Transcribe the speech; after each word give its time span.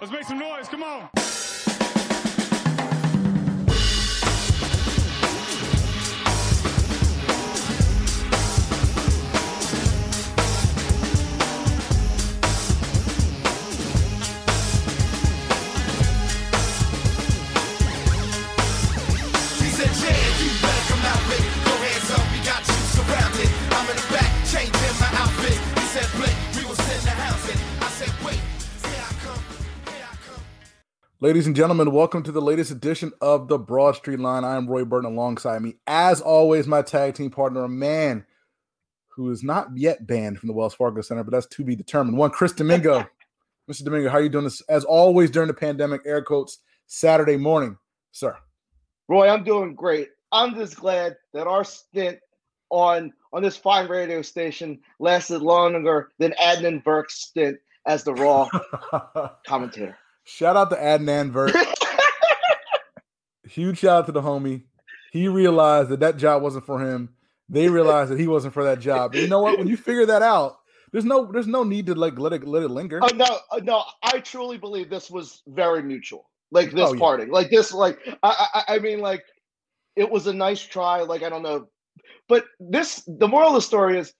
Let's 0.00 0.12
make 0.12 0.24
some 0.24 0.38
noise. 0.38 0.68
Come 0.68 0.82
on. 0.82 1.33
Ladies 31.20 31.46
and 31.46 31.54
gentlemen, 31.54 31.92
welcome 31.92 32.24
to 32.24 32.32
the 32.32 32.42
latest 32.42 32.72
edition 32.72 33.12
of 33.20 33.46
the 33.46 33.56
Broad 33.56 33.94
Street 33.94 34.18
Line. 34.18 34.42
I 34.42 34.56
am 34.56 34.66
Roy 34.66 34.84
Burton 34.84 35.12
alongside 35.12 35.62
me, 35.62 35.76
as 35.86 36.20
always, 36.20 36.66
my 36.66 36.82
tag 36.82 37.14
team 37.14 37.30
partner, 37.30 37.62
a 37.62 37.68
man 37.68 38.26
who 39.14 39.30
is 39.30 39.44
not 39.44 39.68
yet 39.76 40.08
banned 40.08 40.40
from 40.40 40.48
the 40.48 40.52
Wells 40.52 40.74
Fargo 40.74 41.00
Center, 41.02 41.22
but 41.22 41.30
that's 41.30 41.46
to 41.46 41.62
be 41.62 41.76
determined. 41.76 42.18
One, 42.18 42.30
Chris 42.30 42.52
Domingo. 42.52 43.06
Mr. 43.70 43.84
Domingo, 43.84 44.10
how 44.10 44.18
are 44.18 44.22
you 44.22 44.28
doing 44.28 44.42
this? 44.42 44.60
As 44.62 44.84
always, 44.84 45.30
during 45.30 45.46
the 45.46 45.54
pandemic, 45.54 46.02
air 46.04 46.20
quotes, 46.20 46.58
Saturday 46.88 47.36
morning, 47.36 47.78
sir. 48.10 48.36
Roy, 49.08 49.28
I'm 49.28 49.44
doing 49.44 49.76
great. 49.76 50.08
I'm 50.32 50.56
just 50.56 50.74
glad 50.74 51.16
that 51.32 51.46
our 51.46 51.62
stint 51.62 52.18
on 52.70 53.12
on 53.32 53.40
this 53.40 53.56
fine 53.56 53.88
radio 53.88 54.20
station 54.20 54.80
lasted 54.98 55.42
longer 55.42 56.10
than 56.18 56.34
Adnan 56.42 56.82
Virk's 56.82 57.22
stint 57.22 57.56
as 57.86 58.02
the 58.02 58.14
Raw 58.14 58.48
commentator. 59.46 59.96
Shout 60.24 60.56
out 60.56 60.70
to 60.70 60.76
Adnan 60.76 61.30
Virk. 61.32 61.54
Huge 63.48 63.78
shout 63.78 63.98
out 64.00 64.06
to 64.06 64.12
the 64.12 64.22
homie. 64.22 64.62
He 65.12 65.28
realized 65.28 65.90
that 65.90 66.00
that 66.00 66.16
job 66.16 66.42
wasn't 66.42 66.66
for 66.66 66.80
him. 66.80 67.10
They 67.48 67.68
realized 67.68 68.10
that 68.10 68.18
he 68.18 68.26
wasn't 68.26 68.54
for 68.54 68.64
that 68.64 68.80
job. 68.80 69.12
And 69.14 69.22
you 69.22 69.28
know 69.28 69.40
what? 69.40 69.58
When 69.58 69.68
you 69.68 69.76
figure 69.76 70.06
that 70.06 70.22
out, 70.22 70.56
there's 70.92 71.04
no 71.04 71.30
there's 71.30 71.46
no 71.46 71.62
need 71.62 71.86
to 71.86 71.94
like 71.94 72.18
let 72.18 72.32
it 72.32 72.46
let 72.46 72.62
it 72.62 72.70
linger. 72.70 73.00
Oh 73.02 73.14
no, 73.14 73.26
uh, 73.50 73.60
no, 73.62 73.84
I 74.02 74.20
truly 74.20 74.58
believe 74.58 74.88
this 74.88 75.10
was 75.10 75.42
very 75.46 75.82
mutual. 75.82 76.30
Like 76.50 76.70
this 76.72 76.90
Oh, 76.90 76.94
yeah. 76.94 76.98
parting, 76.98 77.30
like 77.30 77.50
this, 77.50 77.72
like 77.72 77.98
I, 78.22 78.46
I, 78.54 78.74
I 78.74 78.78
mean, 78.78 79.00
like 79.00 79.24
it 79.96 80.08
was 80.10 80.26
a 80.26 80.32
nice 80.32 80.62
try. 80.62 81.02
Like 81.02 81.22
I 81.22 81.28
don't 81.28 81.42
know, 81.42 81.68
but 82.28 82.46
this, 82.58 83.02
the 83.06 83.28
moral 83.28 83.48
of 83.48 83.54
the 83.54 83.60
story 83.60 83.98
is, 83.98 84.14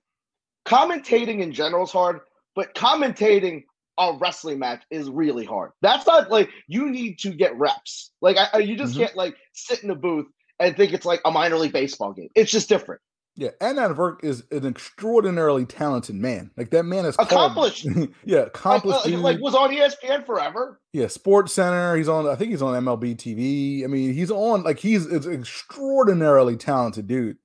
commentating 0.66 1.41
in 1.41 1.52
general 1.52 1.84
is 1.84 1.91
hard, 1.92 2.20
but 2.55 2.75
commentating 2.75 3.64
a 3.98 4.12
wrestling 4.20 4.59
match 4.59 4.83
is 4.91 5.09
really 5.11 5.45
hard. 5.45 5.70
That's 5.83 6.06
not 6.06 6.31
like 6.31 6.50
you 6.69 6.91
need 6.91 7.19
to 7.20 7.31
get 7.31 7.56
reps. 7.59 8.11
Like 8.20 8.37
I, 8.53 8.59
you 8.59 8.77
just 8.77 8.95
Mhm. 8.97 8.98
can't 9.00 9.17
like 9.17 9.37
sit 9.53 9.83
in 9.83 9.89
the 9.89 9.95
booth 9.95 10.27
and 10.59 10.77
think 10.77 10.92
it's 10.92 11.06
like 11.06 11.20
a 11.25 11.31
minor 11.31 11.56
league 11.56 11.73
baseball 11.73 12.12
game. 12.12 12.28
It's 12.34 12.50
just 12.50 12.69
different. 12.69 13.00
Yeah, 13.37 13.50
and 13.60 13.78
Adnan 13.78 13.97
Virk 13.97 14.22
is 14.22 14.44
an 14.53 14.65
extraordinarily 14.65 15.66
talented 15.66 16.15
man. 16.15 16.53
Like 16.56 16.71
that 16.71 16.84
man 16.84 17.04
is 17.04 17.16
Accomplished. 17.19 17.84
yeah, 18.25 18.38
Like, 18.38 18.47
accomplished. 18.47 19.00
uh, 19.00 19.09
dude. 19.09 19.19
like 19.19 19.41
was 19.41 19.56
on 19.56 19.71
ESPN 19.75 20.25
forever. 20.25 20.81
yeah, 20.93 21.09
Sports 21.09 21.53
Center. 21.53 21.97
He's 21.97 22.09
on. 22.09 22.28
I 22.28 22.37
think 22.37 22.53
he's 22.53 22.62
on 22.62 22.75
MLB 22.84 23.16
TV. 23.16 23.83
I 23.83 23.88
mean, 23.88 24.15
he's 24.15 24.31
on. 24.31 24.62
Like 24.62 24.78
he's 24.78 25.06
an 25.06 25.33
extraordinarily 25.33 26.56
talented 26.56 27.06
dude. 27.09 27.38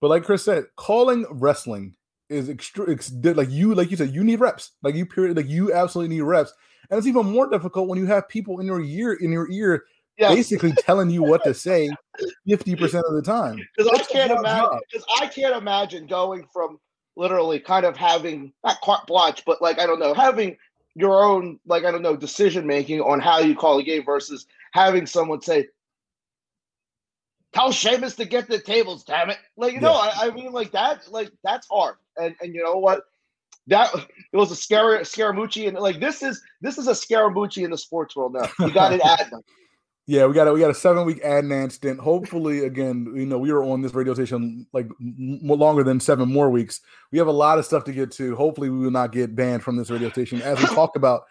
But 0.00 0.08
like 0.08 0.24
Chris 0.24 0.44
said, 0.44 0.64
calling 0.76 1.24
wrestling 1.30 1.94
is 2.32 2.48
extra. 2.48 2.90
Ex, 2.90 3.12
like 3.22 3.50
you, 3.50 3.74
like 3.74 3.90
you 3.90 3.96
said, 3.96 4.14
you 4.14 4.24
need 4.24 4.40
reps. 4.40 4.72
Like 4.82 4.94
you, 4.94 5.06
period. 5.06 5.36
Like 5.36 5.48
you 5.48 5.72
absolutely 5.72 6.16
need 6.16 6.22
reps. 6.22 6.52
And 6.90 6.98
it's 6.98 7.06
even 7.06 7.26
more 7.26 7.48
difficult 7.48 7.88
when 7.88 7.98
you 7.98 8.06
have 8.06 8.28
people 8.28 8.60
in 8.60 8.66
your 8.66 8.80
ear, 8.80 9.14
in 9.14 9.32
your 9.32 9.50
ear, 9.50 9.84
basically 10.18 10.72
telling 10.72 11.10
you 11.10 11.22
what 11.22 11.42
to 11.44 11.54
say 11.54 11.90
fifty 12.48 12.76
percent 12.76 13.04
of 13.08 13.14
the 13.14 13.22
time. 13.22 13.58
because 13.76 14.00
I 14.00 14.04
can't 14.04 14.30
imagine 14.32 14.80
because 14.90 15.06
I 15.20 15.26
can't 15.26 15.56
imagine 15.56 16.06
going 16.06 16.46
from 16.52 16.78
literally 17.16 17.60
kind 17.60 17.84
of 17.86 17.96
having 17.96 18.52
not 18.64 18.80
carte 18.82 19.06
blanche, 19.06 19.42
but 19.44 19.60
like 19.62 19.78
I 19.78 19.86
don't 19.86 20.00
know, 20.00 20.14
having 20.14 20.56
your 20.94 21.24
own 21.24 21.58
like 21.66 21.84
I 21.84 21.90
don't 21.90 22.02
know 22.02 22.16
decision 22.16 22.66
making 22.66 23.00
on 23.00 23.20
how 23.20 23.38
you 23.38 23.54
call 23.54 23.78
a 23.78 23.82
game 23.82 24.04
versus 24.04 24.46
having 24.72 25.06
someone 25.06 25.40
say, 25.40 25.68
"Tell 27.52 27.72
Sheamus 27.72 28.16
to 28.16 28.24
get 28.24 28.48
the 28.48 28.58
tables, 28.58 29.04
damn 29.04 29.30
it!" 29.30 29.38
Like 29.56 29.74
you 29.74 29.80
know, 29.80 29.92
I, 29.92 30.12
I 30.16 30.30
mean, 30.30 30.52
like 30.52 30.72
that, 30.72 31.10
like 31.10 31.30
that's 31.44 31.66
hard, 31.70 31.96
and 32.16 32.34
and 32.40 32.54
you 32.54 32.62
know 32.62 32.76
what. 32.76 33.02
That 33.68 33.94
it 33.94 34.36
was 34.36 34.50
a 34.50 34.56
scare 34.56 34.98
Scaramucci, 35.02 35.68
and 35.68 35.78
like 35.78 36.00
this 36.00 36.20
is 36.20 36.42
this 36.62 36.78
is 36.78 36.88
a 36.88 36.92
Scaramucci 36.92 37.64
in 37.64 37.70
the 37.70 37.78
sports 37.78 38.16
world 38.16 38.34
now. 38.34 38.50
You 38.58 38.72
got 38.72 38.92
it 38.92 39.00
them. 39.30 39.42
Yeah, 40.06 40.26
we 40.26 40.34
got 40.34 40.48
a 40.48 40.52
we 40.52 40.58
got 40.58 40.70
a 40.70 40.74
seven 40.74 41.06
week 41.06 41.22
Adnan 41.22 41.70
stint. 41.70 42.00
Hopefully, 42.00 42.64
again, 42.64 43.12
you 43.14 43.24
know, 43.24 43.38
we 43.38 43.52
were 43.52 43.62
on 43.62 43.82
this 43.82 43.94
radio 43.94 44.14
station 44.14 44.66
like 44.72 44.88
m- 45.00 45.38
longer 45.42 45.84
than 45.84 46.00
seven 46.00 46.28
more 46.28 46.50
weeks. 46.50 46.80
We 47.12 47.18
have 47.18 47.28
a 47.28 47.32
lot 47.32 47.58
of 47.58 47.64
stuff 47.64 47.84
to 47.84 47.92
get 47.92 48.10
to. 48.12 48.34
Hopefully, 48.34 48.68
we 48.68 48.78
will 48.78 48.90
not 48.90 49.12
get 49.12 49.36
banned 49.36 49.62
from 49.62 49.76
this 49.76 49.90
radio 49.90 50.10
station 50.10 50.42
as 50.42 50.58
we 50.58 50.66
talk 50.66 50.96
about 50.96 51.22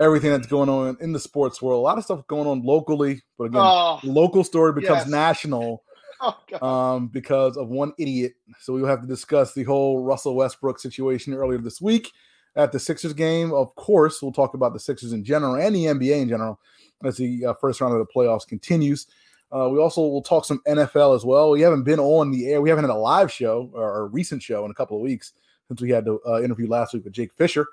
everything 0.00 0.30
that's 0.30 0.46
going 0.46 0.68
on 0.68 0.96
in 1.00 1.12
the 1.12 1.18
sports 1.20 1.60
world. 1.62 1.80
A 1.80 1.82
lot 1.82 1.98
of 1.98 2.04
stuff 2.04 2.26
going 2.26 2.46
on 2.46 2.62
locally, 2.62 3.22
but 3.38 3.44
again, 3.44 3.62
Oh, 3.62 4.00
local 4.04 4.44
story 4.44 4.72
becomes 4.72 5.02
yes. 5.02 5.08
national 5.08 5.82
oh 6.20 6.66
um, 6.66 7.08
because 7.08 7.56
of 7.56 7.68
one 7.68 7.92
idiot. 7.98 8.34
So 8.60 8.72
we 8.72 8.80
will 8.82 8.88
have 8.88 9.02
to 9.02 9.06
discuss 9.06 9.54
the 9.54 9.64
whole 9.64 10.02
Russell 10.02 10.34
Westbrook 10.34 10.78
situation 10.78 11.34
earlier 11.34 11.58
this 11.58 11.80
week 11.80 12.12
at 12.56 12.72
the 12.72 12.78
Sixers 12.78 13.12
game. 13.12 13.52
Of 13.52 13.74
course, 13.76 14.22
we'll 14.22 14.32
talk 14.32 14.54
about 14.54 14.72
the 14.72 14.80
Sixers 14.80 15.12
in 15.12 15.24
general 15.24 15.56
and 15.56 15.74
the 15.74 15.84
NBA 15.86 16.22
in 16.22 16.28
general 16.28 16.60
as 17.04 17.16
the 17.16 17.46
uh, 17.46 17.54
first 17.54 17.80
round 17.80 17.94
of 17.94 18.00
the 18.00 18.12
playoffs 18.14 18.46
continues. 18.46 19.06
Uh, 19.52 19.68
we 19.70 19.78
also 19.78 20.00
will 20.00 20.22
talk 20.22 20.44
some 20.44 20.60
NFL 20.66 21.14
as 21.14 21.24
well. 21.24 21.50
We 21.50 21.60
haven't 21.60 21.84
been 21.84 22.00
on 22.00 22.32
the 22.32 22.48
air. 22.48 22.60
We 22.60 22.68
haven't 22.68 22.84
had 22.84 22.90
a 22.90 22.98
live 22.98 23.30
show 23.30 23.70
or 23.74 24.00
a 24.00 24.04
recent 24.06 24.42
show 24.42 24.64
in 24.64 24.70
a 24.70 24.74
couple 24.74 24.96
of 24.96 25.02
weeks 25.02 25.32
since 25.68 25.80
we 25.80 25.90
had 25.90 26.04
the 26.04 26.18
uh, 26.26 26.40
interview 26.42 26.66
last 26.68 26.94
week 26.94 27.04
with 27.04 27.12
Jake 27.12 27.32
Fisher, 27.32 27.66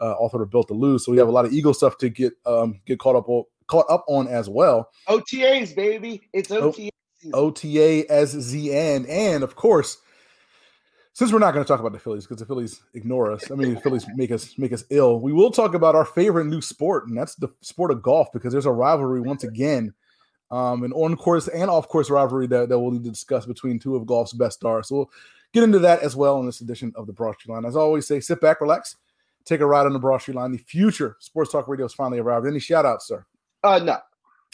uh, 0.00 0.12
author 0.12 0.42
of 0.42 0.50
Built 0.50 0.68
to 0.68 0.74
Lose. 0.74 1.04
So 1.04 1.12
we 1.12 1.18
have 1.18 1.28
a 1.28 1.32
lot 1.32 1.44
of 1.44 1.52
Eagle 1.52 1.74
stuff 1.74 1.98
to 1.98 2.08
get 2.08 2.32
um, 2.46 2.80
get 2.86 2.98
caught 2.98 3.16
up 3.16 3.28
on, 3.28 3.44
caught 3.66 3.86
up 3.88 4.04
on 4.08 4.28
as 4.28 4.48
well. 4.48 4.90
OTAs, 5.08 5.74
baby. 5.74 6.28
It's 6.32 6.48
OTAs. 6.50 6.90
season. 7.24 7.32
OTA 7.34 8.10
as 8.10 8.34
ZN. 8.34 9.08
And 9.08 9.42
of 9.42 9.56
course, 9.56 9.98
since 11.12 11.32
we're 11.32 11.38
not 11.38 11.54
going 11.54 11.64
to 11.64 11.68
talk 11.68 11.80
about 11.80 11.92
the 11.92 11.98
Phillies 11.98 12.24
because 12.24 12.40
the 12.40 12.46
Phillies 12.46 12.80
ignore 12.94 13.32
us, 13.32 13.50
I 13.50 13.54
mean, 13.54 13.74
the 13.74 13.80
Phillies 13.80 14.06
make 14.16 14.30
us 14.30 14.58
make 14.58 14.72
us 14.72 14.84
ill. 14.90 15.20
We 15.20 15.32
will 15.32 15.50
talk 15.50 15.74
about 15.74 15.94
our 15.94 16.04
favorite 16.04 16.46
new 16.46 16.60
sport, 16.60 17.06
and 17.06 17.16
that's 17.16 17.34
the 17.36 17.48
sport 17.60 17.90
of 17.90 18.02
golf 18.02 18.28
because 18.32 18.52
there's 18.52 18.66
a 18.66 18.72
rivalry 18.72 19.20
once 19.20 19.44
again, 19.44 19.94
um, 20.50 20.82
an 20.82 20.92
on 20.92 21.16
course 21.16 21.48
and 21.48 21.70
off 21.70 21.88
course 21.88 22.10
rivalry 22.10 22.46
that, 22.48 22.68
that 22.68 22.78
we'll 22.78 22.90
need 22.90 23.04
to 23.04 23.10
discuss 23.10 23.46
between 23.46 23.78
two 23.78 23.96
of 23.96 24.06
golf's 24.06 24.32
best 24.32 24.58
stars. 24.58 24.88
So 24.88 24.96
we'll 24.96 25.10
get 25.52 25.62
into 25.62 25.78
that 25.80 26.02
as 26.02 26.16
well 26.16 26.40
in 26.40 26.46
this 26.46 26.60
edition 26.60 26.92
of 26.96 27.06
the 27.06 27.12
Broad 27.12 27.36
Street 27.36 27.52
Line. 27.52 27.64
As 27.64 27.76
I 27.76 27.80
always 27.80 28.08
say, 28.08 28.18
sit 28.18 28.40
back, 28.40 28.60
relax, 28.60 28.96
take 29.44 29.60
a 29.60 29.66
ride 29.66 29.86
on 29.86 29.92
the 29.92 29.98
Broad 29.98 30.18
Street 30.18 30.36
Line. 30.36 30.52
The 30.52 30.58
future 30.58 31.16
sports 31.20 31.52
talk 31.52 31.68
radio 31.68 31.84
has 31.84 31.94
finally 31.94 32.18
arrived. 32.18 32.46
Any 32.46 32.60
shout 32.60 32.86
outs, 32.86 33.06
sir? 33.08 33.24
Uh, 33.62 33.78
no. 33.78 33.98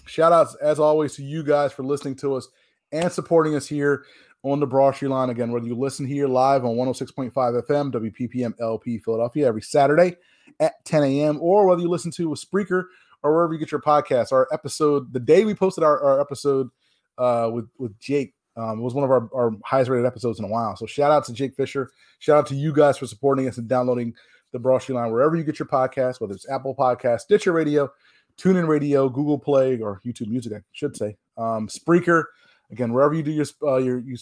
Shout 0.06 0.32
outs, 0.32 0.54
as 0.56 0.78
always, 0.78 1.14
to 1.16 1.22
you 1.22 1.42
guys 1.42 1.72
for 1.72 1.82
listening 1.82 2.16
to 2.16 2.34
us 2.34 2.48
and 2.92 3.10
supporting 3.10 3.54
us 3.54 3.66
here 3.66 4.04
on 4.42 4.60
the 4.60 4.66
Broad 4.66 4.94
Street 4.94 5.08
Line. 5.08 5.30
Again, 5.30 5.52
whether 5.52 5.66
you 5.66 5.76
listen 5.76 6.06
here 6.06 6.26
live 6.26 6.64
on 6.64 6.76
106.5 6.76 7.32
FM, 7.32 7.92
WPPM 7.92 8.54
LP 8.60 8.98
Philadelphia 8.98 9.46
every 9.46 9.62
Saturday 9.62 10.16
at 10.58 10.84
10 10.84 11.02
a.m., 11.04 11.38
or 11.40 11.66
whether 11.66 11.80
you 11.80 11.88
listen 11.88 12.10
to 12.12 12.32
a 12.32 12.36
Spreaker 12.36 12.84
or 13.22 13.34
wherever 13.34 13.52
you 13.52 13.58
get 13.58 13.70
your 13.70 13.80
podcasts. 13.82 14.32
Our 14.32 14.48
episode, 14.52 15.12
the 15.12 15.20
day 15.20 15.44
we 15.44 15.54
posted 15.54 15.84
our, 15.84 16.00
our 16.00 16.20
episode 16.20 16.70
uh, 17.18 17.50
with, 17.52 17.68
with 17.78 17.98
Jake, 17.98 18.34
um, 18.56 18.80
it 18.80 18.82
was 18.82 18.94
one 18.94 19.04
of 19.04 19.10
our, 19.10 19.28
our 19.34 19.52
highest 19.64 19.90
rated 19.90 20.06
episodes 20.06 20.38
in 20.38 20.44
a 20.44 20.48
while. 20.48 20.76
So 20.76 20.86
shout 20.86 21.10
out 21.10 21.24
to 21.26 21.32
Jake 21.32 21.54
Fisher. 21.54 21.90
Shout 22.18 22.38
out 22.38 22.46
to 22.48 22.54
you 22.54 22.72
guys 22.72 22.98
for 22.98 23.06
supporting 23.06 23.46
us 23.46 23.58
and 23.58 23.68
downloading 23.68 24.14
the 24.52 24.58
Broadstreet 24.58 24.94
Line 24.94 25.10
wherever 25.10 25.36
you 25.36 25.44
get 25.44 25.58
your 25.58 25.68
podcast, 25.68 26.20
whether 26.20 26.34
it's 26.34 26.48
Apple 26.48 26.74
Podcast, 26.74 27.20
Stitcher 27.20 27.52
Radio, 27.52 27.90
TuneIn 28.38 28.66
Radio, 28.68 29.08
Google 29.08 29.38
Play, 29.38 29.80
or 29.80 30.00
YouTube 30.04 30.28
Music, 30.28 30.52
I 30.52 30.60
should 30.72 30.96
say. 30.96 31.16
Um, 31.36 31.68
Spreaker, 31.68 32.24
again, 32.70 32.92
wherever 32.92 33.14
you 33.14 33.22
do 33.22 33.30
your 33.30 33.46
uh, 33.62 33.76
your 33.76 33.98
you 33.98 34.16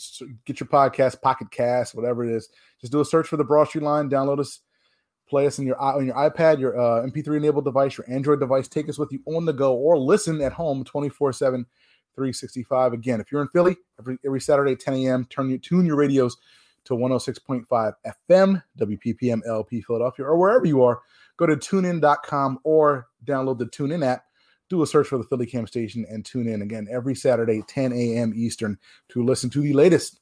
get 0.45 0.61
your 0.61 0.69
podcast, 0.69 1.21
Pocket 1.23 1.51
Cast, 1.51 1.95
whatever 1.95 2.25
it 2.25 2.31
is, 2.31 2.49
just 2.81 2.93
do 2.93 3.01
a 3.01 3.05
search 3.05 3.29
for 3.29 3.37
the 3.37 3.45
Broadstreet 3.45 3.83
Line, 3.83 4.11
download 4.11 4.41
us, 4.41 4.61
Play 5.29 5.47
us 5.47 5.59
on 5.59 5.67
your 5.67 5.79
on 5.79 6.07
your 6.07 6.15
iPad, 6.15 6.59
your 6.59 6.79
uh, 6.79 7.07
MP3 7.07 7.37
enabled 7.37 7.65
device, 7.65 7.99
your 7.99 8.11
Android 8.11 8.41
device. 8.41 8.67
Take 8.67 8.89
us 8.89 8.99
with 8.99 9.13
you 9.13 9.21
on 9.27 9.45
the 9.45 9.53
go 9.53 9.75
or 9.75 9.99
listen 9.99 10.41
at 10.41 10.55
home 10.55 10.85
24 10.85 11.35
7, 11.35 11.67
365. 12.15 12.95
Again, 12.95 13.21
if 13.21 13.31
you're 13.31 13.43
in 13.43 13.49
Philly, 13.49 13.77
every, 13.99 14.17
every 14.25 14.41
Saturday 14.41 14.73
at 14.73 14.81
10 14.81 14.95
a.m., 14.95 15.27
turn 15.27 15.51
your, 15.51 15.59
tune 15.59 15.85
your 15.85 15.97
radios 15.97 16.39
to 16.89 16.95
106.5 16.95 17.93
FM, 18.29 18.63
WPPM 18.79 19.41
LP 19.47 19.81
Philadelphia, 19.83 20.25
or 20.25 20.37
wherever 20.37 20.67
you 20.67 20.83
are. 20.83 21.01
Go 21.37 21.47
to 21.47 21.57
tunein.com 21.57 22.59
or 22.65 23.07
download 23.25 23.59
the 23.59 23.67
TuneIn 23.67 24.05
app. 24.05 24.25
Do 24.69 24.83
a 24.83 24.87
search 24.87 25.07
for 25.07 25.19
the 25.19 25.25
Philly 25.25 25.47
Cam 25.47 25.67
station 25.67 26.05
and 26.11 26.25
tune 26.25 26.49
in 26.49 26.63
again 26.63 26.89
every 26.91 27.15
Saturday, 27.15 27.63
10 27.69 27.93
a.m. 27.93 28.33
Eastern, 28.35 28.79
to 29.11 29.25
listen 29.25 29.49
to 29.51 29.63
the 29.63 29.73
latest 29.73 30.21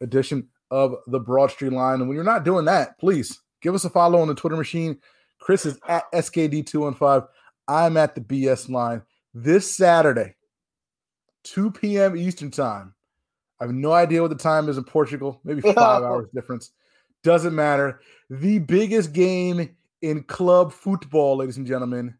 edition 0.00 0.46
of 0.70 0.94
the 1.06 1.18
Broad 1.18 1.50
Street 1.50 1.72
Line. 1.72 2.00
And 2.00 2.08
when 2.08 2.14
you're 2.14 2.24
not 2.24 2.44
doing 2.44 2.64
that, 2.66 2.98
please 2.98 3.40
give 3.60 3.74
us 3.74 3.84
a 3.84 3.90
follow 3.90 4.20
on 4.20 4.28
the 4.28 4.34
Twitter 4.34 4.56
machine. 4.56 4.98
Chris 5.40 5.66
is 5.66 5.78
at 5.88 6.10
SKD215. 6.12 7.26
I'm 7.66 7.96
at 7.96 8.14
the 8.14 8.20
BS 8.20 8.68
line 8.68 9.02
this 9.34 9.74
Saturday, 9.76 10.34
2 11.44 11.70
p.m. 11.70 12.16
Eastern 12.16 12.50
time. 12.50 12.94
I 13.60 13.64
have 13.64 13.74
no 13.74 13.92
idea 13.92 14.22
what 14.22 14.30
the 14.30 14.36
time 14.36 14.68
is 14.68 14.78
in 14.78 14.84
Portugal, 14.84 15.40
maybe 15.44 15.60
five 15.60 16.02
hours 16.02 16.28
difference. 16.34 16.70
Doesn't 17.22 17.54
matter. 17.54 18.00
The 18.30 18.58
biggest 18.60 19.12
game 19.12 19.76
in 20.02 20.22
club 20.24 20.72
football, 20.72 21.36
ladies 21.36 21.56
and 21.56 21.66
gentlemen. 21.66 22.16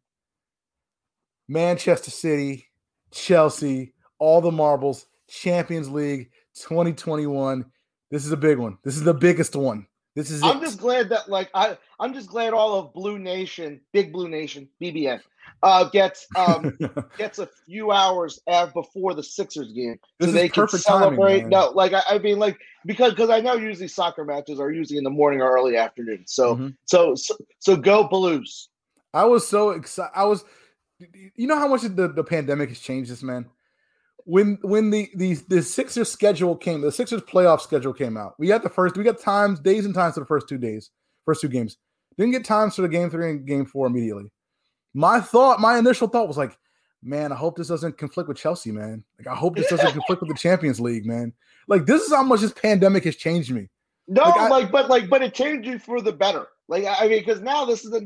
Manchester 1.48 2.10
City, 2.10 2.66
Chelsea, 3.10 3.94
all 4.18 4.40
the 4.40 4.50
marbles, 4.50 5.06
Champions 5.28 5.88
League 5.88 6.30
2021. 6.54 7.64
This 8.10 8.26
is 8.26 8.32
a 8.32 8.36
big 8.36 8.58
one. 8.58 8.78
This 8.84 8.96
is 8.96 9.04
the 9.04 9.14
biggest 9.14 9.54
one. 9.56 9.86
This 10.18 10.32
is 10.32 10.42
I'm 10.42 10.56
it. 10.56 10.62
just 10.62 10.80
glad 10.80 11.10
that 11.10 11.28
like 11.28 11.48
I 11.54 11.78
I'm 12.00 12.12
just 12.12 12.28
glad 12.28 12.52
all 12.52 12.74
of 12.74 12.92
Blue 12.92 13.20
Nation, 13.20 13.80
Big 13.92 14.12
Blue 14.12 14.28
Nation, 14.28 14.68
BBN, 14.82 15.20
uh, 15.62 15.88
gets 15.90 16.26
um 16.34 16.76
gets 17.18 17.38
a 17.38 17.48
few 17.66 17.92
hours 17.92 18.40
before 18.74 19.14
the 19.14 19.22
Sixers 19.22 19.70
game, 19.72 19.96
This 20.18 20.30
so 20.30 20.32
they 20.32 20.48
can 20.48 20.64
perfect 20.64 20.86
timing, 20.86 21.10
celebrate. 21.10 21.40
man. 21.42 21.50
no, 21.50 21.70
like 21.70 21.92
I, 21.92 22.02
I 22.08 22.18
mean, 22.18 22.40
like 22.40 22.58
because 22.84 23.12
because 23.12 23.30
I 23.30 23.38
know 23.40 23.54
usually 23.54 23.86
soccer 23.86 24.24
matches 24.24 24.58
are 24.58 24.72
usually 24.72 24.98
in 24.98 25.04
the 25.04 25.10
morning 25.10 25.40
or 25.40 25.52
early 25.56 25.76
afternoon. 25.76 26.24
So 26.26 26.56
Mhm. 26.56 26.74
so 26.86 27.14
so 27.14 27.36
so 27.60 27.76
go 27.76 28.08
Blues. 28.08 28.70
I 29.14 29.24
was 29.24 29.46
so 29.46 29.70
excited. 29.70 30.10
I 30.16 30.24
was, 30.24 30.44
you 31.36 31.46
know 31.46 31.56
how 31.58 31.68
much 31.68 31.82
the, 31.82 32.08
the 32.08 32.24
pandemic 32.24 32.70
has 32.70 32.80
changed 32.80 33.08
this 33.08 33.22
man. 33.22 33.46
When 34.28 34.58
when 34.60 34.90
the 34.90 35.08
the 35.14 35.34
the 35.48 35.62
Sixers 35.62 36.12
schedule 36.12 36.54
came, 36.54 36.82
the 36.82 36.92
Sixers 36.92 37.22
playoff 37.22 37.62
schedule 37.62 37.94
came 37.94 38.18
out. 38.18 38.34
We 38.38 38.46
got 38.46 38.62
the 38.62 38.68
first, 38.68 38.94
we 38.94 39.02
got 39.02 39.18
times, 39.18 39.58
days 39.58 39.86
and 39.86 39.94
times 39.94 40.14
for 40.14 40.20
the 40.20 40.26
first 40.26 40.50
two 40.50 40.58
days, 40.58 40.90
first 41.24 41.40
two 41.40 41.48
games. 41.48 41.78
Didn't 42.18 42.32
get 42.32 42.44
times 42.44 42.76
for 42.76 42.82
the 42.82 42.90
game 42.90 43.08
three 43.08 43.30
and 43.30 43.46
game 43.46 43.64
four 43.64 43.86
immediately. 43.86 44.30
My 44.92 45.18
thought, 45.20 45.60
my 45.60 45.78
initial 45.78 46.08
thought 46.08 46.28
was 46.28 46.36
like, 46.36 46.58
man, 47.02 47.32
I 47.32 47.36
hope 47.36 47.56
this 47.56 47.68
doesn't 47.68 47.96
conflict 47.96 48.28
with 48.28 48.36
Chelsea, 48.36 48.70
man. 48.70 49.02
Like 49.18 49.28
I 49.28 49.34
hope 49.34 49.56
this 49.56 49.70
doesn't 49.70 49.92
conflict 49.92 50.20
with 50.20 50.28
the 50.30 50.36
Champions 50.36 50.78
League, 50.78 51.06
man. 51.06 51.32
Like 51.66 51.86
this 51.86 52.02
is 52.02 52.12
how 52.12 52.22
much 52.22 52.40
this 52.40 52.52
pandemic 52.52 53.04
has 53.04 53.16
changed 53.16 53.50
me. 53.50 53.70
No, 54.08 54.24
Like, 54.24 54.50
like, 54.50 54.70
but 54.70 54.90
like 54.90 55.08
but 55.08 55.22
it 55.22 55.32
changed 55.32 55.66
you 55.66 55.78
for 55.78 56.02
the 56.02 56.12
better. 56.12 56.48
Like 56.68 56.84
I 56.84 57.04
I 57.04 57.08
mean, 57.08 57.20
because 57.20 57.40
now 57.40 57.64
this 57.64 57.84
is 57.86 57.94
a 57.94 58.02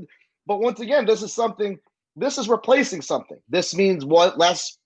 but 0.47 0.61
once 0.61 0.79
again, 0.79 1.05
this 1.05 1.21
is 1.21 1.33
something. 1.33 1.81
This 2.15 2.39
is 2.39 2.49
replacing 2.49 3.03
something. 3.03 3.39
This 3.49 3.75
means 3.75 4.05
what 4.05 4.39
less 4.39 4.79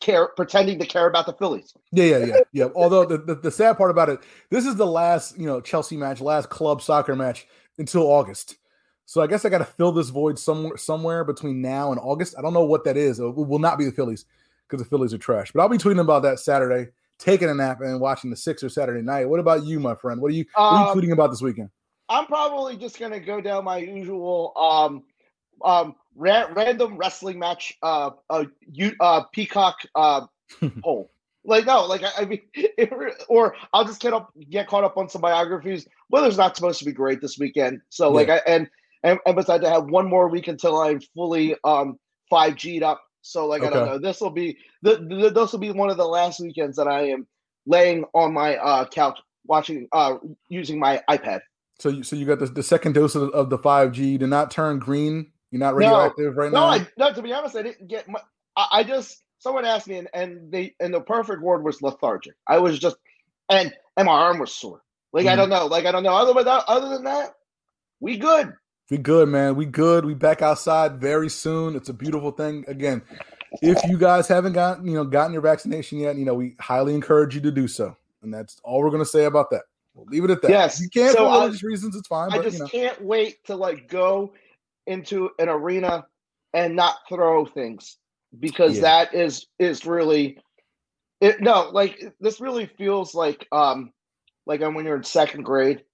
care 0.00 0.28
pretending 0.36 0.78
to 0.78 0.86
care 0.86 1.06
about 1.08 1.26
the 1.26 1.32
Phillies. 1.32 1.74
Yeah, 1.92 2.04
yeah, 2.04 2.26
yeah, 2.26 2.40
yeah. 2.52 2.68
Although 2.74 3.04
the, 3.04 3.18
the, 3.18 3.34
the 3.36 3.50
sad 3.50 3.76
part 3.76 3.90
about 3.90 4.08
it, 4.08 4.20
this 4.50 4.66
is 4.66 4.76
the 4.76 4.86
last, 4.86 5.38
you 5.38 5.46
know, 5.46 5.60
Chelsea 5.60 5.96
match, 5.96 6.20
last 6.20 6.50
club 6.50 6.82
soccer 6.82 7.16
match 7.16 7.46
until 7.78 8.02
August. 8.02 8.56
So 9.06 9.20
I 9.20 9.26
guess 9.26 9.44
I 9.44 9.48
got 9.48 9.58
to 9.58 9.64
fill 9.64 9.92
this 9.92 10.08
void 10.08 10.38
somewhere 10.38 10.76
somewhere 10.76 11.24
between 11.24 11.60
now 11.60 11.92
and 11.92 12.00
August. 12.00 12.34
I 12.38 12.42
don't 12.42 12.54
know 12.54 12.64
what 12.64 12.84
that 12.84 12.96
is. 12.96 13.20
It 13.20 13.34
will 13.34 13.58
not 13.58 13.78
be 13.78 13.84
the 13.84 13.92
Phillies 13.92 14.24
because 14.66 14.82
the 14.82 14.88
Phillies 14.88 15.12
are 15.12 15.18
trash. 15.18 15.52
But 15.52 15.60
I'll 15.60 15.68
be 15.68 15.78
tweeting 15.78 16.00
about 16.00 16.22
that 16.22 16.38
Saturday, 16.38 16.90
taking 17.18 17.50
a 17.50 17.54
nap 17.54 17.80
and 17.80 18.00
watching 18.00 18.30
the 18.30 18.36
Sixers 18.36 18.74
Saturday 18.74 19.02
night. 19.02 19.28
What 19.28 19.40
about 19.40 19.64
you, 19.64 19.78
my 19.78 19.94
friend? 19.94 20.20
What 20.20 20.30
are 20.30 20.34
you, 20.34 20.46
what 20.54 20.64
are 20.64 20.80
you 20.80 20.88
Um, 20.88 20.98
tweeting 20.98 21.12
about 21.12 21.30
this 21.30 21.42
weekend? 21.42 21.68
I'm 22.08 22.26
probably 22.26 22.76
just 22.76 22.98
gonna 22.98 23.20
go 23.20 23.40
down 23.40 23.64
my 23.64 23.78
usual 23.78 24.52
um 24.56 25.04
um 25.64 25.94
ra- 26.14 26.48
random 26.54 26.96
wrestling 26.96 27.38
match 27.38 27.72
uh 27.82 28.10
uh 28.30 28.44
you 28.70 28.92
uh 29.00 29.22
peacock 29.32 29.76
uh 29.94 30.22
hole. 30.82 31.10
Like 31.46 31.66
no, 31.66 31.84
like 31.84 32.02
I, 32.02 32.22
I 32.22 32.24
mean, 32.24 32.40
it 32.54 32.90
or 33.28 33.54
I'll 33.72 33.84
just 33.84 34.00
get 34.00 34.14
up, 34.14 34.32
get 34.50 34.66
caught 34.66 34.84
up 34.84 34.96
on 34.96 35.08
some 35.08 35.20
biographies. 35.20 35.86
Weather's 36.10 36.38
not 36.38 36.56
supposed 36.56 36.78
to 36.78 36.84
be 36.84 36.92
great 36.92 37.20
this 37.20 37.38
weekend, 37.38 37.82
so 37.90 38.10
like 38.10 38.30
I 38.30 38.40
and 38.46 38.68
and, 39.02 39.18
and 39.26 39.36
besides, 39.36 39.64
I 39.64 39.70
have 39.70 39.84
one 39.84 40.08
more 40.08 40.28
week 40.28 40.48
until 40.48 40.80
I'm 40.80 41.00
fully 41.14 41.54
um 41.64 41.98
five 42.30 42.56
G'd 42.56 42.82
up. 42.82 43.02
So 43.20 43.46
like 43.46 43.62
I 43.62 43.70
don't 43.70 43.86
know, 43.86 43.98
this 43.98 44.20
will 44.20 44.30
be 44.30 44.56
the, 44.82 44.96
the 44.96 45.30
this 45.30 45.52
will 45.52 45.58
be 45.58 45.70
one 45.70 45.90
of 45.90 45.96
the 45.96 46.06
last 46.06 46.40
weekends 46.40 46.76
that 46.76 46.88
I 46.88 47.08
am 47.08 47.26
laying 47.66 48.04
on 48.14 48.32
my 48.32 48.56
uh 48.56 48.86
couch 48.86 49.18
watching 49.46 49.86
uh 49.92 50.16
using 50.48 50.78
my 50.78 51.02
iPad. 51.08 51.40
So 51.78 51.88
you, 51.88 52.02
so 52.02 52.16
you 52.16 52.24
got 52.24 52.38
the, 52.38 52.46
the 52.46 52.62
second 52.62 52.92
dose 52.92 53.14
of, 53.14 53.30
of 53.30 53.50
the 53.50 53.58
5G. 53.58 53.96
You 53.96 54.18
did 54.18 54.28
not 54.28 54.50
turn 54.50 54.78
green. 54.78 55.32
You're 55.54 55.60
not 55.60 55.74
No. 55.74 55.76
radioactive 55.76 56.36
right 56.36 56.50
No, 56.50 56.58
now. 56.62 56.66
I 56.66 56.86
no. 56.96 57.12
To 57.12 57.22
be 57.22 57.32
honest, 57.32 57.54
I 57.54 57.62
didn't 57.62 57.86
get. 57.86 58.08
My, 58.08 58.18
I, 58.56 58.66
I 58.72 58.82
just 58.82 59.22
someone 59.38 59.64
asked 59.64 59.86
me, 59.86 59.98
and, 59.98 60.08
and 60.12 60.50
they 60.50 60.74
and 60.80 60.92
the 60.92 61.00
perfect 61.00 61.42
word 61.42 61.62
was 61.62 61.80
lethargic. 61.80 62.34
I 62.48 62.58
was 62.58 62.76
just, 62.76 62.96
and 63.48 63.72
and 63.96 64.06
my 64.06 64.12
arm 64.12 64.40
was 64.40 64.52
sore. 64.52 64.82
Like 65.12 65.26
I 65.26 65.34
Mhm. 65.34 65.36
don't 65.36 65.50
know. 65.50 65.66
Like 65.66 65.86
I 65.86 65.92
don't 65.92 66.02
know. 66.02 66.12
Other 66.12 66.34
than 66.34 66.44
that, 66.46 66.64
other 66.66 66.88
than 66.88 67.04
that, 67.04 67.34
we 68.00 68.16
good. 68.18 68.52
We 68.90 68.98
good, 68.98 69.28
man. 69.28 69.54
We 69.54 69.64
good. 69.66 70.04
We 70.04 70.14
back 70.14 70.42
outside 70.42 71.00
very 71.00 71.28
soon. 71.28 71.76
It's 71.76 71.88
a 71.88 71.94
beautiful 71.94 72.32
thing. 72.32 72.64
Again, 72.66 73.00
if 73.62 73.80
you 73.84 73.96
guys 73.96 74.26
haven't 74.26 74.54
gotten, 74.54 74.88
you 74.88 74.94
know, 74.94 75.04
gotten 75.04 75.32
your 75.32 75.42
vaccination 75.42 76.00
yet, 76.00 76.16
you 76.16 76.24
know, 76.24 76.34
we 76.34 76.56
highly 76.58 76.96
encourage 76.96 77.36
you 77.36 77.40
to 77.42 77.52
do 77.52 77.68
so. 77.68 77.96
And 78.22 78.34
that's 78.34 78.60
all 78.64 78.80
we're 78.82 78.90
gonna 78.90 79.04
say 79.04 79.26
about 79.26 79.50
that. 79.50 79.62
We'll 79.94 80.06
leave 80.06 80.24
it 80.24 80.30
at 80.30 80.42
that. 80.42 80.50
Yes. 80.50 80.80
If 80.80 80.82
you 80.82 80.88
can't 80.90 81.12
So 81.16 81.26
for 81.26 81.30
I- 81.30 81.38
religious 81.44 81.62
reasons, 81.62 81.94
it's 81.94 82.08
fine. 82.08 82.32
I 82.32 82.38
But 82.38 82.42
just 82.42 82.56
you 82.58 82.64
know, 82.64 82.68
can't 82.68 83.00
wait 83.04 83.44
to 83.44 83.54
like 83.54 83.86
go 83.88 84.32
into 84.86 85.30
an 85.38 85.48
arena 85.48 86.06
and 86.52 86.76
not 86.76 86.96
throw 87.08 87.46
things 87.46 87.96
because 88.38 88.76
Yeah. 88.76 88.82
that 88.82 89.14
is 89.14 89.46
is 89.58 89.86
really 89.86 90.38
it. 91.20 91.40
No, 91.40 91.70
like 91.72 92.00
this 92.20 92.40
really 92.40 92.66
feels 92.66 93.14
like 93.14 93.46
um 93.52 93.92
like 94.46 94.60
when 94.60 94.84
you're 94.84 94.96
in 94.96 95.04
second 95.04 95.42
grade 95.44 95.84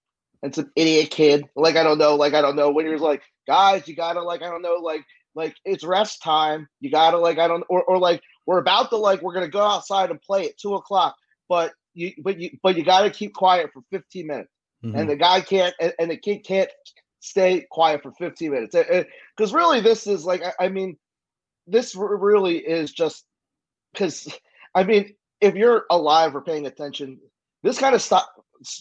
and 0.43 0.55
some 0.55 0.71
idiot 0.77 1.11
kid 1.11 1.45
like 1.55 1.77
I 1.77 1.83
don't 1.83 1.99
know 1.99 2.17
like 2.17 2.35
I 2.35 2.41
don't 2.41 2.57
know 2.57 2.71
when 2.71 2.87
you're 2.87 2.99
like 2.99 3.23
guys 3.47 3.87
you 3.89 3.95
gotta 3.95 4.23
like 4.23 4.43
I 4.43 4.51
don't 4.51 4.63
know 4.63 4.77
like 4.77 5.05
like 5.35 5.55
it's 5.65 5.85
rest 5.85 6.23
time 6.23 6.67
you 6.81 6.91
gotta 6.91 7.19
like 7.19 7.39
I 7.39 7.47
don't 7.49 7.65
or 7.69 7.83
or 7.85 7.99
like 7.99 8.23
we're 8.47 8.59
about 8.59 8.91
to 8.91 8.97
like 8.97 9.23
we're 9.23 9.35
gonna 9.35 9.49
go 9.49 9.63
outside 9.65 10.11
and 10.11 10.21
play 10.21 10.47
at 10.49 10.59
two 10.59 10.75
o'clock 10.75 11.15
but 11.49 11.73
you 11.95 12.13
but 12.23 12.41
you 12.41 12.51
but 12.63 12.77
you 12.77 12.85
gotta 12.85 13.11
keep 13.11 13.35
quiet 13.35 13.71
for 13.73 13.83
15 13.91 14.27
minutes 14.27 14.51
Mhm. 14.85 14.99
and 14.99 15.11
the 15.11 15.17
guy 15.17 15.43
can't 15.43 15.75
and, 15.79 15.93
and 15.99 16.11
the 16.11 16.17
kid 16.17 16.39
can't 16.45 16.71
stay 17.21 17.67
quiet 17.71 18.03
for 18.03 18.13
15 18.13 18.51
minutes. 18.51 18.75
Eh, 18.75 18.85
eh, 18.89 19.05
because 19.37 19.53
really 19.53 19.81
this 19.81 20.07
is 20.07 20.25
like 20.25 20.43
I, 20.43 20.67
I 20.67 20.69
mean 20.69 20.97
this 21.67 21.95
really 21.95 22.59
is 22.59 22.93
just 22.93 23.25
because 23.93 24.29
i 24.75 24.83
mean 24.83 25.15
if 25.41 25.55
you're 25.55 25.85
alive 25.91 26.35
or 26.35 26.41
paying 26.41 26.67
attention 26.67 27.19
this 27.63 27.79
kind 27.79 27.95
of 27.95 28.03
stuff 28.03 28.27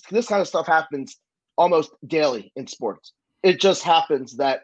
this 0.10 0.28
kind 0.28 0.42
of 0.42 0.48
stuff 0.48 0.66
happens 0.66 1.18
almost 1.58 1.92
daily 2.08 2.52
in 2.56 2.68
sports. 2.68 3.14
It 3.44 3.60
just 3.60 3.84
happens 3.84 4.38
that 4.38 4.64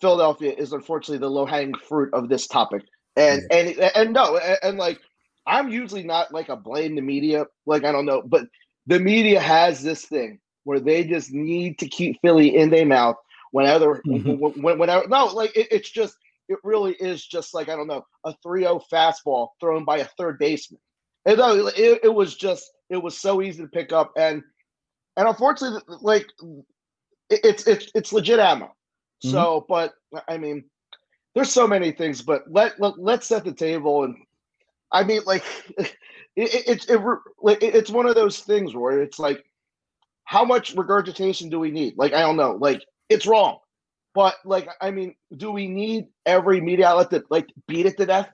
philadelphia 0.00 0.52
is 0.56 0.72
unfortunately 0.72 1.18
the 1.18 1.30
low-hanging 1.30 1.74
fruit 1.74 2.12
of 2.12 2.28
this 2.28 2.46
topic. 2.46 2.82
And 3.16 3.42
and 3.50 3.78
and 3.94 4.12
no 4.14 4.38
and, 4.38 4.58
and 4.62 4.78
like 4.78 4.98
i'm 5.46 5.68
usually 5.68 6.02
not 6.02 6.32
like 6.32 6.48
a 6.48 6.56
blame 6.56 6.94
the 6.94 7.02
media 7.02 7.44
like 7.66 7.84
i 7.84 7.92
don't 7.92 8.06
know 8.06 8.22
but 8.22 8.46
the 8.86 8.98
media 8.98 9.38
has 9.38 9.82
this 9.82 10.06
thing 10.06 10.38
where 10.64 10.80
they 10.80 11.04
just 11.04 11.32
need 11.32 11.78
to 11.78 11.88
keep 11.88 12.20
Philly 12.22 12.56
in 12.56 12.70
their 12.70 12.86
mouth 12.86 13.16
whenever, 13.52 14.00
Mhm. 14.06 14.38
when, 14.62 14.78
whenever. 14.78 15.06
No, 15.08 15.26
like 15.26 15.56
it, 15.56 15.68
it's 15.70 15.90
just, 15.90 16.16
it 16.48 16.58
really 16.64 16.92
is 16.94 17.24
just 17.26 17.54
like 17.54 17.68
I 17.68 17.76
don't 17.76 17.86
know, 17.86 18.04
a 18.24 18.34
3-0 18.44 18.82
fastball 18.92 19.48
thrown 19.60 19.84
by 19.84 19.98
a 19.98 20.04
third 20.18 20.38
baseman. 20.38 20.80
And 21.24 21.38
no, 21.38 21.66
it, 21.68 22.00
it 22.04 22.14
was 22.14 22.34
just, 22.36 22.70
it 22.90 22.96
was 23.02 23.18
so 23.18 23.40
easy 23.42 23.62
to 23.62 23.68
pick 23.68 23.92
up, 23.92 24.12
and 24.16 24.42
and 25.16 25.28
unfortunately, 25.28 25.80
like 26.00 26.26
it, 27.30 27.40
it's 27.44 27.66
it's 27.66 27.90
it's 27.94 28.12
legit 28.12 28.38
ammo. 28.40 28.74
So, 29.20 29.64
but 29.68 29.94
I 30.28 30.36
mean, 30.36 30.64
there's 31.34 31.52
so 31.52 31.66
many 31.68 31.92
things, 31.92 32.22
but 32.22 32.42
let, 32.50 32.80
let 32.80 32.98
let's 32.98 33.26
set 33.28 33.44
the 33.44 33.52
table 33.52 34.02
and 34.04 34.16
I 34.90 35.04
mean, 35.04 35.20
like, 35.26 35.44
it, 35.78 35.94
it, 36.36 36.64
it's 36.66 36.86
it, 36.90 37.00
like, 37.40 37.62
it- 37.62 37.74
it's 37.74 37.90
one 37.90 38.06
of 38.06 38.14
those 38.14 38.40
things 38.40 38.74
where 38.74 39.00
it's 39.00 39.18
like, 39.18 39.44
how 40.32 40.46
much 40.46 40.74
regurgitation 40.74 41.50
do 41.50 41.60
we 41.60 41.70
need? 41.70 41.92
Like, 41.98 42.14
I 42.14 42.20
don't 42.20 42.38
know. 42.38 42.52
Like, 42.52 42.82
it's 43.10 43.26
wrong, 43.26 43.58
but 44.14 44.36
like, 44.46 44.66
I 44.80 44.90
mean, 44.90 45.14
do 45.36 45.52
we 45.52 45.68
need 45.68 46.06
every 46.24 46.58
media 46.58 46.88
outlet 46.88 47.10
to 47.10 47.22
like 47.28 47.48
beat 47.68 47.84
it 47.84 47.98
to 47.98 48.06
death? 48.06 48.30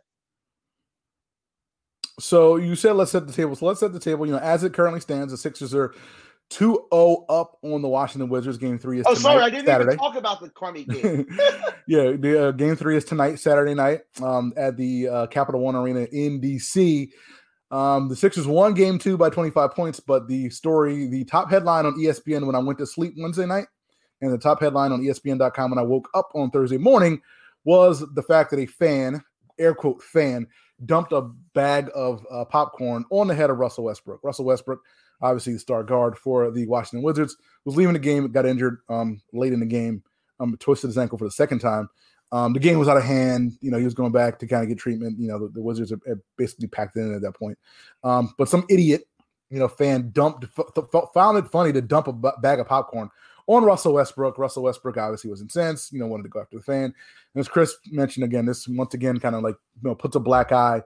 So 2.20 2.54
you 2.54 2.76
said 2.76 2.92
let's 2.92 3.10
set 3.10 3.26
the 3.26 3.32
table. 3.32 3.56
So 3.56 3.66
let's 3.66 3.80
set 3.80 3.92
the 3.92 3.98
table. 3.98 4.26
You 4.26 4.32
know, 4.34 4.38
as 4.38 4.62
it 4.62 4.72
currently 4.72 5.00
stands, 5.00 5.32
the 5.32 5.36
Sixers 5.36 5.74
are 5.74 5.92
2-0 6.50 7.24
up 7.28 7.58
on 7.62 7.82
the 7.82 7.88
Washington 7.88 8.28
Wizards. 8.28 8.58
Game 8.58 8.78
three 8.78 9.00
is 9.00 9.06
Oh, 9.08 9.14
sorry, 9.14 9.42
I 9.42 9.50
didn't 9.50 9.66
Saturday. 9.66 9.94
even 9.94 9.98
talk 9.98 10.14
about 10.14 10.40
the 10.40 10.50
crummy 10.50 10.84
game. 10.88 11.26
yeah, 11.88 12.12
the 12.12 12.46
uh, 12.46 12.50
game 12.52 12.76
three 12.76 12.96
is 12.96 13.04
tonight, 13.04 13.40
Saturday 13.40 13.74
night, 13.74 14.02
um, 14.22 14.52
at 14.56 14.76
the 14.76 15.08
uh, 15.08 15.26
Capital 15.26 15.60
One 15.60 15.74
Arena 15.74 16.06
in 16.12 16.40
DC. 16.40 17.08
Um, 17.70 18.08
the 18.08 18.16
Sixers 18.16 18.46
won 18.46 18.74
game 18.74 18.98
two 18.98 19.16
by 19.16 19.30
25 19.30 19.72
points, 19.72 20.00
but 20.00 20.26
the 20.26 20.48
story, 20.50 21.06
the 21.06 21.24
top 21.24 21.50
headline 21.50 21.86
on 21.86 21.98
ESPN 21.98 22.46
when 22.46 22.54
I 22.54 22.60
went 22.60 22.78
to 22.78 22.86
sleep 22.86 23.14
Wednesday 23.16 23.46
night, 23.46 23.66
and 24.20 24.32
the 24.32 24.38
top 24.38 24.60
headline 24.60 24.92
on 24.92 25.02
ESPN.com 25.02 25.70
when 25.70 25.78
I 25.78 25.82
woke 25.82 26.08
up 26.14 26.30
on 26.34 26.50
Thursday 26.50 26.78
morning 26.78 27.20
was 27.64 28.04
the 28.14 28.22
fact 28.22 28.50
that 28.50 28.60
a 28.60 28.66
fan, 28.66 29.22
air 29.58 29.74
quote 29.74 30.02
fan, 30.02 30.46
dumped 30.86 31.12
a 31.12 31.22
bag 31.54 31.90
of 31.94 32.24
uh, 32.30 32.44
popcorn 32.44 33.04
on 33.10 33.26
the 33.26 33.34
head 33.34 33.50
of 33.50 33.58
Russell 33.58 33.84
Westbrook. 33.84 34.20
Russell 34.22 34.44
Westbrook, 34.44 34.80
obviously 35.20 35.52
the 35.52 35.58
star 35.58 35.82
guard 35.82 36.16
for 36.16 36.50
the 36.50 36.66
Washington 36.66 37.02
Wizards, 37.02 37.36
was 37.64 37.76
leaving 37.76 37.92
the 37.92 37.98
game, 37.98 38.30
got 38.32 38.46
injured 38.46 38.78
um, 38.88 39.20
late 39.32 39.52
in 39.52 39.60
the 39.60 39.66
game, 39.66 40.02
um, 40.40 40.56
twisted 40.58 40.88
his 40.88 40.98
ankle 40.98 41.18
for 41.18 41.24
the 41.24 41.30
second 41.30 41.58
time. 41.58 41.88
Um, 42.30 42.52
the 42.52 42.60
game 42.60 42.78
was 42.78 42.88
out 42.88 42.96
of 42.96 43.04
hand. 43.04 43.52
You 43.60 43.70
know, 43.70 43.78
he 43.78 43.84
was 43.84 43.94
going 43.94 44.12
back 44.12 44.38
to 44.40 44.46
kind 44.46 44.62
of 44.62 44.68
get 44.68 44.78
treatment. 44.78 45.18
You 45.18 45.28
know, 45.28 45.38
the, 45.38 45.48
the 45.48 45.62
Wizards 45.62 45.90
had, 45.90 46.00
had 46.06 46.20
basically 46.36 46.68
packed 46.68 46.96
in 46.96 47.14
at 47.14 47.22
that 47.22 47.32
point. 47.32 47.58
Um, 48.04 48.34
but 48.36 48.48
some 48.48 48.66
idiot, 48.68 49.04
you 49.50 49.58
know, 49.58 49.68
fan 49.68 50.10
dumped, 50.12 50.44
f- 50.44 51.04
found 51.14 51.38
it 51.38 51.48
funny 51.48 51.72
to 51.72 51.80
dump 51.80 52.06
a 52.08 52.12
b- 52.12 52.30
bag 52.42 52.60
of 52.60 52.68
popcorn 52.68 53.10
on 53.46 53.64
Russell 53.64 53.94
Westbrook. 53.94 54.38
Russell 54.38 54.62
Westbrook 54.62 54.98
obviously 54.98 55.30
was 55.30 55.40
incensed, 55.40 55.92
you 55.92 55.98
know, 55.98 56.06
wanted 56.06 56.24
to 56.24 56.28
go 56.28 56.40
after 56.40 56.58
the 56.58 56.62
fan. 56.62 56.84
And 56.84 57.40
as 57.40 57.48
Chris 57.48 57.74
mentioned 57.90 58.24
again, 58.24 58.44
this 58.44 58.68
once 58.68 58.94
again 58.94 59.18
kind 59.18 59.34
of 59.34 59.42
like, 59.42 59.56
you 59.82 59.88
know, 59.88 59.94
puts 59.94 60.16
a 60.16 60.20
black 60.20 60.52
eye 60.52 60.82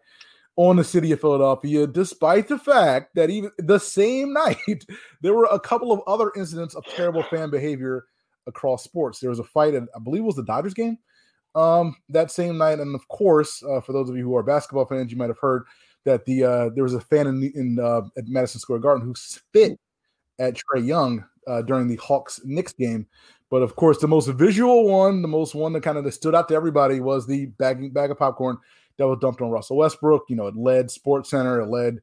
on 0.57 0.77
the 0.77 0.85
city 0.85 1.11
of 1.13 1.21
Philadelphia, 1.21 1.87
despite 1.87 2.47
the 2.47 2.59
fact 2.59 3.15
that 3.15 3.31
even 3.31 3.51
the 3.59 3.79
same 3.79 4.33
night, 4.33 4.87
there 5.21 5.35
were 5.35 5.49
a 5.51 5.59
couple 5.59 5.93
of 5.93 6.01
other 6.07 6.31
incidents 6.37 6.75
of 6.75 6.85
terrible 6.87 7.23
fan 7.25 7.51
behavior 7.51 8.05
across 8.47 8.85
sports. 8.85 9.19
There 9.19 9.31
was 9.31 9.39
a 9.39 9.45
fight 9.45 9.75
at, 9.75 9.85
I 9.95 9.99
believe 9.99 10.23
it 10.23 10.27
was 10.27 10.37
the 10.37 10.45
Dodgers 10.45 10.75
game 10.75 10.99
um, 11.54 11.97
that 12.09 12.30
same 12.30 12.59
night. 12.59 12.80
And 12.80 12.94
of 12.94 13.06
course, 13.09 13.62
uh, 13.62 13.80
for 13.80 13.92
those 13.92 14.09
of 14.09 14.16
you 14.16 14.25
who 14.25 14.37
are 14.37 14.42
basketball 14.42 14.87
fans, 14.87 15.11
you 15.11 15.18
might 15.18 15.30
have 15.30 15.38
heard 15.38 15.64
that 16.04 16.25
the 16.25 16.44
uh, 16.44 16.68
there 16.75 16.85
was 16.85 16.94
a 16.94 17.00
fan 17.00 17.26
in, 17.26 17.52
in 17.54 17.78
uh, 17.78 18.02
at 18.16 18.26
Madison 18.26 18.61
Square 18.61 18.80
Garden 18.80 19.04
who 19.04 19.14
spit 19.14 19.78
at 20.38 20.54
Trae 20.54 20.85
Young 20.85 21.25
uh, 21.47 21.62
during 21.62 21.88
the 21.88 21.97
Hawks 21.97 22.40
Knicks 22.44 22.73
game. 22.73 23.06
But 23.50 23.62
of 23.62 23.76
course, 23.76 23.99
the 23.99 24.09
most 24.09 24.28
visual 24.28 24.88
one, 24.88 25.21
the 25.21 25.28
most 25.28 25.54
one 25.54 25.75
that 25.75 25.82
kind 25.82 25.99
of 25.99 26.14
stood 26.14 26.35
out 26.35 26.49
to 26.49 26.54
everybody 26.54 27.00
was 27.00 27.26
the 27.26 27.47
bag, 27.47 27.92
bag 27.92 28.11
of 28.11 28.18
popcorn 28.18 28.56
that 28.97 29.06
was 29.06 29.18
dumped 29.21 29.42
on 29.42 29.50
Russell 29.50 29.76
Westbrook. 29.76 30.25
You 30.28 30.37
know, 30.37 30.47
it 30.47 30.56
led 30.56 30.90
Sports 30.90 31.30
Center, 31.30 31.61
it 31.61 31.66
led 31.66 31.99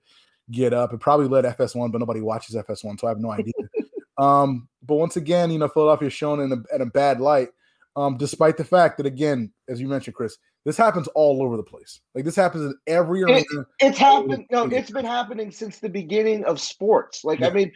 Get 0.51 0.73
Up, 0.73 0.93
it 0.93 0.99
probably 0.99 1.27
led 1.27 1.45
FS1, 1.45 1.91
but 1.91 1.99
nobody 1.99 2.21
watches 2.21 2.55
FS1, 2.55 2.99
so 2.99 3.07
I 3.07 3.09
have 3.09 3.19
no 3.19 3.31
idea. 3.31 3.53
um, 4.17 4.67
but 4.83 4.95
once 4.95 5.17
again, 5.17 5.51
you 5.51 5.57
know, 5.57 5.67
Philadelphia 5.67 6.07
is 6.07 6.13
shown 6.13 6.39
in 6.39 6.51
a, 6.51 6.75
in 6.75 6.81
a 6.81 6.85
bad 6.85 7.19
light, 7.19 7.49
um, 7.95 8.17
despite 8.17 8.57
the 8.57 8.63
fact 8.63 8.97
that, 8.97 9.05
again, 9.05 9.51
as 9.67 9.79
you 9.81 9.87
mentioned, 9.87 10.15
Chris, 10.15 10.37
this 10.65 10.77
happens 10.77 11.07
all 11.09 11.41
over 11.41 11.57
the 11.57 11.63
place. 11.63 12.01
Like 12.13 12.25
this 12.25 12.35
happens 12.35 12.65
in 12.65 12.73
every. 12.87 13.21
It- 13.21 13.45
it's 13.79 13.97
happened. 13.97 14.45
No, 14.51 14.65
it's 14.65 14.91
been 14.91 15.05
happening 15.05 15.51
since 15.51 15.79
the 15.79 15.89
beginning 15.89 16.43
of 16.45 16.59
sports. 16.59 17.23
Like, 17.23 17.41
I 17.41 17.49
mean, 17.49 17.71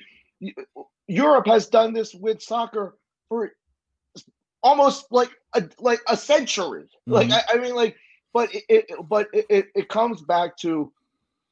Europe 1.07 1.47
has 1.47 1.67
done 1.67 1.93
this 1.93 2.13
with 2.13 2.41
soccer 2.41 2.97
for 3.29 3.51
almost 4.61 5.05
like 5.11 5.29
a 5.53 5.63
like 5.79 6.01
a 6.07 6.15
century. 6.17 6.85
Like, 7.05 7.27
Mhm. 7.27 7.33
I, 7.33 7.43
I 7.53 7.57
mean, 7.57 7.75
like, 7.75 7.95
but 8.33 8.53
it, 8.53 8.63
it 8.69 8.85
but 9.07 9.27
it, 9.33 9.67
it 9.75 9.89
comes 9.89 10.21
back 10.21 10.57
to 10.57 10.91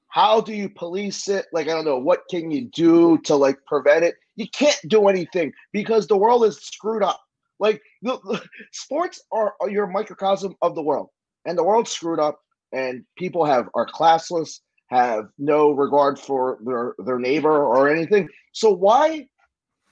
how 0.08 0.42
do 0.42 0.54
you 0.54 0.68
police 0.70 1.28
it? 1.30 1.46
Like, 1.54 1.68
I 1.68 1.72
don't 1.72 1.86
know, 1.86 1.98
what 1.98 2.24
can 2.30 2.52
you 2.52 2.66
do 2.66 3.18
to 3.20 3.36
like 3.36 3.58
prevent 3.66 4.04
it? 4.04 4.16
You 4.36 4.48
can't 4.50 4.80
do 4.88 5.08
anything 5.08 5.54
because 5.72 6.08
the 6.08 6.18
world 6.18 6.44
is 6.46 6.58
screwed 6.58 7.04
up. 7.04 7.22
Like, 7.62 7.82
sports 8.74 9.22
are, 9.32 9.54
are 9.62 9.70
your 9.70 9.86
microcosm 9.86 10.56
of 10.64 10.74
the 10.76 10.82
world, 10.82 11.10
and 11.46 11.56
the 11.58 11.64
world's 11.64 11.92
screwed 11.92 12.20
up, 12.20 12.40
and 12.74 13.06
people 13.18 13.46
have 13.46 13.70
are 13.76 13.86
classless, 13.86 14.60
have 14.88 15.26
no 15.38 15.72
regard 15.72 16.20
for 16.20 16.58
their 16.66 16.96
their 17.06 17.20
neighbor 17.20 17.64
or 17.64 17.88
anything. 17.88 18.28
So 18.52 18.72
why? 18.72 19.28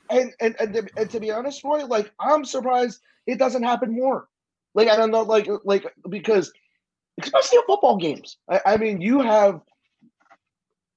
And 0.09 0.33
and 0.41 0.55
and 0.59 0.73
to, 0.73 0.87
and 0.97 1.09
to 1.11 1.19
be 1.19 1.31
honest, 1.31 1.63
Roy, 1.63 1.85
like 1.85 2.11
I'm 2.19 2.43
surprised 2.43 2.99
it 3.27 3.37
doesn't 3.37 3.63
happen 3.63 3.93
more. 3.93 4.27
Like 4.73 4.87
I 4.87 4.95
don't 4.95 5.11
know, 5.11 5.21
like 5.21 5.47
like 5.63 5.85
because 6.09 6.51
especially 7.21 7.57
in 7.59 7.63
football 7.67 7.97
games. 7.97 8.37
I, 8.49 8.61
I 8.65 8.77
mean, 8.77 8.99
you 8.99 9.21
have 9.21 9.61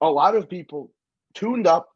a 0.00 0.10
lot 0.10 0.34
of 0.34 0.48
people 0.48 0.90
tuned 1.34 1.66
up, 1.66 1.88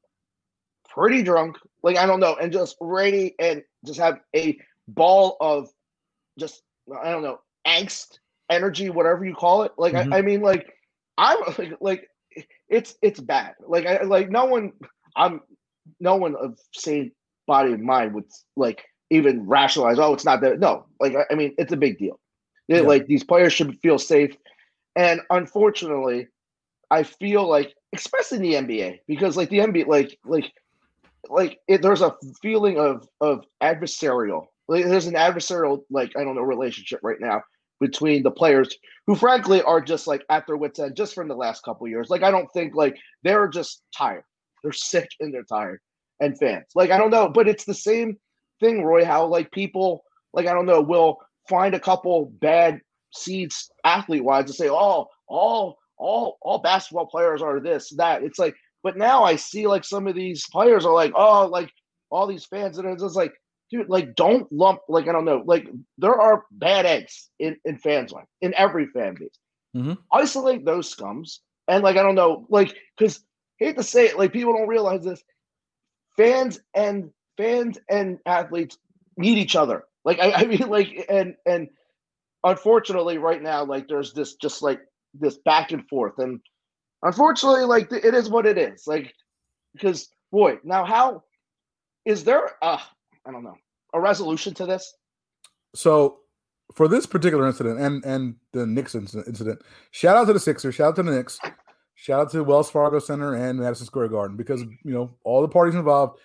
pretty 0.89 1.23
drunk, 1.23 1.57
like 1.83 1.97
I 1.97 2.07
don't 2.07 2.21
know, 2.21 2.37
and 2.41 2.53
just 2.53 2.77
ready 2.81 3.35
and 3.39 3.63
just 3.87 4.01
have 4.01 4.21
a 4.35 4.59
ball 4.89 5.37
of 5.41 5.69
just 6.39 6.63
I 7.03 7.11
don't 7.11 7.23
know 7.23 7.41
angst, 7.67 8.19
energy, 8.51 8.91
whatever 8.91 9.25
you 9.25 9.35
call 9.35 9.63
it. 9.63 9.73
Like 9.79 9.95
Mhm. 9.95 10.13
I, 10.13 10.19
I 10.19 10.23
mean, 10.23 10.43
like 10.43 10.67
I'm 11.19 11.39
like, 11.59 11.73
like 11.81 12.09
it's 12.69 12.97
it's 13.03 13.21
bad. 13.21 13.55
Like 13.67 13.87
I 13.87 14.03
like 14.03 14.31
no 14.31 14.45
one 14.47 14.73
I'm 15.17 15.41
no 16.01 16.17
one 16.17 16.35
of 16.37 16.59
sane 16.75 17.13
body 17.47 17.73
and 17.73 17.83
mind 17.85 18.15
would 18.15 18.27
like 18.57 18.85
even 19.11 19.47
rationalize. 19.47 19.99
Oh, 19.99 20.13
it's 20.15 20.25
not 20.25 20.41
that. 20.43 20.59
No, 20.61 20.87
like 21.01 21.15
I, 21.15 21.25
I 21.31 21.35
mean, 21.35 21.55
it's 21.59 21.73
a 21.73 21.77
big 21.77 21.99
deal. 21.99 22.19
Yeah. 22.69 22.81
Like 22.81 23.07
these 23.07 23.25
players 23.25 23.53
should 23.53 23.79
feel 23.81 23.99
safe, 23.99 24.37
and 24.97 25.21
unfortunately, 25.31 26.29
I 26.91 27.03
feel 27.03 27.49
like, 27.49 27.75
especially 27.95 28.39
in 28.39 28.43
the 28.43 28.55
NBA, 28.55 29.01
because 29.07 29.37
like 29.37 29.51
the 29.51 29.61
NBA, 29.61 29.85
like 29.85 30.19
like 30.25 30.53
like 31.31 31.59
it, 31.69 31.83
there's 31.83 32.03
a 32.03 32.15
feeling 32.43 32.79
of 32.79 33.09
of 33.21 33.45
adversarial. 33.63 34.47
Like 34.69 34.85
there's 34.85 35.07
an 35.07 35.15
adversarial 35.15 35.83
like 35.91 36.13
I 36.17 36.25
don't 36.25 36.37
know 36.37 36.43
relationship 36.43 37.01
right 37.03 37.21
now 37.21 37.43
between 37.81 38.23
the 38.23 38.31
players 38.31 38.77
who 39.07 39.15
frankly 39.15 39.63
are 39.63 39.81
just 39.81 40.07
like 40.07 40.25
at 40.31 40.47
their 40.47 40.57
wits 40.57 40.79
end 40.79 40.97
just 40.97 41.15
from 41.15 41.29
the 41.29 41.35
last 41.35 41.63
couple 41.63 41.87
years. 41.89 42.11
Like 42.11 42.23
I 42.23 42.31
don't 42.31 42.49
think 42.53 42.75
like 42.75 42.97
they're 43.23 43.49
just 43.49 43.83
tired. 43.97 44.25
They're 44.63 44.73
sick 44.73 45.09
and 45.21 45.33
they're 45.33 45.45
tired. 45.45 45.81
And 46.19 46.39
fans. 46.39 46.65
Like 46.75 46.91
I 46.91 46.97
don't 46.97 47.11
know, 47.11 47.29
but 47.29 47.47
it's 47.47 47.65
the 47.65 47.75
same 47.75 48.17
thing, 48.59 48.83
Roy, 48.83 49.05
how 49.05 49.27
like 49.27 49.51
people 49.53 50.03
like 50.37 50.47
I 50.47 50.53
don't 50.53 50.67
know, 50.67 50.81
will 50.81 51.19
find 51.49 51.75
a 51.75 51.81
couple 51.81 52.33
bad 52.41 52.81
seeds 53.13 53.71
athlete 53.85 54.23
wise 54.23 54.45
to 54.47 54.53
say, 54.53 54.69
oh, 54.69 55.07
all 55.29 55.79
all 55.99 56.39
all 56.43 56.59
basketball 56.59 57.07
players 57.07 57.43
are 57.43 57.59
this, 57.59 57.93
that. 57.97 58.23
It's 58.23 58.39
like, 58.39 58.55
but 58.87 58.97
now 58.97 59.25
I 59.25 59.35
see 59.35 59.67
like 59.67 59.83
some 59.85 60.07
of 60.07 60.15
these 60.15 60.47
players 60.49 60.87
are 60.87 60.95
like, 60.95 61.11
oh, 61.17 61.49
like 61.49 61.73
all 62.09 62.29
these 62.29 62.45
fans, 62.45 62.77
that 62.77 62.87
are 62.87 62.97
just 62.97 63.17
like, 63.17 63.33
dude, 63.69 63.89
like 63.89 64.15
don't 64.15 64.47
lump 64.53 64.79
like 64.89 65.09
I 65.09 65.13
don't 65.13 65.25
know, 65.25 65.43
like 65.45 65.67
there 65.99 66.15
are 66.15 66.45
bad 66.53 66.87
eggs 66.87 67.29
in 67.41 67.57
in 67.65 67.79
fans 67.79 68.13
like 68.13 68.27
in 68.43 68.55
every 68.55 68.87
fan 68.87 69.17
base. 69.19 69.37
Mhm. 69.77 69.99
Isolate 70.13 70.65
those 70.65 70.95
scums, 70.95 71.41
and 71.67 71.83
like 71.83 71.97
I 71.97 72.05
don't 72.05 72.15
know, 72.15 72.47
like 72.49 72.77
because 72.97 73.25
hate 73.59 73.77
to 73.77 73.83
say 73.83 74.07
it, 74.07 74.19
like 74.19 74.33
people 74.33 74.53
don't 74.53 74.69
realize 74.69 75.03
this. 75.03 75.21
Fans 76.17 76.61
and 76.73 77.11
fans 77.37 77.81
and 77.91 78.21
athletes 78.25 78.79
need 79.17 79.37
each 79.37 79.57
other. 79.57 79.83
Like 80.05 80.21
I, 80.21 80.31
I 80.31 80.45
mean, 80.45 80.69
like 80.69 81.07
and 81.09 81.35
and 81.45 81.71
unfortunately, 82.45 83.19
right 83.19 83.43
now, 83.43 83.65
like 83.65 83.89
there's 83.89 84.13
this 84.13 84.37
just 84.37 84.63
like 84.63 84.81
this 85.13 85.39
back 85.39 85.73
and 85.73 85.89
forth, 85.89 86.15
and 86.19 86.39
unfortunately, 87.03 87.65
like 87.65 87.91
it 87.93 88.15
is 88.15 88.29
what 88.29 88.47
it 88.47 88.59
is. 88.59 88.87
Like 88.87 89.15
because 89.73 90.09
boy, 90.33 90.59
now 90.65 90.85
how 90.85 91.23
is 92.05 92.25
there? 92.25 92.51
Uh, 92.63 92.79
I 93.27 93.33
don't 93.33 93.45
know 93.45 93.57
a 93.97 94.01
resolution 94.01 94.55
to 94.55 94.67
this. 94.67 94.95
So 95.75 96.19
for 96.75 96.89
this 96.89 97.07
particular 97.07 97.47
incident 97.47 97.81
and 97.81 98.05
and 98.05 98.37
the 98.53 98.67
Knicks 98.67 98.95
incident, 98.95 99.29
incident, 99.29 99.63
shout 99.91 100.17
out 100.17 100.27
to 100.27 100.33
the 100.33 100.41
Sixers, 100.41 100.75
shout 100.75 100.89
out 100.89 100.97
to 100.97 101.03
the 101.03 101.13
Knicks, 101.13 101.39
shout 101.95 102.21
out 102.21 102.31
to 102.33 102.45
Wells 102.45 102.71
Fargo 102.71 102.99
Center 102.99 103.35
and 103.35 103.59
Madison 103.59 103.87
Square 103.87 104.09
Garden 104.09 104.37
because 104.37 104.63
you 104.63 104.93
know 104.93 105.15
all 105.25 105.43
the 105.43 105.49
parties 105.49 105.75
involved 105.75 106.19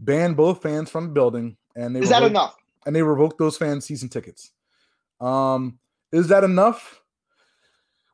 banned 0.00 0.36
both 0.36 0.62
fans 0.62 0.90
from 0.90 1.04
the 1.04 1.12
building 1.12 1.56
and 1.76 1.94
they 1.94 2.00
Is 2.00 2.10
that 2.10 2.22
enough? 2.22 2.56
and 2.86 2.94
they 2.96 3.02
revoked 3.02 3.38
those 3.38 3.56
fans 3.56 3.84
season 3.84 4.08
tickets. 4.08 4.50
Um, 5.20 5.78
is 6.12 6.28
that 6.28 6.44
enough? 6.44 7.00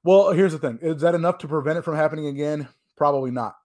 Well, 0.05 0.31
here's 0.33 0.53
the 0.53 0.59
thing: 0.59 0.79
is 0.83 1.01
that 1.03 1.15
enough 1.15 1.39
to 1.39 1.49
prevent 1.49 1.79
it 1.79 1.83
from 1.83 1.97
happening 1.97 2.27
again? 2.27 2.69
Probably 2.97 3.31
not. 3.31 3.57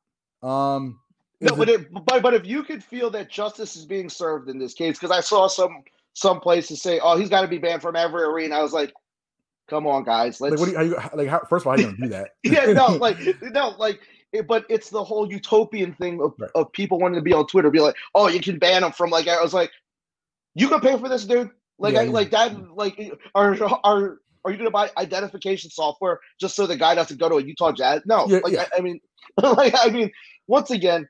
Um, 0.41 0.99
No, 1.41 1.55
but 1.55 1.69
it- 1.69 1.93
but 2.05 2.21
but 2.23 2.33
if 2.33 2.45
you 2.45 2.63
could 2.63 2.83
feel 2.83 3.09
that 3.11 3.29
justice 3.29 3.75
is 3.75 3.85
being 3.85 4.09
served 4.09 4.49
in 4.49 4.57
this 4.57 4.73
case, 4.73 4.97
because 4.97 5.11
I 5.11 5.19
saw 5.21 5.47
some 5.47 5.83
some 6.13 6.39
places 6.39 6.81
say, 6.81 6.99
"Oh, 6.99 7.17
he's 7.17 7.29
got 7.29 7.41
to 7.41 7.47
be 7.47 7.57
banned 7.59 7.81
from 7.81 7.95
every 7.95 8.23
arena." 8.23 8.55
I 8.57 8.61
was 8.61 8.73
like, 8.73 8.93
"Come 9.69 9.85
on, 9.87 10.03
guys, 10.03 10.41
let's." 10.41 10.51
like, 10.51 10.59
what 10.59 10.65
do 10.65 10.71
you, 10.87 10.97
how 10.97 11.09
you 11.11 11.17
like? 11.17 11.27
How, 11.29 11.39
first 11.49 11.63
of 11.63 11.67
all, 11.67 11.73
how 11.77 11.79
you 11.79 11.85
gonna 11.91 11.97
do 11.97 12.07
that? 12.09 12.31
yeah, 12.43 12.65
no, 12.73 12.87
like 12.95 13.17
no, 13.41 13.69
like, 13.77 14.01
it, 14.33 14.47
but 14.47 14.65
it's 14.69 14.89
the 14.89 15.03
whole 15.03 15.31
utopian 15.31 15.93
thing 15.93 16.21
of, 16.21 16.33
Right. 16.39 16.49
of 16.55 16.71
people 16.73 16.99
wanting 16.99 17.15
to 17.15 17.21
be 17.21 17.33
on 17.33 17.47
Twitter, 17.47 17.69
be 17.69 17.79
like, 17.79 17.95
"Oh, 18.15 18.27
you 18.27 18.39
can 18.41 18.59
ban 18.59 18.83
him 18.83 18.91
from 18.91 19.09
like." 19.09 19.27
I 19.27 19.41
was 19.41 19.53
like, 19.53 19.71
"You 20.55 20.67
can 20.69 20.79
pay 20.81 20.97
for 20.97 21.07
this, 21.09 21.25
dude." 21.25 21.51
Like, 21.77 21.93
Yeah, 21.93 22.01
I, 22.01 22.03
yeah. 22.03 22.11
like 22.11 22.31
that. 22.31 22.75
Like, 22.75 23.13
are 23.35 23.57
are 23.85 24.17
are 24.45 24.51
you 24.51 24.57
gonna 24.57 24.71
buy 24.71 24.89
identification 24.97 25.69
software 25.69 26.19
just 26.39 26.55
so 26.55 26.67
the 26.67 26.77
guy 26.77 26.95
doesn't 26.95 27.19
go 27.19 27.29
to 27.29 27.35
a 27.35 27.43
Utah 27.43 27.71
Jazz? 27.71 28.01
No, 28.05 28.27
Yeah, 28.27 28.39
like 28.43 28.53
yeah. 28.53 28.65
I, 28.73 28.77
I 28.77 28.81
mean, 28.81 28.99
like 29.41 29.73
I 29.77 29.89
mean, 29.89 30.11
once 30.47 30.71
again, 30.71 31.07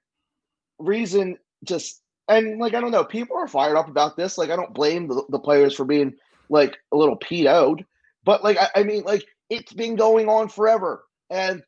reason 0.79 1.37
just 1.63 2.01
and 2.27 2.59
like 2.59 2.73
I 2.73 2.81
don't 2.81 2.91
know, 2.91 3.03
people 3.03 3.37
are 3.37 3.47
fired 3.47 3.77
up 3.77 3.89
about 3.89 4.15
this. 4.15 4.37
Like 4.37 4.49
I 4.49 4.55
don't 4.55 4.73
blame 4.73 5.07
the, 5.07 5.23
the 5.29 5.39
players 5.39 5.75
for 5.75 5.85
being 5.85 6.13
like 6.49 6.77
a 6.91 6.97
little 6.97 7.17
PO'd, 7.17 7.85
but 8.23 8.43
like 8.43 8.57
I, 8.57 8.69
I 8.75 8.83
mean, 8.83 9.03
like 9.03 9.25
it's 9.49 9.73
been 9.73 9.95
going 9.95 10.29
on 10.29 10.49
forever, 10.49 11.03
and 11.29 11.63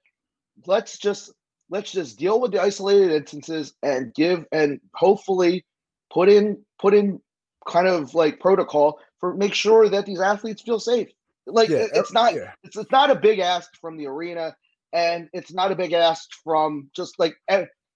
let's 0.66 0.98
just 0.98 1.32
let's 1.70 1.92
just 1.92 2.20
deal 2.20 2.40
with 2.40 2.52
the 2.52 2.62
isolated 2.62 3.12
instances 3.12 3.74
and 3.82 4.14
give 4.14 4.46
and 4.52 4.80
hopefully 4.94 5.66
put 6.14 6.30
in 6.30 6.64
put 6.80 6.94
in 6.94 7.20
kind 7.68 7.88
of 7.88 8.14
like 8.14 8.40
protocol 8.40 9.00
for 9.20 9.34
make 9.36 9.54
sure 9.54 9.88
that 9.90 10.06
these 10.06 10.20
athletes 10.20 10.62
feel 10.62 10.80
safe. 10.80 11.10
Like 11.48 11.70
Yeah, 11.70 11.88
it's 11.94 12.14
not 12.14 12.34
yeah. 12.34 12.52
it's, 12.64 12.78
it's 12.78 12.92
not 12.92 13.10
a 13.10 13.16
big 13.16 13.40
ask 13.40 13.70
from 13.80 13.98
the 13.98 14.08
arena 14.08 14.56
and 14.94 15.30
it's 15.34 15.54
not 15.54 15.72
a 15.72 15.76
big 15.76 15.94
ask 15.94 16.30
from 16.44 16.90
just 16.96 17.18
like 17.20 17.36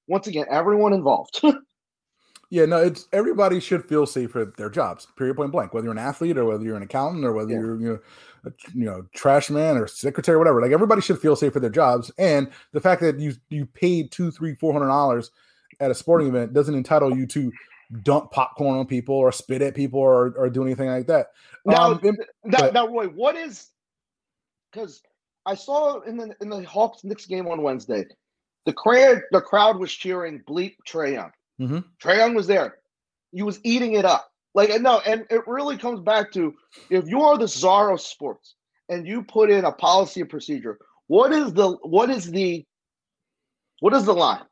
once 0.08 0.28
again 0.28 0.46
everyone 0.50 0.94
involved. 0.94 1.42
Yeah, 2.52 2.66
no, 2.66 2.78
it's 2.78 3.08
everybody 3.12 3.60
should 3.60 3.90
feel 3.90 4.06
safe 4.06 4.36
at 4.36 4.56
their 4.56 4.70
jobs. 4.70 5.08
Period, 5.18 5.36
point 5.36 5.52
blank. 5.52 5.74
Whether 5.74 5.86
you're 5.86 5.92
an 5.94 5.98
athlete 5.98 6.38
or 6.38 6.46
whether 6.46 6.64
you're 6.64 6.78
an 6.78 6.84
accountant 6.84 7.26
or 7.26 7.34
whether 7.34 7.52
Yeah. 7.52 7.60
you're 7.60 7.82
you 7.82 7.88
know, 7.90 8.00
a, 8.46 8.52
you 8.74 8.86
know, 8.86 9.04
trash 9.16 9.50
man 9.50 9.78
or 9.78 9.88
secretary, 9.88 10.36
or 10.36 10.40
whatever. 10.40 10.62
Like 10.62 10.72
everybody 10.72 11.02
should 11.02 11.20
feel 11.20 11.36
safe 11.36 11.56
at 11.56 11.64
their 11.64 11.72
jobs. 11.72 12.12
And 12.20 12.50
the 12.72 12.80
fact 12.80 13.02
that 13.02 13.20
you 13.20 13.34
you 13.50 13.66
paid 13.66 14.12
two, 14.12 14.30
three, 14.32 14.54
four 14.56 14.74
hundred 14.74 14.88
dollars 14.90 15.32
at 15.80 15.92
a 15.92 15.96
sporting 15.96 16.28
event 16.28 16.54
doesn't 16.54 16.76
entitle 16.76 17.18
you 17.18 17.26
to 17.28 17.52
dump 18.04 18.32
popcorn 18.32 18.80
on 18.80 18.86
people 18.88 19.16
or 19.16 19.32
spit 19.32 19.62
at 19.62 19.76
people 19.76 20.00
or, 20.00 20.34
or 20.38 20.50
do 20.50 20.64
anything 20.64 20.90
like 20.90 21.08
that. 21.08 21.28
now, 21.66 21.92
Um, 21.92 22.02
now, 22.44 22.58
but- 22.60 22.74
now, 22.74 22.88
Roy, 22.88 23.08
what 23.08 23.36
is 23.36 23.70
because 24.72 25.02
I 25.46 25.56
saw 25.56 26.02
in 26.02 26.18
the 26.18 26.36
in 26.42 26.50
the 26.50 26.64
Hawks 26.64 27.04
Knicks 27.04 27.26
game 27.26 27.48
on 27.48 27.62
Wednesday, 27.62 28.06
the 28.66 28.74
crowd 28.74 29.22
the 29.32 29.42
crowd 29.42 29.78
was 29.78 29.92
cheering 29.92 30.42
bleep 30.48 30.76
Trae 30.88 31.14
Young. 31.14 31.32
Mhm. 31.60 31.86
Trae 32.02 32.18
Young 32.18 32.34
was 32.36 32.48
there. 32.48 32.80
He 33.32 33.42
was 33.44 33.60
eating 33.64 33.94
it 33.94 34.06
up. 34.06 34.30
Like 34.54 34.70
and 34.70 34.84
no, 34.84 35.00
and 35.06 35.26
it 35.30 35.46
really 35.48 35.78
comes 35.78 36.00
back 36.00 36.32
to 36.34 36.54
if 36.90 37.08
you 37.08 37.22
are 37.22 37.38
the 37.38 37.48
czar 37.48 37.92
of 37.92 38.02
sports 38.02 38.56
and 38.90 39.06
you 39.08 39.24
put 39.24 39.50
in 39.50 39.66
a 39.66 39.72
policy 39.72 40.22
and 40.22 40.30
procedure, 40.30 40.80
what 41.08 41.32
is 41.32 41.54
the 41.54 41.72
what 41.84 42.10
is 42.10 42.32
the 42.32 42.66
what 43.82 43.94
is 43.94 44.06
the 44.06 44.14
line? 44.14 44.46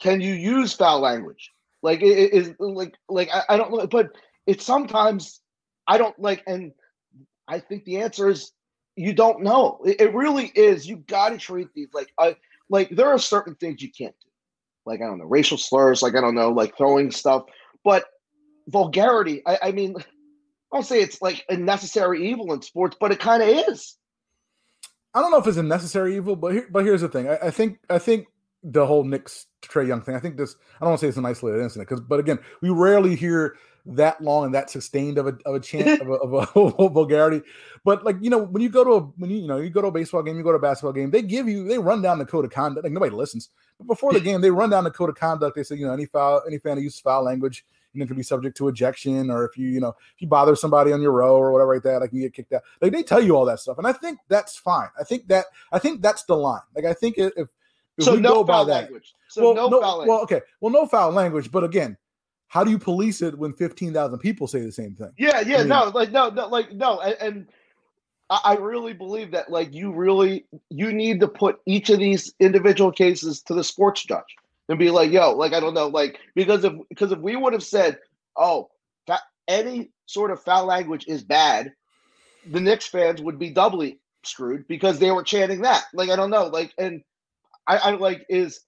Can 0.00 0.20
you 0.20 0.32
use 0.34 0.72
foul 0.74 1.00
language? 1.00 1.52
Like 1.86 2.02
it 2.02 2.32
is 2.32 2.52
like 2.58 2.96
like 3.08 3.30
I, 3.32 3.42
I 3.50 3.56
don't 3.56 3.70
know, 3.70 3.86
but 3.86 4.08
it's 4.44 4.64
sometimes 4.64 5.40
I 5.86 5.98
don't 5.98 6.18
like, 6.18 6.42
and 6.48 6.72
I 7.46 7.60
think 7.60 7.84
the 7.84 7.98
answer 7.98 8.28
is 8.28 8.50
you 8.96 9.12
don't 9.12 9.44
know. 9.44 9.78
It, 9.86 10.00
it 10.00 10.12
really 10.12 10.46
is. 10.56 10.88
You 10.88 10.96
got 10.96 11.28
to 11.28 11.38
treat 11.38 11.68
these 11.76 11.86
like 11.94 12.12
I 12.18 12.34
like 12.68 12.90
there 12.90 13.06
are 13.06 13.20
certain 13.20 13.54
things 13.54 13.82
you 13.82 13.92
can't 13.96 14.16
do, 14.20 14.28
like 14.84 15.00
I 15.00 15.04
don't 15.06 15.18
know 15.18 15.26
racial 15.26 15.58
slurs, 15.58 16.02
like 16.02 16.16
I 16.16 16.20
don't 16.20 16.34
know 16.34 16.50
like 16.50 16.76
throwing 16.76 17.12
stuff, 17.12 17.44
but 17.84 18.06
vulgarity. 18.66 19.42
I, 19.46 19.58
I 19.62 19.70
mean, 19.70 19.94
I 19.96 20.02
don't 20.76 20.82
say 20.82 21.00
it's 21.00 21.22
like 21.22 21.44
a 21.48 21.56
necessary 21.56 22.28
evil 22.28 22.52
in 22.52 22.62
sports, 22.62 22.96
but 22.98 23.12
it 23.12 23.20
kind 23.20 23.44
of 23.44 23.48
is. 23.48 23.96
I 25.14 25.20
don't 25.20 25.30
know 25.30 25.38
if 25.38 25.46
it's 25.46 25.56
a 25.56 25.62
necessary 25.62 26.16
evil, 26.16 26.34
but 26.34 26.52
here, 26.52 26.66
but 26.68 26.84
here's 26.84 27.02
the 27.02 27.08
thing. 27.08 27.28
I, 27.28 27.36
I 27.44 27.50
think 27.52 27.78
I 27.88 28.00
think 28.00 28.26
the 28.72 28.84
whole 28.84 29.04
Knicks 29.04 29.46
Trae 29.62 29.86
Young 29.86 30.02
thing. 30.02 30.14
I 30.14 30.20
think 30.20 30.36
this. 30.36 30.56
I 30.76 30.84
don't 30.84 30.90
want 30.90 31.00
to 31.00 31.06
say 31.06 31.08
it's 31.08 31.16
an 31.16 31.26
isolated 31.26 31.62
incident 31.62 31.88
because, 31.88 32.04
but 32.04 32.20
again, 32.20 32.38
we 32.60 32.70
rarely 32.70 33.14
hear 33.14 33.56
that 33.86 34.20
long 34.20 34.46
and 34.46 34.54
that 34.54 34.68
sustained 34.68 35.16
of 35.16 35.28
a 35.28 35.38
of 35.46 35.54
a 35.54 35.60
chant 35.60 36.00
of 36.00 36.08
a, 36.08 36.14
of 36.14 36.32
a, 36.34 36.88
vulgarity. 36.90 37.42
But 37.84 38.04
like 38.04 38.16
you 38.20 38.30
know, 38.30 38.38
when 38.38 38.62
you 38.62 38.68
go 38.68 38.82
to 38.82 38.90
a 38.90 39.00
when 39.00 39.30
you 39.30 39.38
you 39.38 39.46
know 39.46 39.58
you 39.58 39.70
go 39.70 39.80
to 39.82 39.88
a 39.88 39.92
baseball 39.92 40.22
game, 40.22 40.36
you 40.36 40.42
go 40.42 40.50
to 40.50 40.58
a 40.58 40.60
basketball 40.60 40.92
game, 40.92 41.10
they 41.10 41.22
give 41.22 41.48
you 41.48 41.64
they 41.64 41.78
run 41.78 42.02
down 42.02 42.18
the 42.18 42.26
code 42.26 42.44
of 42.44 42.50
conduct. 42.50 42.84
Like 42.84 42.92
nobody 42.92 43.14
listens, 43.14 43.50
but 43.78 43.86
before 43.86 44.12
the 44.12 44.20
game, 44.20 44.40
they 44.40 44.50
run 44.50 44.70
down 44.70 44.84
the 44.84 44.90
code 44.90 45.10
of 45.10 45.14
conduct. 45.14 45.56
They 45.56 45.62
say 45.62 45.76
you 45.76 45.86
know 45.86 45.92
any 45.92 46.06
foul 46.06 46.42
any 46.46 46.58
fan 46.58 46.76
who 46.76 46.82
uses 46.82 47.00
foul 47.00 47.22
language. 47.22 47.64
You 47.92 48.00
know, 48.00 48.08
can 48.08 48.16
be 48.16 48.22
subject 48.22 48.58
to 48.58 48.68
ejection, 48.68 49.30
or 49.30 49.46
if 49.46 49.56
you, 49.56 49.68
you 49.68 49.80
know, 49.80 49.88
if 49.88 50.20
you 50.20 50.28
bother 50.28 50.54
somebody 50.54 50.92
on 50.92 51.00
your 51.00 51.12
row 51.12 51.34
or 51.34 51.50
whatever 51.50 51.72
like 51.72 51.82
that, 51.84 52.02
like 52.02 52.12
you 52.12 52.20
get 52.20 52.34
kicked 52.34 52.52
out. 52.52 52.60
Like 52.82 52.92
they 52.92 53.02
tell 53.02 53.22
you 53.22 53.34
all 53.34 53.46
that 53.46 53.58
stuff, 53.58 53.78
and 53.78 53.86
I 53.86 53.92
think 53.92 54.18
that's 54.28 54.54
fine. 54.54 54.88
I 55.00 55.04
think 55.04 55.28
that 55.28 55.46
I 55.72 55.78
think 55.78 56.02
that's 56.02 56.24
the 56.24 56.36
line. 56.36 56.60
Like 56.74 56.84
I 56.84 56.92
think 56.92 57.14
if 57.16 57.48
if, 57.98 58.04
so 58.04 58.14
we 58.14 58.20
no 58.20 58.34
go 58.34 58.44
by 58.44 58.52
foul 58.54 58.64
that, 58.66 58.82
language. 58.82 59.14
So 59.28 59.52
no, 59.52 59.68
foul 59.68 59.98
language. 59.98 60.08
well, 60.08 60.20
okay, 60.22 60.40
well, 60.60 60.72
no 60.72 60.86
foul 60.86 61.10
language, 61.12 61.50
but 61.50 61.64
again, 61.64 61.96
how 62.48 62.62
do 62.64 62.70
you 62.70 62.78
police 62.78 63.22
it 63.22 63.36
when 63.36 63.52
fifteen 63.52 63.92
thousand 63.92 64.18
people 64.18 64.46
say 64.46 64.60
the 64.60 64.72
same 64.72 64.94
thing? 64.94 65.12
Yeah, 65.18 65.40
yeah, 65.40 65.56
I 65.56 65.58
mean- 65.60 65.68
no, 65.68 65.84
like 65.94 66.12
no, 66.12 66.28
no, 66.30 66.46
like 66.48 66.72
no, 66.72 67.00
and, 67.00 67.16
and 67.20 67.46
I, 68.30 68.40
I 68.44 68.54
really 68.56 68.92
believe 68.92 69.30
that 69.32 69.50
like 69.50 69.74
you 69.74 69.92
really 69.92 70.46
you 70.70 70.92
need 70.92 71.20
to 71.20 71.28
put 71.28 71.60
each 71.66 71.90
of 71.90 71.98
these 71.98 72.34
individual 72.40 72.92
cases 72.92 73.42
to 73.42 73.54
the 73.54 73.64
sports 73.64 74.04
judge 74.04 74.36
and 74.68 74.78
be 74.78 74.90
like, 74.90 75.10
yo, 75.10 75.32
like 75.32 75.52
I 75.52 75.60
don't 75.60 75.74
know, 75.74 75.88
like 75.88 76.18
because 76.34 76.64
if 76.64 76.72
because 76.88 77.12
if 77.12 77.18
we 77.18 77.36
would 77.36 77.52
have 77.52 77.64
said, 77.64 77.98
oh, 78.36 78.68
fa- 79.06 79.20
any 79.48 79.90
sort 80.06 80.30
of 80.30 80.42
foul 80.42 80.66
language 80.66 81.04
is 81.08 81.22
bad, 81.24 81.72
the 82.50 82.60
Knicks 82.60 82.86
fans 82.86 83.20
would 83.22 83.38
be 83.38 83.50
doubly 83.50 83.98
screwed 84.24 84.66
because 84.68 84.98
they 84.98 85.10
were 85.10 85.22
chanting 85.22 85.62
that. 85.62 85.84
Like 85.94 86.10
I 86.10 86.16
don't 86.16 86.30
know, 86.30 86.46
like 86.46 86.72
and 86.78 87.02
I, 87.66 87.76
I 87.76 87.90
like 87.92 88.24
is 88.28 88.60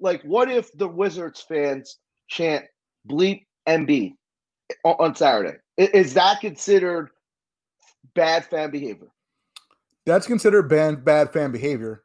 like 0.00 0.22
what 0.22 0.50
if 0.50 0.70
the 0.76 0.88
Wizards 0.88 1.44
fans 1.46 1.98
chant 2.28 2.64
bleep 3.08 3.46
MB 3.68 4.14
on, 4.84 4.96
on 4.98 5.14
Saturday? 5.14 5.58
Is 5.76 6.14
that 6.14 6.40
considered 6.40 7.10
bad 8.14 8.44
fan 8.46 8.70
behavior? 8.70 9.08
That's 10.04 10.26
considered 10.26 10.68
bad 10.68 11.04
bad 11.04 11.32
fan 11.32 11.52
behavior. 11.52 12.02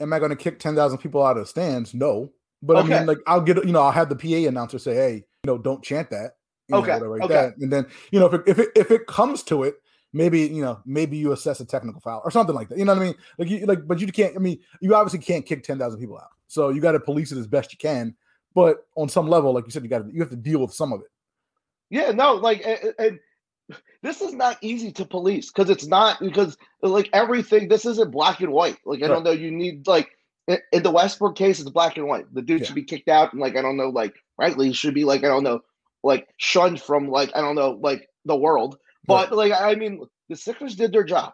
Am 0.00 0.12
I 0.12 0.18
going 0.18 0.30
to 0.30 0.36
kick 0.36 0.58
ten 0.58 0.74
thousand 0.74 0.98
people 0.98 1.24
out 1.24 1.36
of 1.36 1.44
the 1.44 1.46
stands? 1.46 1.94
No, 1.94 2.32
but 2.62 2.76
I 2.76 2.82
mean, 2.82 3.06
like 3.06 3.18
I'll 3.26 3.40
get 3.40 3.64
you 3.64 3.72
know 3.72 3.82
I'll 3.82 3.90
have 3.90 4.08
the 4.08 4.16
PA 4.16 4.48
announcer 4.48 4.78
say, 4.78 4.94
hey, 4.94 5.14
you 5.14 5.46
know, 5.46 5.58
don't 5.58 5.82
chant 5.82 6.10
that. 6.10 6.36
You 6.68 6.74
know, 6.74 6.78
Okay, 6.78 6.92
whatever 6.92 7.10
like 7.10 7.22
okay. 7.22 7.34
that. 7.34 7.56
And 7.58 7.72
then 7.72 7.86
you 8.10 8.20
know 8.20 8.26
if 8.26 8.34
it, 8.34 8.42
if 8.46 8.58
it 8.58 8.68
if 8.74 8.90
it 8.90 9.06
comes 9.06 9.42
to 9.44 9.64
it, 9.64 9.76
maybe 10.12 10.40
you 10.40 10.62
know 10.62 10.80
maybe 10.84 11.16
you 11.16 11.32
assess 11.32 11.60
a 11.60 11.64
technical 11.64 12.00
foul 12.00 12.22
or 12.24 12.30
something 12.30 12.54
like 12.54 12.68
that. 12.68 12.78
You 12.78 12.84
know 12.84 12.94
what 12.94 13.02
I 13.02 13.06
mean? 13.06 13.14
Like 13.38 13.48
you 13.50 13.66
like, 13.66 13.86
but 13.86 14.00
you 14.00 14.06
can't. 14.08 14.34
I 14.36 14.38
mean, 14.38 14.58
you 14.80 14.94
obviously 14.94 15.18
can't 15.20 15.44
kick 15.46 15.62
ten 15.62 15.78
thousand 15.78 16.00
people 16.00 16.18
out. 16.18 16.30
So 16.48 16.68
you 16.70 16.80
got 16.80 16.92
to 16.92 17.00
police 17.00 17.32
it 17.32 17.38
as 17.38 17.46
best 17.46 17.72
you 17.72 17.78
can. 17.78 18.14
But 18.54 18.86
on 18.96 19.08
some 19.08 19.28
level, 19.28 19.54
like 19.54 19.64
you 19.64 19.70
said, 19.70 19.82
you 19.82 19.88
got 19.88 20.06
to 20.06 20.12
you 20.12 20.20
have 20.20 20.30
to 20.30 20.36
deal 20.36 20.60
with 20.60 20.74
some 20.74 20.92
of 20.92 21.00
it. 21.00 21.06
Yeah, 21.90 22.10
no, 22.10 22.34
like 22.34 22.62
and, 22.64 22.94
and 22.98 23.20
this 24.02 24.20
is 24.20 24.32
not 24.32 24.58
easy 24.60 24.92
to 24.92 25.04
police 25.04 25.50
because 25.50 25.70
it's 25.70 25.86
not 25.86 26.20
because 26.20 26.56
like 26.82 27.08
everything. 27.12 27.68
This 27.68 27.86
isn't 27.86 28.10
black 28.10 28.40
and 28.40 28.52
white. 28.52 28.76
Like 28.84 29.02
I 29.02 29.08
don't 29.08 29.24
know. 29.24 29.30
You 29.30 29.50
need 29.50 29.86
like 29.86 30.10
in, 30.48 30.82
the 30.82 30.90
Westbrook 30.90 31.36
case, 31.36 31.60
it's 31.60 31.70
black 31.70 31.96
and 31.96 32.06
white. 32.06 32.32
The 32.34 32.42
dude 32.42 32.60
Yeah. 32.60 32.66
should 32.66 32.74
be 32.74 32.84
kicked 32.84 33.08
out, 33.08 33.32
and 33.32 33.40
like 33.40 33.56
I 33.56 33.62
don't 33.62 33.76
know, 33.76 33.90
like 33.90 34.14
rightly 34.38 34.68
he 34.68 34.72
should 34.72 34.94
be 34.94 35.04
like 35.04 35.24
I 35.24 35.28
don't 35.28 35.44
know, 35.44 35.60
like 36.02 36.28
shunned 36.36 36.80
from 36.80 37.08
like 37.08 37.30
I 37.34 37.40
don't 37.40 37.54
know, 37.54 37.78
like 37.80 38.08
the 38.24 38.36
world. 38.36 38.78
But 39.06 39.32
like 39.32 39.52
I 39.52 39.74
mean, 39.74 40.04
the 40.28 40.36
Sixers 40.36 40.76
did 40.76 40.92
their 40.92 41.04
job, 41.04 41.32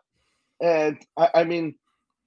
and 0.60 0.98
I, 1.16 1.28
I 1.34 1.44
mean, 1.44 1.74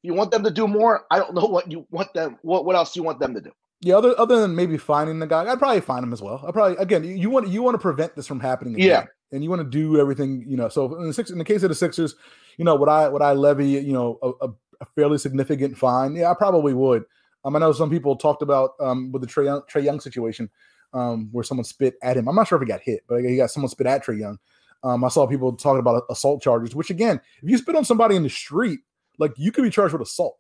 you 0.04 0.14
want 0.14 0.32
them 0.32 0.44
to 0.44 0.52
do 0.52 0.68
more. 0.68 1.06
I 1.12 1.18
don't 1.18 1.34
know 1.34 1.46
what 1.46 1.72
you 1.72 1.86
want 1.92 2.14
them. 2.14 2.38
What 2.42 2.66
what 2.66 2.76
else 2.76 2.96
you 2.96 3.04
want 3.04 3.20
them 3.20 3.34
to 3.34 3.42
do? 3.42 3.52
Yeah, 3.82 3.96
other 3.96 4.14
other 4.20 4.40
than 4.40 4.56
maybe 4.56 4.78
finding 4.78 5.18
the 5.20 5.26
guy, 5.26 5.44
I'd 5.52 5.58
probably 5.58 5.82
find 5.82 6.04
him 6.04 6.14
as 6.14 6.22
well. 6.22 6.44
I 6.48 6.52
probably 6.52 6.78
again, 6.78 7.04
you, 7.04 7.32
want 7.32 7.48
you 7.48 7.64
want 7.64 7.74
to 7.74 7.80
prevent 7.80 8.16
this 8.16 8.28
from 8.28 8.40
happening. 8.40 8.76
Again, 8.76 8.88
Yeah. 8.88 9.06
and 9.32 9.44
you 9.44 9.50
want 9.50 9.64
to 9.64 9.68
do 9.70 10.00
everything 10.00 10.46
you 10.48 10.56
know. 10.56 10.70
So 10.70 10.96
in 10.98 11.08
the 11.08 11.14
six, 11.14 11.32
in 11.32 11.40
the 11.40 11.44
case 11.44 11.64
of 11.64 11.70
the 11.70 11.76
Sixers, 11.76 12.16
you 12.58 12.66
know, 12.66 12.76
would 12.76 12.90
I 12.90 13.10
would 13.10 13.24
I 13.24 13.34
levy 13.34 13.70
you 13.70 13.94
know 13.94 14.20
a, 14.22 14.46
a, 14.46 14.54
a 14.82 14.86
fairly 14.96 15.18
significant 15.18 15.76
fine? 15.76 16.16
Yeah, 16.16 16.30
I 16.30 16.36
probably 16.36 16.76
would. 16.76 17.06
Um, 17.44 17.56
I 17.56 17.60
know 17.60 17.72
some 17.72 17.90
people 17.90 18.16
talked 18.16 18.44
about 18.44 18.72
um 18.80 19.12
with 19.12 19.24
the 19.24 19.28
Trae 19.28 19.46
Young, 19.46 19.62
Trae 19.64 19.84
Young 19.84 20.00
situation, 20.00 20.48
um, 20.94 21.30
where 21.32 21.44
someone 21.44 21.64
spit 21.64 21.96
at 22.04 22.18
him. 22.18 22.28
I'm 22.28 22.36
not 22.36 22.48
sure 22.48 22.58
if 22.58 22.62
he 22.62 22.72
got 22.72 22.82
hit, 22.82 23.02
but 23.08 23.24
he 23.24 23.38
got 23.38 23.50
someone 23.50 23.70
spit 23.70 23.88
at 23.88 24.06
Trae 24.06 24.20
Young. 24.20 24.38
Um, 24.84 25.04
I 25.04 25.10
saw 25.10 25.28
people 25.28 25.54
talking 25.54 25.80
about 25.80 26.04
assault 26.10 26.42
charges, 26.42 26.76
which 26.76 26.90
again, 26.90 27.22
if 27.42 27.50
you 27.50 27.58
spit 27.58 27.76
on 27.76 27.86
somebody 27.86 28.16
in 28.16 28.24
the 28.24 28.30
street, 28.30 28.80
like 29.20 29.34
you 29.38 29.52
could 29.52 29.64
be 29.64 29.70
charged 29.70 29.94
with 29.94 30.02
assault. 30.02 30.38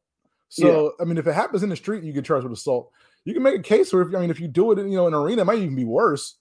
So 0.49 0.93
I 0.99 1.05
mean, 1.05 1.17
if 1.17 1.27
it 1.27 1.33
happens 1.33 1.63
in 1.63 1.69
the 1.69 1.75
street, 1.75 2.03
you 2.03 2.11
get 2.11 2.25
charged 2.25 2.43
with 2.43 2.57
assault. 2.57 2.91
You 3.23 3.33
can 3.33 3.43
make 3.43 3.55
a 3.55 3.61
case 3.61 3.93
where, 3.93 4.01
if, 4.01 4.13
I 4.13 4.19
mean, 4.19 4.31
if 4.31 4.39
you 4.39 4.47
do 4.47 4.71
it, 4.71 4.79
in, 4.79 4.89
you 4.89 4.97
know, 4.97 5.07
in 5.07 5.13
an 5.13 5.19
arena, 5.19 5.43
it 5.43 5.45
might 5.45 5.59
even 5.59 5.75
be 5.75 5.85
worse. 5.85 6.35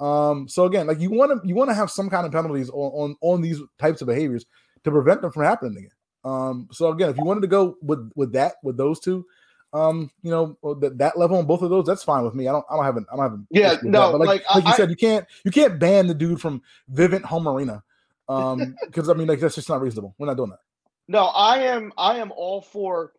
Um, 0.00 0.48
so 0.48 0.64
again, 0.64 0.86
like 0.86 1.00
you 1.00 1.10
want 1.10 1.30
to 1.30 1.48
you 1.48 1.54
want 1.54 1.70
to 1.70 1.74
have 1.74 1.90
some 1.90 2.10
kind 2.10 2.26
of 2.26 2.32
penalties 2.32 2.68
on, 2.70 2.76
on 2.76 3.16
on 3.20 3.40
these 3.40 3.60
types 3.78 4.02
of 4.02 4.08
behaviors 4.08 4.44
to 4.82 4.90
prevent 4.90 5.22
them 5.22 5.32
from 5.32 5.44
happening 5.44 5.78
again. 5.78 5.90
Um, 6.24 6.68
so 6.72 6.88
again, 6.88 7.10
if 7.10 7.16
you 7.16 7.24
wanted 7.24 7.42
to 7.42 7.46
go 7.46 7.76
with 7.80 8.10
with 8.16 8.32
that 8.32 8.56
with 8.62 8.76
those 8.76 8.98
two, 8.98 9.24
um, 9.74 10.10
you 10.22 10.30
know, 10.30 10.56
that 10.80 10.96
that 10.98 11.18
level 11.18 11.36
on 11.36 11.46
both 11.46 11.60
of 11.60 11.68
those, 11.68 11.84
that's 11.84 12.04
fine 12.04 12.24
with 12.24 12.34
me. 12.34 12.46
I 12.48 12.52
don't 12.52 12.64
I 12.70 12.76
don't 12.76 12.84
have 12.84 12.96
an 12.96 13.06
I 13.12 13.16
don't 13.16 13.24
have 13.24 13.32
an 13.34 13.46
Yeah, 13.50 13.76
no, 13.82 14.12
like, 14.12 14.28
like, 14.28 14.54
like 14.54 14.64
you 14.64 14.70
I- 14.70 14.76
said, 14.76 14.88
you 14.88 14.96
can't 14.96 15.26
you 15.44 15.50
can't 15.50 15.78
ban 15.78 16.06
the 16.06 16.14
dude 16.14 16.40
from 16.40 16.62
Vivint 16.92 17.22
Home 17.24 17.48
Arena. 17.48 17.82
Um, 18.28 18.76
because 18.86 19.08
I 19.10 19.14
mean, 19.14 19.26
like 19.26 19.40
that's 19.40 19.56
just 19.56 19.68
not 19.68 19.82
reasonable. 19.82 20.14
We're 20.16 20.28
not 20.28 20.36
doing 20.36 20.50
that. 20.50 20.60
No, 21.08 21.24
I 21.24 21.58
am 21.58 21.92
I 21.98 22.18
am 22.18 22.32
all 22.36 22.62
for 22.62 23.12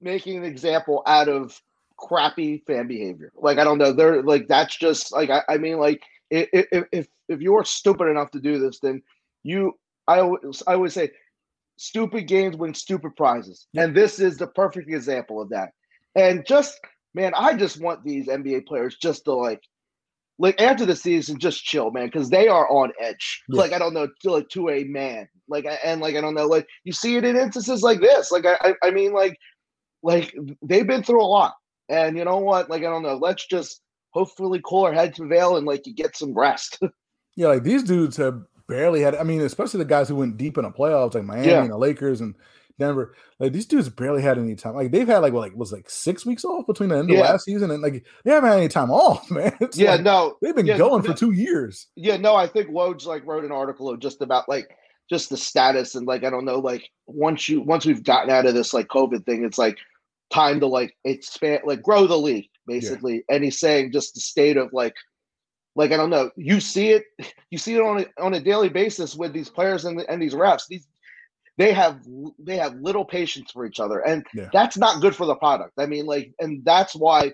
making 0.00 0.36
an 0.36 0.44
example 0.44 1.02
out 1.06 1.28
of 1.28 1.58
crappy 1.96 2.62
fan 2.66 2.88
behavior. 2.88 3.30
Like 3.36 3.58
I 3.58 3.64
don't 3.64 3.78
know, 3.78 3.92
they're 3.92 4.22
like 4.22 4.48
that's 4.48 4.76
just 4.76 5.12
like 5.12 5.30
I, 5.30 5.42
I 5.48 5.58
mean 5.58 5.78
like 5.78 6.02
if 6.30 6.48
if 6.92 7.06
if 7.28 7.40
you're 7.40 7.64
stupid 7.64 8.08
enough 8.08 8.32
to 8.32 8.40
do 8.40 8.58
this, 8.58 8.80
then 8.80 9.00
you 9.44 9.78
I 10.08 10.18
always 10.20 10.62
I 10.66 10.74
always 10.74 10.92
say 10.92 11.12
stupid 11.76 12.26
games 12.26 12.56
win 12.56 12.74
stupid 12.74 13.14
prizes. 13.16 13.68
And 13.76 13.94
this 13.94 14.18
is 14.18 14.36
the 14.36 14.48
perfect 14.48 14.90
example 14.90 15.40
of 15.40 15.48
that. 15.50 15.70
And 16.14 16.44
just 16.46 16.78
man, 17.14 17.32
I 17.36 17.54
just 17.54 17.80
want 17.80 18.04
these 18.04 18.26
NBA 18.28 18.66
players 18.66 18.96
just 19.00 19.24
to 19.24 19.34
like 19.34 19.60
like 20.38 20.60
after 20.60 20.86
the 20.86 20.96
season, 20.96 21.38
just 21.38 21.62
chill, 21.64 21.90
man, 21.90 22.06
because 22.06 22.30
they 22.30 22.48
are 22.48 22.68
on 22.70 22.92
edge. 22.98 23.42
Yeah. 23.48 23.60
Like 23.60 23.72
I 23.72 23.78
don't 23.78 23.92
know, 23.92 24.08
to, 24.22 24.32
like 24.32 24.48
to 24.50 24.70
a 24.70 24.84
man. 24.84 25.28
Like 25.48 25.66
and 25.84 26.00
like 26.00 26.16
I 26.16 26.20
don't 26.20 26.34
know, 26.34 26.46
like 26.46 26.66
you 26.84 26.92
see 26.92 27.16
it 27.16 27.24
in 27.24 27.36
instances 27.36 27.82
like 27.82 28.00
this. 28.00 28.30
Like 28.30 28.46
I, 28.46 28.74
I, 28.82 28.90
mean, 28.90 29.12
like, 29.12 29.36
like 30.02 30.34
they've 30.62 30.86
been 30.86 31.02
through 31.02 31.22
a 31.22 31.26
lot, 31.26 31.54
and 31.90 32.16
you 32.16 32.24
know 32.24 32.38
what? 32.38 32.70
Like 32.70 32.80
I 32.82 32.86
don't 32.86 33.02
know. 33.02 33.16
Let's 33.16 33.46
just 33.46 33.82
hopefully 34.12 34.62
cool 34.64 34.84
our 34.84 34.94
heads 34.94 35.18
prevail 35.18 35.56
and 35.56 35.66
like 35.66 35.86
you 35.86 35.94
get 35.94 36.16
some 36.16 36.34
rest. 36.34 36.78
Yeah, 37.36 37.46
like 37.46 37.62
these 37.62 37.84
dudes 37.84 38.16
have 38.16 38.42
barely 38.68 39.00
had. 39.00 39.14
I 39.14 39.22
mean, 39.22 39.40
especially 39.42 39.78
the 39.78 39.84
guys 39.84 40.08
who 40.08 40.16
went 40.16 40.36
deep 40.36 40.58
in 40.58 40.64
the 40.64 40.70
playoffs, 40.70 41.14
like 41.14 41.24
Miami 41.24 41.46
Yeah. 41.46 41.62
and 41.62 41.70
the 41.70 41.78
Lakers 41.78 42.20
and 42.20 42.34
Denver. 42.80 43.14
Like 43.38 43.52
these 43.52 43.66
dudes 43.66 43.88
barely 43.88 44.22
had 44.22 44.38
any 44.38 44.56
time. 44.56 44.74
Like 44.74 44.90
they've 44.90 45.06
had 45.06 45.18
like 45.18 45.32
what, 45.32 45.40
like 45.40 45.54
was 45.54 45.72
like 45.72 45.88
six 45.88 46.26
weeks 46.26 46.44
off 46.44 46.66
between 46.66 46.88
the 46.88 46.96
end 46.96 47.10
of 47.10 47.18
last 47.18 47.44
season 47.44 47.70
and 47.70 47.82
like 47.82 48.04
they 48.24 48.32
haven't 48.32 48.50
had 48.50 48.58
any 48.58 48.68
time 48.68 48.90
off, 48.90 49.30
man. 49.30 49.56
It's 49.60 49.78
yeah, 49.78 49.92
like, 49.92 50.02
no, 50.02 50.36
they've 50.42 50.56
been 50.56 50.66
yeah, 50.66 50.78
going 50.78 51.02
no- 51.02 51.12
for 51.12 51.16
two 51.16 51.30
years. 51.30 51.86
Yeah, 51.94 52.16
no, 52.16 52.34
I 52.34 52.48
think 52.48 52.70
Woj 52.70 53.06
like 53.06 53.24
wrote 53.24 53.44
an 53.44 53.52
article 53.52 53.88
of 53.88 54.00
just 54.00 54.22
about 54.22 54.48
like 54.48 54.76
just 55.08 55.30
the 55.30 55.36
status 55.36 55.94
and 55.94 56.06
like 56.06 56.24
I 56.24 56.30
don't 56.30 56.44
know, 56.44 56.58
like 56.58 56.90
once 57.06 57.48
you 57.48 57.60
once 57.60 57.86
we've 57.86 58.02
gotten 58.02 58.30
out 58.30 58.46
of 58.46 58.54
this 58.54 58.74
like 58.74 58.88
COVID 58.88 59.24
thing, 59.26 59.44
it's 59.44 59.58
like 59.58 59.78
time 60.30 60.60
to 60.60 60.66
like 60.66 60.96
expand 61.04 61.62
like 61.64 61.82
grow 61.82 62.06
the 62.06 62.18
league, 62.18 62.48
basically. 62.66 63.24
And 63.28 63.44
he's 63.44 63.60
saying 63.60 63.92
just 63.92 64.14
the 64.14 64.20
state 64.20 64.56
of 64.56 64.72
like 64.72 64.94
like 65.76 65.92
I 65.92 65.96
don't 65.96 66.10
know, 66.10 66.30
you 66.36 66.60
see 66.60 66.90
it 66.90 67.04
you 67.50 67.58
see 67.58 67.74
it 67.74 67.82
on 67.82 68.00
a 68.00 68.22
on 68.22 68.34
a 68.34 68.40
daily 68.40 68.68
basis 68.68 69.14
with 69.14 69.32
these 69.32 69.48
players 69.48 69.84
and, 69.84 70.00
and 70.08 70.22
these 70.22 70.34
refs. 70.34 70.66
These 70.68 70.86
they 71.58 71.72
have 71.72 72.00
they 72.38 72.56
have 72.56 72.74
little 72.76 73.04
patience 73.04 73.50
for 73.52 73.66
each 73.66 73.80
other. 73.80 74.00
And 74.00 74.26
Yeah. 74.34 74.48
that's 74.52 74.76
not 74.78 75.00
good 75.00 75.14
for 75.14 75.26
the 75.26 75.36
product. 75.36 75.72
I 75.78 75.86
mean, 75.86 76.06
like, 76.06 76.32
and 76.40 76.64
that's 76.64 76.94
why 76.94 77.32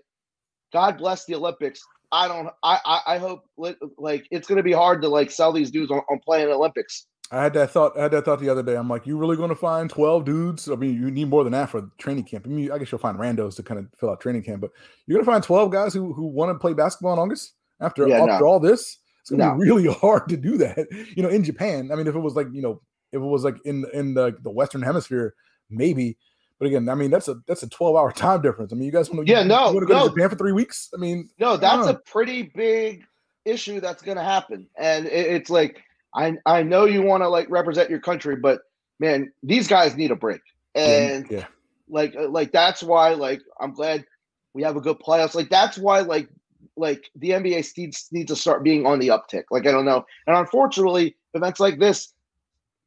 God 0.72 0.98
bless 0.98 1.24
the 1.26 1.34
Olympics. 1.34 1.80
I 2.12 2.28
don't. 2.28 2.48
I 2.62 2.78
I, 2.84 3.00
I 3.14 3.18
hope 3.18 3.44
like 3.98 4.26
it's 4.30 4.46
going 4.48 4.56
to 4.58 4.62
be 4.62 4.72
hard 4.72 5.02
to 5.02 5.08
like 5.08 5.30
sell 5.30 5.52
these 5.52 5.70
dudes 5.70 5.90
on, 5.90 5.98
on 6.10 6.20
playing 6.24 6.48
Olympics. 6.50 7.06
I 7.32 7.42
had 7.42 7.54
that 7.54 7.72
thought. 7.72 7.98
I 7.98 8.02
had 8.04 8.12
that 8.12 8.24
thought 8.24 8.38
the 8.38 8.48
other 8.48 8.62
day. 8.62 8.76
I'm 8.76 8.88
like, 8.88 9.04
you 9.06 9.18
really 9.18 9.36
going 9.36 9.48
to 9.48 9.56
find 9.56 9.90
12 9.90 10.24
dudes? 10.24 10.68
I 10.70 10.76
mean, 10.76 10.94
you 10.94 11.10
need 11.10 11.28
more 11.28 11.42
than 11.42 11.52
that 11.54 11.70
for 11.70 11.90
training 11.98 12.22
camp. 12.22 12.46
I 12.46 12.48
mean, 12.50 12.70
I 12.70 12.78
guess 12.78 12.92
you'll 12.92 13.00
find 13.00 13.18
randos 13.18 13.56
to 13.56 13.64
kind 13.64 13.80
of 13.80 13.86
fill 13.98 14.10
out 14.10 14.20
training 14.20 14.44
camp, 14.44 14.60
but 14.60 14.70
you're 15.06 15.16
going 15.16 15.24
to 15.26 15.30
find 15.32 15.42
12 15.42 15.72
guys 15.72 15.92
who 15.92 16.12
who 16.12 16.26
want 16.26 16.50
to 16.54 16.58
play 16.58 16.72
basketball 16.72 17.14
in 17.14 17.18
August 17.18 17.54
after 17.80 18.06
Yeah, 18.08 18.18
after 18.20 18.44
no. 18.44 18.46
all 18.46 18.60
this. 18.60 18.98
It's 19.22 19.30
going 19.30 19.40
to 19.40 19.46
No. 19.46 19.54
be 19.54 19.58
really 19.68 19.92
hard 20.00 20.28
to 20.28 20.36
do 20.36 20.56
that. 20.58 20.86
You 21.16 21.24
know, 21.24 21.28
in 21.28 21.42
Japan. 21.42 21.90
I 21.92 21.96
mean, 21.96 22.06
if 22.06 22.14
it 22.14 22.20
was 22.20 22.36
like 22.36 22.46
you 22.52 22.62
know, 22.62 22.80
if 23.12 23.16
it 23.16 23.24
was 23.24 23.44
like 23.44 23.56
in 23.64 23.84
in 23.92 24.14
the 24.14 24.36
the 24.42 24.50
Western 24.50 24.82
Hemisphere, 24.82 25.34
maybe. 25.70 26.16
But 26.58 26.68
again, 26.68 26.88
I 26.88 26.94
mean, 26.94 27.10
that's 27.10 27.28
a 27.28 27.36
that's 27.46 27.62
a 27.62 27.68
12 27.68 27.96
hour 27.96 28.12
time 28.12 28.40
difference. 28.40 28.72
I 28.72 28.76
mean, 28.76 28.86
you 28.86 28.92
guys 28.92 29.10
want 29.10 29.26
to 29.26 29.32
Yeah, 29.32 29.42
no, 29.42 29.72
want 29.72 29.80
to 29.80 29.86
go 29.86 29.98
no. 29.98 30.04
to 30.04 30.14
Japan 30.14 30.30
for 30.30 30.36
three 30.36 30.52
weeks? 30.52 30.88
I 30.94 30.96
mean, 30.96 31.28
No, 31.38 31.56
that's 31.56 31.86
a 31.86 31.94
pretty 31.94 32.44
big 32.54 33.04
issue 33.44 33.80
that's 33.80 34.02
going 34.02 34.16
to 34.16 34.24
happen, 34.24 34.66
and 34.76 35.06
it, 35.06 35.26
it's 35.26 35.50
like 35.50 35.82
I 36.14 36.34
I 36.46 36.62
know 36.62 36.84
you 36.86 37.02
want 37.02 37.22
to 37.22 37.28
like 37.28 37.48
represent 37.50 37.90
your 37.90 38.00
country, 38.00 38.36
but 38.36 38.62
man, 38.98 39.32
these 39.42 39.68
guys 39.68 39.96
need 39.96 40.10
a 40.10 40.16
break, 40.16 40.40
and 40.74 41.30
yeah, 41.30 41.46
like 41.88 42.16
uh, 42.16 42.28
like 42.28 42.52
that's 42.52 42.82
why 42.82 43.10
like 43.10 43.42
I'm 43.60 43.72
glad 43.74 44.06
we 44.54 44.62
have 44.62 44.76
a 44.76 44.80
good 44.80 44.98
playoffs. 44.98 45.34
Like 45.34 45.50
that's 45.50 45.76
why 45.76 46.00
like 46.00 46.28
like 46.76 47.10
the 47.16 47.30
NBA 47.30 47.76
needs 47.76 48.08
needs 48.12 48.28
to 48.28 48.36
start 48.36 48.64
being 48.64 48.86
on 48.86 48.98
the 48.98 49.08
uptick. 49.08 49.44
Like 49.50 49.66
I 49.66 49.72
don't 49.72 49.84
know, 49.84 50.06
and 50.26 50.36
unfortunately, 50.36 51.16
events 51.34 51.60
like 51.60 51.78
this 51.78 52.14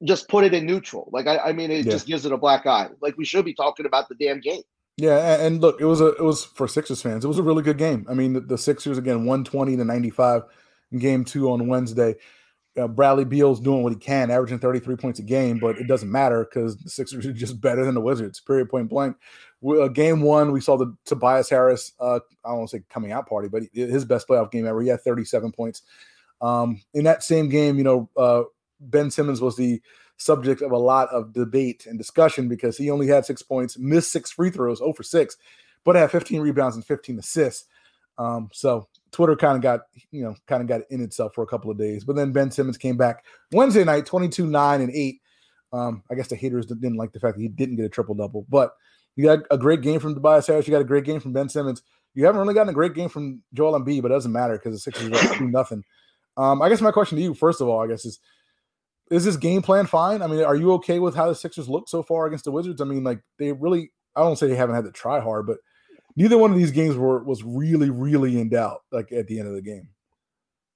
just 0.04 0.28
put 0.30 0.44
it 0.44 0.54
in 0.54 0.66
neutral. 0.66 1.10
Like 1.12 1.28
I, 1.28 1.38
I 1.38 1.54
mean, 1.54 1.72
it 1.72 1.86
Yeah. 1.86 1.92
just 1.92 2.08
gives 2.08 2.26
it 2.26 2.32
a 2.32 2.38
black 2.38 2.66
eye. 2.66 2.90
Like 3.02 3.18
we 3.18 3.26
should 3.26 3.46
be 3.46 3.54
talking 3.54 3.86
about 3.86 4.10
the 4.10 4.16
damn 4.16 4.40
game. 4.40 4.62
Yeah, 4.98 5.40
and 5.46 5.62
look, 5.62 5.80
it 5.80 5.86
was 5.86 6.02
a 6.02 6.08
it 6.16 6.24
was 6.24 6.44
for 6.44 6.68
Sixers 6.68 7.02
fans. 7.02 7.24
It 7.24 7.28
was 7.30 7.40
a 7.40 7.44
really 7.44 7.64
good 7.64 7.78
game. 7.78 8.06
I 8.10 8.14
mean, 8.14 8.34
the, 8.34 8.42
the 8.42 8.58
Sixers 8.58 8.98
again, 8.98 9.26
one 9.26 9.44
twenty 9.44 9.76
to 9.78 9.86
ninety 9.86 10.10
five 10.10 10.44
in 10.92 11.00
game 11.00 11.24
two 11.24 11.50
on 11.52 11.68
Wednesday. 11.68 12.16
Uh, 12.80 12.88
Bradley 12.88 13.26
Beal's 13.26 13.60
doing 13.60 13.82
what 13.84 13.92
he 13.94 13.98
can, 13.98 14.30
averaging 14.30 14.60
thirty 14.60 14.80
three 14.80 14.96
points 14.96 15.20
a 15.20 15.24
game, 15.24 15.58
but 15.60 15.78
it 15.78 15.88
doesn't 15.88 16.12
matter 16.12 16.46
because 16.46 16.78
the 16.78 16.90
Sixers 16.90 17.26
are 17.26 17.34
just 17.34 17.60
better 17.62 17.84
than 17.86 17.96
the 17.96 18.02
Wizards. 18.02 18.40
Period, 18.42 18.70
point 18.70 18.90
blank. 18.90 19.16
We- 19.62 19.82
Uh, 19.82 19.88
game 19.88 20.22
one, 20.22 20.52
we 20.52 20.62
saw 20.62 20.78
the 20.78 20.94
Tobias 21.06 21.50
Harris. 21.50 21.94
Uh, 22.00 22.20
I 22.46 22.50
don't 22.50 22.58
want 22.60 22.70
to 22.72 22.78
say 22.78 22.84
coming 22.90 23.12
out 23.12 23.28
party, 23.28 23.48
but 23.50 23.64
his 23.74 24.06
best 24.06 24.28
playoff 24.28 24.52
game 24.52 24.68
ever. 24.68 24.82
He 24.82 24.90
had 24.90 25.02
thirty 25.02 25.24
seven 25.26 25.52
points. 25.52 25.82
Um, 26.42 26.82
in 26.94 27.04
that 27.06 27.24
same 27.24 27.50
game, 27.50 27.78
you 27.78 27.84
know, 27.84 28.10
uh, 28.18 28.44
Ben 28.80 29.12
Simmons 29.12 29.42
was 29.42 29.56
the 29.56 29.82
subject 30.18 30.62
of 30.62 30.72
a 30.72 30.78
lot 30.78 31.10
of 31.10 31.34
debate 31.34 31.86
and 31.86 31.98
discussion 31.98 32.48
because 32.48 32.78
he 32.78 32.89
only 32.89 33.08
had 33.08 33.26
six 33.26 33.42
points, 33.42 33.78
missed 33.78 34.12
six 34.12 34.32
free 34.32 34.50
throws, 34.50 34.80
0 34.80 34.94
for 34.94 35.04
6, 35.04 35.38
but 35.86 35.96
had 35.96 36.12
15 36.12 36.42
rebounds 36.42 36.76
and 36.76 36.86
15 36.86 37.20
assists. 37.20 37.65
Um, 38.18 38.50
so 38.52 38.88
Twitter 39.12 39.36
kind 39.36 39.56
of 39.56 39.62
got, 39.62 39.82
you 40.12 40.24
know, 40.24 40.36
kind 40.46 40.62
of 40.62 40.68
got 40.68 40.82
in 40.89 41.02
itself 41.02 41.34
for 41.34 41.44
a 41.44 41.48
couple 41.48 41.72
of 41.72 41.78
days. 41.78 42.04
But 42.04 42.18
then 42.18 42.34
Ben 42.34 42.52
Simmons 42.52 42.78
came 42.78 42.98
back 42.98 43.24
Wednesday 43.52 43.86
night, 43.86 44.06
22, 44.06 44.46
9, 44.46 44.82
and 44.82 44.92
8. 44.92 45.22
Um, 45.72 46.04
I 46.12 46.15
guess 46.15 46.28
the 46.28 46.36
haters 46.36 46.65
didn't 46.65 46.98
like 46.98 47.13
the 47.13 47.20
fact 47.20 47.38
that 47.38 47.42
he 47.42 47.48
didn't 47.48 47.78
get 47.78 47.86
a 47.86 47.89
triple 47.89 48.15
double, 48.15 48.46
but 48.50 48.74
you 49.15 49.24
got 49.24 49.39
a 49.52 49.58
great 49.58 49.82
game 49.82 50.00
from 50.00 50.15
Tobias 50.15 50.48
Harris. 50.48 50.68
You 50.68 50.72
got 50.72 50.82
a 50.82 50.86
great 50.86 51.04
game 51.04 51.20
from 51.20 51.32
Ben 51.32 51.48
Simmons. 51.48 51.84
You 52.15 52.26
haven't 52.26 52.42
really 52.42 52.54
gotten 52.54 52.70
a 52.70 52.74
great 52.74 52.94
game 52.94 53.10
from 53.10 53.42
Joel 53.54 53.80
Embiid, 53.80 54.02
but 54.02 54.12
it 54.12 54.15
doesn't 54.15 54.32
matter 54.32 54.58
because 54.58 54.74
the 54.74 54.80
Sixers 54.80 55.12
are 55.12 55.32
up 55.32 55.38
2 55.38 55.48
nothing. 55.48 55.84
Um, 56.38 56.62
I 56.62 56.70
guess 56.70 56.82
my 56.82 56.92
question 56.92 57.18
to 57.18 57.24
you, 57.24 57.34
first 57.34 57.62
of 57.62 57.68
all, 57.68 57.84
I 57.84 57.88
guess 57.88 58.06
is 58.06 58.20
is 59.10 59.26
this 59.26 59.38
game 59.38 59.62
plan 59.62 59.86
fine? 59.86 60.22
I 60.22 60.28
mean, 60.28 60.43
are 60.43 60.56
you 60.56 60.74
okay 60.74 61.00
with 61.00 61.15
how 61.15 61.28
the 61.28 61.36
Sixers 61.36 61.69
look 61.69 61.89
so 61.89 62.04
far 62.04 62.28
against 62.28 62.45
the 62.45 62.52
Wizards? 62.52 62.82
I 62.82 62.86
mean, 62.86 63.04
like 63.04 63.22
they 63.38 63.52
really 63.52 63.91
I 64.15 64.22
don't 64.22 64.38
say 64.38 64.48
they 64.48 64.56
haven't 64.56 64.76
had 64.76 64.86
to 64.86 64.91
try 64.91 65.19
hard, 65.19 65.48
but 65.48 65.58
neither 66.15 66.38
one 66.38 66.52
of 66.52 66.58
these 66.58 66.72
games 66.72 66.95
were 66.95 67.24
was 67.24 67.43
really, 67.43 67.89
really 67.89 68.39
in 68.39 68.50
doubt, 68.50 68.82
like 68.91 69.12
at 69.12 69.28
the 69.28 69.39
end 69.39 69.48
of 69.48 69.56
the 69.56 69.62
game. 69.62 69.88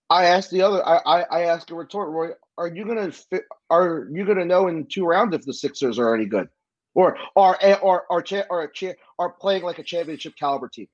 I 0.10 0.26
asked 0.26 0.52
the 0.52 0.62
other. 0.62 0.86
I 0.88 0.98
I, 1.06 1.22
I 1.22 1.42
asked 1.46 1.72
a 1.72 1.76
retort, 1.76 2.10
Roy. 2.10 2.30
Are 2.58 2.68
you 2.68 2.86
gonna 2.86 3.12
fit? 3.12 3.44
Are 3.70 4.08
you 4.12 4.26
gonna 4.26 4.46
know 4.46 4.68
in 4.68 4.86
two 4.86 5.06
rounds 5.06 5.36
if 5.36 5.46
the 5.46 5.54
Sixers 5.54 6.00
are 6.00 6.16
any 6.16 6.26
good, 6.26 6.50
or 6.94 7.18
are 7.36 7.58
are 8.10 8.22
cha- 8.22 8.46
or 8.50 8.64
a 8.64 8.72
cha- 8.72 8.94
are 9.20 9.32
playing 9.32 9.64
like 9.64 9.80
a 9.80 9.84
championship 9.84 10.34
caliber 10.40 10.70
team? 10.70 10.88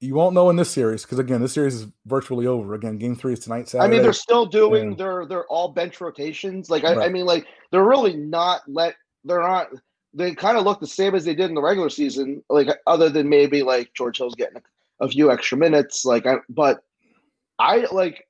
You 0.00 0.14
won't 0.14 0.34
know 0.34 0.48
in 0.48 0.56
this 0.56 0.70
series 0.70 1.02
because 1.02 1.18
again, 1.18 1.42
this 1.42 1.52
series 1.52 1.74
is 1.74 1.86
virtually 2.06 2.46
over. 2.46 2.74
Again, 2.74 2.96
game 2.96 3.14
three 3.14 3.34
is 3.34 3.40
tonight. 3.40 3.68
Saturday. 3.68 3.86
I 3.86 3.90
mean, 3.90 4.02
they're 4.02 4.14
still 4.14 4.46
doing 4.46 4.90
Yeah. 4.92 4.96
their 4.96 5.26
their 5.26 5.44
all 5.46 5.68
bench 5.68 6.00
rotations. 6.00 6.70
Like 6.70 6.84
I, 6.84 7.04
I 7.04 7.08
mean, 7.10 7.26
like 7.26 7.46
they're 7.70 7.84
really 7.84 8.16
not 8.16 8.62
let. 8.66 8.94
They're 9.24 9.42
not. 9.42 9.68
They 10.14 10.34
kind 10.34 10.56
of 10.56 10.64
look 10.64 10.80
the 10.80 10.86
same 10.86 11.14
as 11.14 11.24
they 11.24 11.34
did 11.34 11.50
in 11.50 11.54
the 11.54 11.62
regular 11.62 11.90
season. 11.90 12.42
Like 12.48 12.68
other 12.86 13.10
than 13.10 13.28
maybe 13.28 13.62
like 13.62 13.92
George 13.92 14.16
Hill's 14.16 14.34
getting 14.34 14.56
a, 14.56 15.04
a 15.04 15.08
few 15.08 15.30
extra 15.30 15.58
minutes. 15.58 16.04
Like 16.06 16.26
I, 16.26 16.36
but 16.48 16.82
I 17.58 17.86
like. 17.92 18.26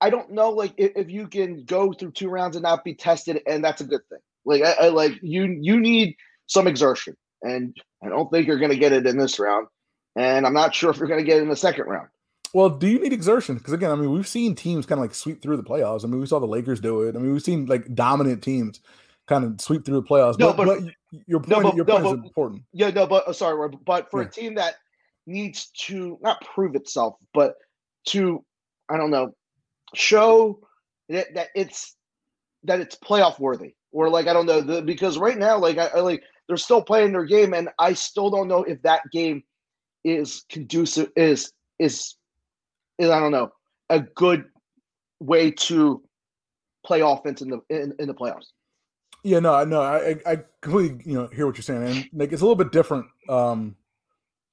I 0.00 0.10
don't 0.10 0.32
know, 0.32 0.50
like 0.50 0.72
if, 0.78 0.90
if 0.96 1.10
you 1.10 1.28
can 1.28 1.62
go 1.62 1.92
through 1.92 2.10
two 2.10 2.28
rounds 2.28 2.56
and 2.56 2.64
not 2.64 2.82
be 2.82 2.92
tested, 2.92 3.40
and 3.46 3.64
that's 3.64 3.82
a 3.82 3.84
good 3.84 4.00
thing. 4.08 4.18
Like 4.44 4.64
I, 4.64 4.86
I 4.86 4.88
like 4.88 5.12
you. 5.22 5.44
You 5.60 5.78
need 5.78 6.16
some 6.48 6.66
exertion, 6.66 7.16
and 7.42 7.76
I 8.02 8.08
don't 8.08 8.28
think 8.32 8.48
you're 8.48 8.58
going 8.58 8.72
to 8.72 8.76
get 8.76 8.92
it 8.92 9.06
in 9.06 9.16
this 9.16 9.38
round. 9.38 9.68
And 10.16 10.46
I'm 10.46 10.52
not 10.54 10.74
sure 10.74 10.90
if 10.90 10.98
you're 10.98 11.08
going 11.08 11.20
to 11.20 11.26
get 11.26 11.40
in 11.42 11.48
the 11.48 11.56
second 11.56 11.86
round. 11.86 12.08
Well, 12.54 12.68
do 12.68 12.86
you 12.86 12.98
need 13.00 13.12
exertion? 13.14 13.56
Because 13.56 13.72
again, 13.72 13.90
I 13.90 13.94
mean, 13.94 14.10
we've 14.12 14.26
seen 14.28 14.54
teams 14.54 14.84
kind 14.84 14.98
of 14.98 15.02
like 15.04 15.14
sweep 15.14 15.40
through 15.40 15.56
the 15.56 15.62
playoffs. 15.62 16.04
I 16.04 16.08
mean, 16.08 16.20
we 16.20 16.26
saw 16.26 16.38
the 16.38 16.46
Lakers 16.46 16.80
do 16.80 17.02
it. 17.02 17.16
I 17.16 17.18
mean, 17.18 17.32
we've 17.32 17.42
seen 17.42 17.64
like 17.66 17.94
dominant 17.94 18.42
teams 18.42 18.80
kind 19.26 19.44
of 19.44 19.60
sweep 19.60 19.86
through 19.86 20.00
the 20.00 20.06
playoffs. 20.06 20.38
No, 20.38 20.52
but, 20.52 20.66
but- 20.66 20.84
but 20.84 20.92
your 21.26 21.40
no, 21.46 21.56
point, 21.56 21.62
but- 21.64 21.76
your 21.76 21.84
no, 21.86 21.94
point 22.00 22.06
is 22.18 22.24
important. 22.24 22.62
Yeah, 22.72 22.90
no, 22.90 23.06
but 23.06 23.26
uh, 23.26 23.32
sorry, 23.32 23.70
but 23.86 24.10
for 24.10 24.20
Yeah. 24.22 24.28
a 24.28 24.30
team 24.30 24.54
that 24.56 24.74
needs 25.26 25.70
to 25.86 26.18
not 26.20 26.40
prove 26.42 26.74
itself, 26.74 27.14
but 27.32 27.54
to 28.08 28.44
I 28.90 28.96
don't 28.98 29.10
know, 29.10 29.34
show 29.94 30.60
that, 31.08 31.32
that 31.34 31.48
it's 31.54 31.96
that 32.64 32.80
it's 32.80 32.96
playoff 32.96 33.38
worthy, 33.38 33.74
or 33.92 34.08
like 34.10 34.26
I 34.26 34.32
don't 34.34 34.46
know, 34.46 34.60
the, 34.60 34.82
because 34.82 35.16
right 35.16 35.38
now, 35.38 35.56
like 35.58 35.78
I 35.78 36.00
like 36.00 36.22
they're 36.48 36.56
still 36.58 36.82
playing 36.82 37.12
their 37.12 37.24
game, 37.24 37.54
and 37.54 37.70
I 37.78 37.94
still 37.94 38.28
don't 38.30 38.48
know 38.48 38.62
if 38.64 38.82
that 38.82 39.02
game 39.12 39.42
is 40.04 40.44
conducive 40.48 41.10
is 41.16 41.52
is 41.78 42.16
is 42.98 43.10
I 43.10 43.20
don't 43.20 43.32
know 43.32 43.50
a 43.90 44.00
good 44.00 44.44
way 45.20 45.50
to 45.50 46.02
play 46.84 47.00
offense 47.00 47.42
in 47.42 47.48
the 47.48 47.60
in, 47.70 47.94
in 47.98 48.08
the 48.08 48.14
playoffs. 48.14 48.48
Yeah, 49.24 49.38
no. 49.38 49.52
I, 49.52 50.10
I 50.10 50.16
I 50.26 50.38
completely 50.60 51.00
you 51.04 51.14
know 51.14 51.28
hear 51.28 51.46
what 51.46 51.56
you're 51.56 51.62
saying, 51.62 51.84
and 51.84 52.08
like 52.12 52.32
it's 52.32 52.42
a 52.42 52.44
little 52.44 52.56
bit 52.56 52.72
different, 52.72 53.06
um, 53.28 53.76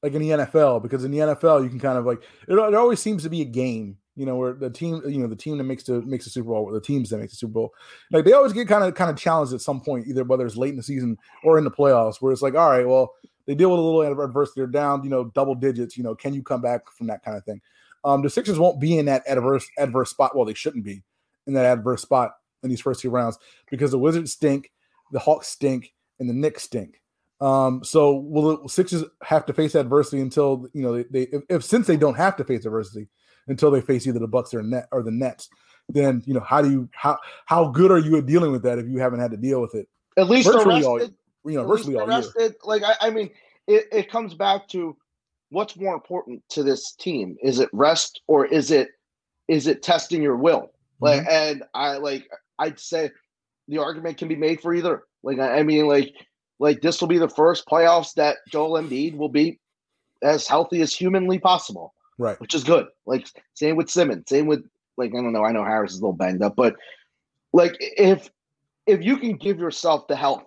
like 0.04 0.14
in 0.14 0.22
the 0.22 0.30
NFL 0.30 0.84
because 0.84 1.04
in 1.04 1.12
the 1.12 1.20
NFL 1.20 1.64
you 1.64 1.70
can 1.70 1.80
kind 1.80 1.98
of 1.98 2.06
like 2.06 2.22
it, 2.48 2.54
it 2.54 2.76
always 2.76 3.00
seems 3.00 3.24
to 3.24 3.30
be 3.30 3.42
a 3.42 3.46
game, 3.46 3.98
you 4.16 4.28
know, 4.28 4.36
where 4.36 4.54
the 4.54 4.70
team, 4.70 5.02
you 5.08 5.20
know, 5.20 5.28
the 5.28 5.36
team 5.36 5.58
that 5.58 5.64
makes 5.64 5.84
the 5.84 6.02
makes 6.02 6.26
the 6.26 6.30
Super 6.30 6.50
Bowl, 6.50 6.66
or 6.66 6.74
the 6.74 6.82
teams 6.82 7.10
that 7.10 7.18
make 7.18 7.32
the 7.32 7.36
Super 7.36 7.54
Bowl, 7.54 7.74
like 8.12 8.26
they 8.26 8.34
always 8.34 8.54
get 8.54 8.68
kind 8.68 8.84
of 8.84 8.94
kind 8.94 9.10
of 9.10 9.18
challenged 9.18 9.54
at 9.54 9.62
some 9.62 9.82
point, 9.82 10.06
either 10.08 10.24
whether 10.24 10.46
it's 10.46 10.58
late 10.58 10.72
in 10.72 10.78
the 10.78 10.84
season 10.84 11.18
or 11.44 11.58
in 11.58 11.64
the 11.64 11.72
playoffs, 11.72 12.18
where 12.20 12.32
it's 12.32 12.44
like, 12.44 12.54
all 12.54 12.70
right, 12.70 12.88
well, 12.88 13.14
they 13.50 13.56
deal 13.56 13.72
with 13.72 13.80
a 13.80 13.82
little 13.82 14.22
adversity, 14.24 14.62
they're 14.62 14.68
down, 14.68 15.04
you 15.04 15.10
know, 15.10 15.24
double 15.34 15.56
digits, 15.56 15.98
you 15.98 16.04
know, 16.04 16.14
can 16.14 16.36
you 16.36 16.44
come 16.44 16.62
back 16.62 16.88
from 16.92 17.08
that 17.08 17.24
kind 17.24 17.36
of 17.36 17.44
thing? 17.46 17.60
Um, 18.04 18.22
the 18.22 18.30
Sixers 18.30 18.60
won't 18.60 18.80
be 18.80 19.00
in 19.00 19.08
that 19.08 19.24
adverse 19.28 19.68
adverse 19.80 20.12
spot. 20.12 20.36
Well, 20.36 20.46
they 20.46 20.54
shouldn't 20.54 20.86
be 20.86 21.02
in 21.48 21.54
that 21.56 21.66
adverse 21.66 22.04
spot 22.04 22.34
in 22.62 22.70
these 22.70 22.80
first 22.80 23.02
two 23.02 23.10
rounds 23.10 23.40
because 23.72 23.90
the 23.90 23.98
Wizards 23.98 24.34
stink, 24.34 24.72
the 25.12 25.18
Hawks 25.18 25.48
stink, 25.48 25.96
and 26.20 26.30
the 26.30 26.34
Knicks 26.34 26.62
stink. 26.62 27.02
Um, 27.42 27.84
so 27.84 28.18
will 28.18 28.62
the 28.62 28.70
Sixers 28.70 29.04
have 29.24 29.48
to 29.48 29.54
face 29.54 29.74
adversity 29.74 30.22
until 30.22 30.68
you 30.74 30.84
know 30.84 30.94
they, 30.94 31.06
they 31.10 31.22
if, 31.36 31.42
if 31.50 31.64
since 31.64 31.88
they 31.88 31.98
don't 31.98 32.18
have 32.18 32.38
to 32.38 32.44
face 32.44 32.66
adversity 32.66 33.08
until 33.48 33.72
they 33.72 33.82
face 33.82 34.06
either 34.06 34.20
the 34.20 34.28
Bucks 34.28 34.54
or 34.54 34.62
net 34.62 34.88
or 34.92 35.02
the 35.02 35.10
Nets. 35.10 35.50
Then 35.90 36.22
you 36.28 36.36
know 36.36 36.40
how 36.42 36.62
do 36.62 36.70
you 36.70 36.88
how 36.94 37.18
how 37.48 37.70
good 37.70 37.90
are 37.90 37.98
you 37.98 38.16
at 38.18 38.28
dealing 38.28 38.52
with 38.52 38.62
that 38.62 38.78
if 38.78 38.88
you 38.88 39.00
haven't 39.00 39.22
had 39.22 39.32
to 39.32 39.38
deal 39.38 39.60
with 39.60 39.74
it? 39.74 39.88
At 40.18 40.30
least 40.30 40.48
Virtually. 40.48 41.10
You 41.46 41.56
know, 41.56 41.68
virtually 41.68 41.96
all 41.96 42.10
year. 42.10 42.56
Like 42.64 42.84
I, 42.84 42.96
I 43.02 43.10
mean, 43.10 43.30
it, 43.68 43.86
it 43.92 44.12
comes 44.12 44.34
back 44.34 44.68
to 44.70 44.96
what's 45.50 45.76
more 45.78 45.94
important 45.94 46.44
to 46.50 46.64
this 46.64 46.94
team. 46.94 47.38
Is 47.42 47.60
it 47.60 47.70
rest 47.74 48.22
or 48.28 48.46
is 48.46 48.72
it 48.72 48.90
is 49.48 49.68
it 49.68 49.82
testing 49.82 50.22
your 50.22 50.36
will? 50.36 50.72
Like 51.00 51.22
Mm-hmm. 51.22 51.30
and 51.32 51.64
I 51.74 51.98
like 51.98 52.30
I'd 52.60 52.80
say 52.80 53.12
the 53.68 53.78
argument 53.78 54.18
can 54.18 54.28
be 54.28 54.36
made 54.36 54.62
for 54.62 54.74
either. 54.74 55.04
Like 55.24 55.40
I, 55.40 55.60
I 55.60 55.64
mean, 55.64 55.88
like 55.88 56.14
like 56.60 56.82
this 56.82 57.00
will 57.00 57.08
be 57.08 57.18
the 57.20 57.30
first 57.30 57.66
playoffs 57.68 58.14
that 58.16 58.38
Joel 58.50 58.82
Embiid 58.82 59.16
will 59.16 59.30
be 59.30 59.60
as 60.22 60.46
healthy 60.48 60.82
as 60.82 60.94
humanly 60.94 61.40
possible, 61.40 61.94
Right. 62.18 62.40
which 62.42 62.54
is 62.54 62.64
good. 62.66 62.88
Like 63.06 63.28
same 63.54 63.78
with 63.78 63.90
Simmons, 63.90 64.26
same 64.28 64.46
with 64.46 64.64
like 64.98 65.12
I 65.12 65.22
don't 65.22 65.32
know. 65.32 65.46
I 65.46 65.54
know 65.54 65.64
Harris 65.64 65.94
is 65.94 66.00
a 66.00 66.02
little 66.02 66.14
banged 66.18 66.42
up, 66.44 66.56
but 66.58 66.76
like 67.54 67.76
if 67.80 68.30
if 68.86 69.02
you 69.04 69.18
can 69.18 69.38
give 69.38 69.58
yourself 69.60 70.08
the 70.08 70.16
health 70.18 70.44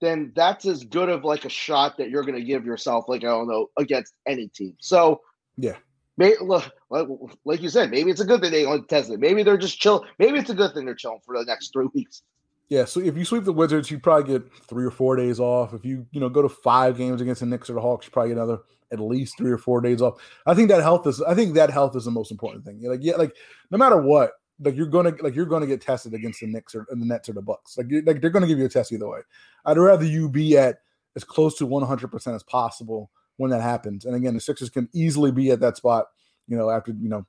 then 0.00 0.32
that's 0.34 0.66
as 0.66 0.84
good 0.84 1.08
of 1.08 1.24
like 1.24 1.44
a 1.44 1.48
shot 1.50 1.96
that 1.98 2.10
you're 2.10 2.24
going 2.24 2.38
to 2.38 2.44
give 2.44 2.64
yourself, 2.64 3.04
like 3.08 3.22
I 3.22 3.28
don't 3.28 3.48
know, 3.48 3.68
against 3.78 4.14
any 4.26 4.48
team. 4.48 4.76
So 4.80 5.20
Yeah. 5.56 5.76
may, 6.16 6.34
look, 6.40 6.70
like, 6.90 7.06
like 7.44 7.62
you 7.62 7.68
said, 7.68 7.90
maybe 7.90 8.10
it's 8.10 8.20
a 8.20 8.24
good 8.24 8.40
thing 8.40 8.50
they 8.50 8.64
only 8.64 8.82
tested. 8.86 9.20
Maybe 9.20 9.42
they're 9.42 9.58
just 9.58 9.78
chill. 9.78 10.04
Maybe 10.18 10.38
it's 10.38 10.50
a 10.50 10.54
good 10.54 10.74
thing 10.74 10.84
they're 10.86 10.94
chilling 10.94 11.20
for 11.24 11.38
the 11.38 11.44
next 11.44 11.72
three 11.72 11.88
weeks. 11.94 12.22
Yeah, 12.68 12.84
so 12.84 13.00
if 13.00 13.16
you 13.16 13.24
sweep 13.24 13.42
the 13.42 13.52
Wizards, 13.52 13.90
you 13.90 13.98
probably 13.98 14.38
get 14.38 14.52
three 14.68 14.84
or 14.84 14.92
four 14.92 15.16
days 15.16 15.40
off. 15.40 15.74
If 15.74 15.84
you 15.84 16.06
you 16.12 16.20
know 16.20 16.28
go 16.28 16.40
to 16.40 16.48
five 16.48 16.96
games 16.96 17.20
against 17.20 17.40
the 17.40 17.46
Knicks 17.46 17.68
or 17.68 17.72
the 17.72 17.80
Hawks, 17.80 18.06
you 18.06 18.12
probably 18.12 18.28
get 18.30 18.36
another 18.38 18.60
at 18.92 19.00
least 19.00 19.36
three 19.36 19.50
or 19.50 19.58
four 19.58 19.80
days 19.80 20.00
off. 20.00 20.20
I 20.46 20.54
think 20.54 20.68
that 20.68 20.80
health 20.80 21.04
is 21.08 21.20
I 21.20 21.34
think 21.34 21.54
that 21.54 21.70
health 21.70 21.96
is 21.96 22.04
the 22.04 22.12
most 22.12 22.30
important 22.30 22.64
thing. 22.64 22.80
Like 22.80 23.00
yeah, 23.02 23.16
like 23.16 23.34
no 23.72 23.78
matter 23.78 24.00
what, 24.00 24.30
like 24.62 24.76
you're 24.76 24.86
gonna 24.86 25.12
like 25.20 25.34
you're 25.34 25.46
gonna 25.46 25.66
get 25.66 25.80
tested 25.80 26.14
against 26.14 26.40
the 26.40 26.46
Knicks 26.46 26.74
or 26.74 26.86
the 26.90 26.96
Nets 27.04 27.28
or 27.28 27.32
the 27.32 27.42
Bucks. 27.42 27.76
Like 27.78 27.86
like 28.06 28.20
they're 28.20 28.30
gonna 28.30 28.46
give 28.46 28.58
you 28.58 28.66
a 28.66 28.68
test 28.68 28.92
either 28.92 29.08
way. 29.08 29.20
I'd 29.64 29.78
rather 29.78 30.04
you 30.04 30.28
be 30.28 30.56
at 30.58 30.80
as 31.16 31.24
close 31.24 31.56
to 31.58 31.66
100 31.66 32.08
percent 32.08 32.36
as 32.36 32.42
possible 32.42 33.10
when 33.36 33.50
that 33.50 33.62
happens. 33.62 34.04
And 34.04 34.14
again, 34.14 34.34
the 34.34 34.40
Sixers 34.40 34.70
can 34.70 34.88
easily 34.92 35.32
be 35.32 35.50
at 35.50 35.60
that 35.60 35.76
spot. 35.76 36.06
You 36.46 36.56
know, 36.56 36.70
after 36.70 36.92
you 36.92 37.08
know 37.08 37.26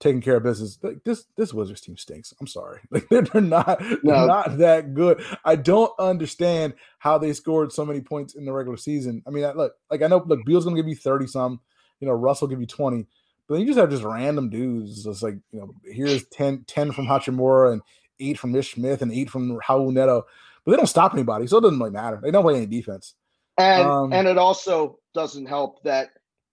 taking 0.00 0.20
care 0.20 0.36
of 0.36 0.44
business. 0.44 0.78
Like 0.82 1.02
this 1.04 1.24
this 1.36 1.52
Wizards 1.52 1.80
team 1.80 1.96
stinks. 1.96 2.32
I'm 2.40 2.46
sorry. 2.46 2.80
Like 2.90 3.08
they're, 3.08 3.22
they're 3.22 3.42
not 3.42 3.80
they're 3.80 3.98
No. 4.04 4.26
not 4.26 4.58
that 4.58 4.94
good. 4.94 5.22
I 5.44 5.56
don't 5.56 5.90
understand 5.98 6.74
how 6.98 7.18
they 7.18 7.32
scored 7.32 7.72
so 7.72 7.84
many 7.84 8.00
points 8.00 8.34
in 8.36 8.44
the 8.44 8.52
regular 8.52 8.76
season. 8.76 9.22
I 9.26 9.30
mean, 9.30 9.44
I- 9.44 9.52
look, 9.54 9.72
like 9.90 10.02
I 10.02 10.06
know 10.06 10.22
look, 10.24 10.44
Beal's 10.44 10.64
gonna 10.64 10.76
give 10.76 10.86
you 10.88 10.94
30 10.94 11.26
some, 11.26 11.60
you 11.98 12.06
know, 12.06 12.14
Russell 12.14 12.46
give 12.46 12.60
you 12.60 12.66
20, 12.66 13.06
but 13.48 13.54
then 13.54 13.62
you 13.62 13.68
just 13.68 13.78
have 13.78 13.90
just 13.90 14.04
random 14.04 14.50
dudes. 14.50 15.06
It's 15.06 15.22
like, 15.22 15.36
you 15.52 15.60
know, 15.60 15.74
here's 15.84 16.24
10, 16.26 16.64
10 16.66 16.92
from 16.92 17.06
Hachimura 17.06 17.72
and 17.72 17.82
eight 18.20 18.38
from 18.38 18.54
Ish 18.54 18.74
Smith 18.74 19.00
and 19.00 19.10
eight 19.10 19.30
from 19.30 19.58
Raul 19.58 19.90
Neto. 19.90 20.26
But 20.64 20.72
they 20.72 20.76
don't 20.76 20.86
stop 20.86 21.14
anybody, 21.14 21.46
so 21.46 21.56
it 21.56 21.62
doesn't 21.62 21.78
really 21.78 21.90
matter. 21.90 22.20
They 22.22 22.30
don't 22.30 22.42
play 22.42 22.56
any 22.56 22.66
defense. 22.66 23.14
And 23.56 23.88
Um, 23.88 24.12
and 24.12 24.28
it 24.28 24.36
also 24.36 24.98
doesn't 25.14 25.46
help 25.46 25.82
that 25.84 26.10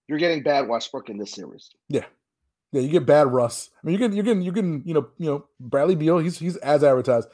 you're 0.07 0.19
getting 0.19 0.41
bad 0.41 0.69
Westbrook 0.69 1.09
in 1.09 1.17
this 1.17 1.31
series. 1.31 1.69
Yeah, 1.89 2.05
Yeah, 2.71 2.81
you 2.81 2.89
get 2.89 3.05
bad 3.05 3.27
Russ. 3.27 3.71
I 3.75 3.85
mean, 3.85 3.93
you 3.93 3.99
get 3.99 4.15
you 4.15 4.23
getting 4.23 4.41
you 4.41 4.51
getting 4.53 4.83
you 4.85 4.93
know 4.93 5.07
you 5.17 5.25
know 5.25 5.45
Bradley 5.59 5.95
Beal. 5.95 6.19
He's 6.19 6.39
he's 6.39 6.55
as 6.57 6.83
advertised, 6.83 7.27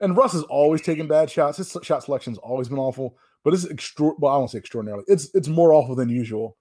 and 0.00 0.16
Russ 0.16 0.34
is 0.34 0.44
always 0.44 0.80
taking 0.80 1.08
bad 1.08 1.28
shots. 1.28 1.58
His 1.58 1.76
shot 1.82 2.04
selection's 2.04 2.38
always 2.38 2.68
been 2.68 2.78
awful, 2.78 3.16
but 3.42 3.52
it's 3.52 3.68
extra. 3.68 4.12
Well, 4.18 4.32
I 4.32 4.36
won't 4.36 4.50
say 4.52 4.58
extraordinarily. 4.58 5.04
It's 5.08 5.34
it's 5.34 5.48
more 5.48 5.72
awful 5.72 5.96
than 5.96 6.08
usual. 6.08 6.56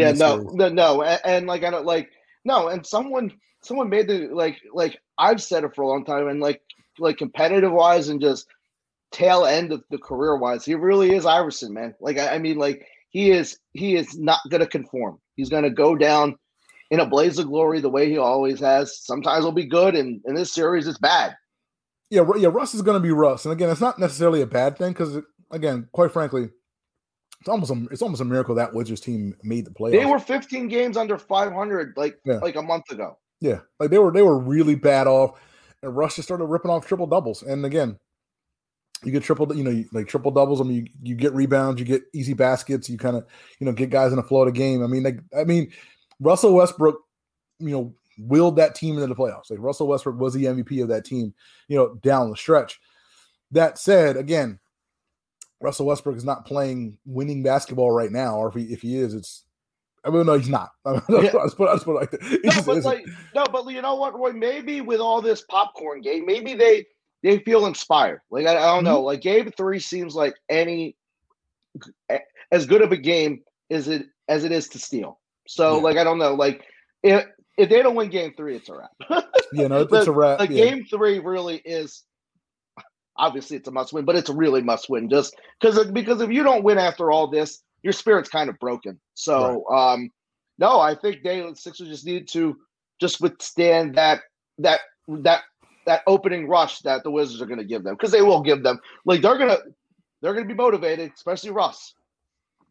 Yeah, 0.00 0.12
no, 0.12 0.38
series. 0.38 0.54
no, 0.54 0.68
no, 0.68 1.02
and, 1.02 1.20
and 1.24 1.46
like 1.46 1.64
I 1.64 1.70
don't 1.70 1.86
like 1.86 2.10
no, 2.44 2.68
and 2.68 2.86
someone 2.86 3.32
someone 3.62 3.88
made 3.88 4.08
the 4.08 4.28
like 4.32 4.58
like 4.72 4.98
I've 5.18 5.42
said 5.42 5.64
it 5.64 5.74
for 5.74 5.82
a 5.82 5.88
long 5.88 6.04
time, 6.04 6.28
and 6.28 6.40
like 6.40 6.60
like 6.98 7.18
competitive 7.18 7.72
wise 7.72 8.08
and 8.08 8.20
just 8.20 8.46
tail 9.12 9.44
end 9.46 9.72
of 9.72 9.82
the 9.90 9.98
career 9.98 10.36
wise, 10.36 10.64
he 10.64 10.74
really 10.74 11.14
is 11.14 11.26
Iverson, 11.26 11.72
man. 11.72 11.94
Like 12.00 12.18
I, 12.18 12.34
I 12.34 12.38
mean, 12.38 12.56
like 12.56 12.86
he 13.10 13.30
is 13.30 13.58
he 13.72 13.96
is 13.96 14.18
not 14.18 14.40
gonna 14.50 14.66
conform. 14.66 15.20
He's 15.36 15.48
gonna 15.48 15.70
go 15.70 15.96
down 15.96 16.36
in 16.90 17.00
a 17.00 17.06
blaze 17.06 17.38
of 17.38 17.46
glory 17.46 17.80
the 17.80 17.88
way 17.88 18.08
he 18.08 18.18
always 18.18 18.60
has. 18.60 18.98
Sometimes 19.04 19.38
it'll 19.38 19.52
be 19.52 19.66
good, 19.66 19.94
and 19.94 20.20
in 20.26 20.34
this 20.34 20.52
series 20.52 20.86
it's 20.86 20.98
bad. 20.98 21.34
yeah, 22.10 22.22
yeah. 22.36 22.48
Russ 22.52 22.74
is 22.74 22.82
going 22.82 22.96
to 22.96 23.00
be 23.00 23.10
Russ, 23.10 23.44
and 23.44 23.52
again, 23.52 23.70
it's 23.70 23.80
not 23.80 23.98
necessarily 23.98 24.42
a 24.42 24.46
bad 24.46 24.76
thing 24.76 24.92
because 24.92 25.18
again, 25.50 25.88
quite 25.92 26.12
frankly, 26.12 26.50
it's 27.44 27.48
almost 27.50 27.70
a, 27.70 27.86
it's 27.90 28.00
almost 28.00 28.22
a 28.22 28.24
miracle 28.24 28.54
that 28.54 28.72
Wizards 28.72 29.02
team 29.02 29.36
made 29.42 29.66
the 29.66 29.70
playoffs. 29.70 29.92
They 30.00 30.06
were 30.06 30.18
15 30.18 30.66
games 30.66 30.96
under 30.96 31.18
500 31.18 31.92
like 31.94 32.18
Yeah. 32.24 32.38
like 32.38 32.56
a 32.56 32.62
month 32.62 32.90
ago. 32.90 33.18
Yeah, 33.40 33.60
like 33.78 33.90
they 33.90 33.98
were 33.98 34.10
they 34.10 34.22
were 34.22 34.38
really 34.38 34.76
bad 34.76 35.06
off, 35.06 35.38
and 35.82 35.94
Russ 35.94 36.16
just 36.16 36.26
started 36.26 36.46
ripping 36.46 36.70
off 36.70 36.86
triple 36.86 37.06
doubles. 37.06 37.42
And 37.42 37.66
again, 37.66 37.98
you 39.04 39.12
get 39.12 39.22
triple, 39.24 39.54
you 39.54 39.62
know, 39.62 39.84
like 39.92 40.08
triple 40.08 40.30
doubles. 40.30 40.62
I 40.62 40.64
mean, 40.64 40.86
you, 41.02 41.10
you 41.10 41.14
get 41.14 41.34
rebounds, 41.34 41.78
you 41.78 41.84
get 41.84 42.04
easy 42.14 42.32
baskets, 42.32 42.88
you 42.88 42.96
kind 42.96 43.16
of 43.16 43.26
you 43.60 43.66
know 43.66 43.72
get 43.72 43.90
guys 43.90 44.10
in 44.10 44.16
the 44.16 44.22
flow 44.22 44.40
of 44.40 44.46
the 44.46 44.58
game. 44.58 44.82
I 44.82 44.86
mean, 44.86 45.02
like 45.02 45.18
I 45.38 45.44
mean, 45.44 45.70
Russell 46.20 46.54
Westbrook, 46.54 46.98
you 47.58 47.68
know, 47.72 47.94
willed 48.18 48.56
that 48.56 48.74
team 48.74 48.94
into 48.94 49.08
the 49.08 49.14
playoffs. 49.14 49.50
Like 49.50 49.58
Russell 49.60 49.88
Westbrook 49.88 50.18
was 50.18 50.32
the 50.32 50.44
MVP 50.44 50.82
of 50.82 50.88
that 50.88 51.04
team, 51.04 51.34
you 51.68 51.76
know, 51.76 51.96
down 51.96 52.30
the 52.30 52.36
stretch. 52.36 52.80
That 53.50 53.78
said, 53.78 54.16
again, 54.16 54.58
Russell 55.64 55.86
Westbrook 55.86 56.16
is 56.16 56.24
not 56.26 56.44
playing 56.44 56.98
winning 57.06 57.42
basketball 57.42 57.90
right 57.90 58.12
now, 58.12 58.36
or 58.36 58.48
if 58.48 58.54
he 58.54 58.64
if 58.72 58.82
he 58.82 58.98
is, 58.98 59.14
it's. 59.14 59.44
I 60.06 60.10
mean, 60.10 60.26
no, 60.26 60.34
he's 60.34 60.50
not. 60.50 60.68
I 60.84 60.92
mean, 60.92 61.00
Yeah. 61.08 61.30
let's 61.32 61.54
put, 61.54 61.72
it 61.74 61.86
like 61.88 62.10
that. 62.10 62.22
He 62.22 62.38
No, 62.44 62.62
but 62.66 62.76
isn't. 62.76 62.84
like 62.84 63.06
no, 63.34 63.44
but 63.50 63.66
you 63.70 63.80
know 63.80 63.94
what, 63.94 64.14
Roy? 64.14 64.32
Maybe 64.32 64.82
with 64.82 65.00
all 65.00 65.22
this 65.22 65.40
popcorn 65.48 66.02
game, 66.02 66.26
maybe 66.26 66.54
they 66.54 66.84
they 67.22 67.38
feel 67.38 67.64
inspired. 67.64 68.20
Like 68.30 68.46
I, 68.46 68.58
I 68.58 68.74
don't 68.74 68.84
know. 68.84 68.96
Mm-hmm. 68.98 69.06
Like 69.06 69.20
game 69.22 69.50
three 69.56 69.78
seems 69.78 70.14
like 70.14 70.34
any 70.50 70.94
as 72.52 72.66
good 72.66 72.82
of 72.82 72.92
a 72.92 72.98
game 72.98 73.40
as 73.70 73.88
it 73.88 74.04
as 74.28 74.44
it 74.44 74.52
is 74.52 74.68
to 74.68 74.78
steal. 74.78 75.20
So 75.48 75.76
Yeah. 75.76 75.82
like 75.82 75.96
I 75.96 76.04
don't 76.04 76.18
know. 76.18 76.34
Like 76.34 76.64
if 77.02 77.24
if 77.56 77.70
they 77.70 77.82
don't 77.82 77.94
win 77.94 78.10
game 78.10 78.34
three, 78.36 78.56
it's 78.56 78.68
a 78.68 78.74
wrap. 78.76 79.24
Yeah, 79.54 79.68
no, 79.68 79.80
it's, 79.80 79.92
it's 79.94 80.06
a 80.06 80.12
wrap. 80.12 80.38
like 80.38 80.50
yeah. 80.50 80.64
game 80.66 80.84
three 80.84 81.18
really 81.20 81.62
is 81.64 82.02
obviously 83.16 83.56
it's 83.56 83.68
a 83.68 83.70
must 83.70 83.92
win, 83.92 84.04
but 84.04 84.16
it's 84.16 84.30
a 84.30 84.34
really 84.34 84.62
must 84.62 84.90
win 84.90 85.08
just 85.08 85.36
because 85.60 85.84
because 85.92 86.20
if 86.20 86.30
you 86.30 86.42
don't 86.42 86.64
win 86.64 86.78
after 86.78 87.10
all 87.10 87.26
this, 87.26 87.62
your 87.82 87.92
spirit's 87.92 88.28
kind 88.28 88.48
of 88.48 88.58
broken. 88.58 88.98
So 89.14 89.68
um 89.68 90.10
no, 90.58 90.80
I 90.80 90.94
think 90.94 91.22
they 91.22 91.44
Sixers 91.54 91.88
just 91.88 92.06
need 92.06 92.28
to 92.28 92.56
just 93.00 93.20
withstand 93.20 93.96
that 93.96 94.20
that 94.58 94.80
that 95.08 95.42
that 95.86 96.02
opening 96.06 96.48
rush 96.48 96.80
that 96.80 97.02
the 97.02 97.10
Wizards 97.10 97.42
are 97.42 97.46
going 97.46 97.58
to 97.58 97.64
give 97.64 97.82
them 97.82 97.94
because 97.94 98.12
they 98.12 98.22
will 98.22 98.42
give 98.42 98.62
them 98.62 98.78
like 99.04 99.20
they're 99.20 99.38
gonna 99.38 99.58
they're 100.20 100.34
gonna 100.34 100.46
be 100.46 100.54
motivated, 100.54 101.12
especially 101.14 101.50
Russ. 101.50 101.94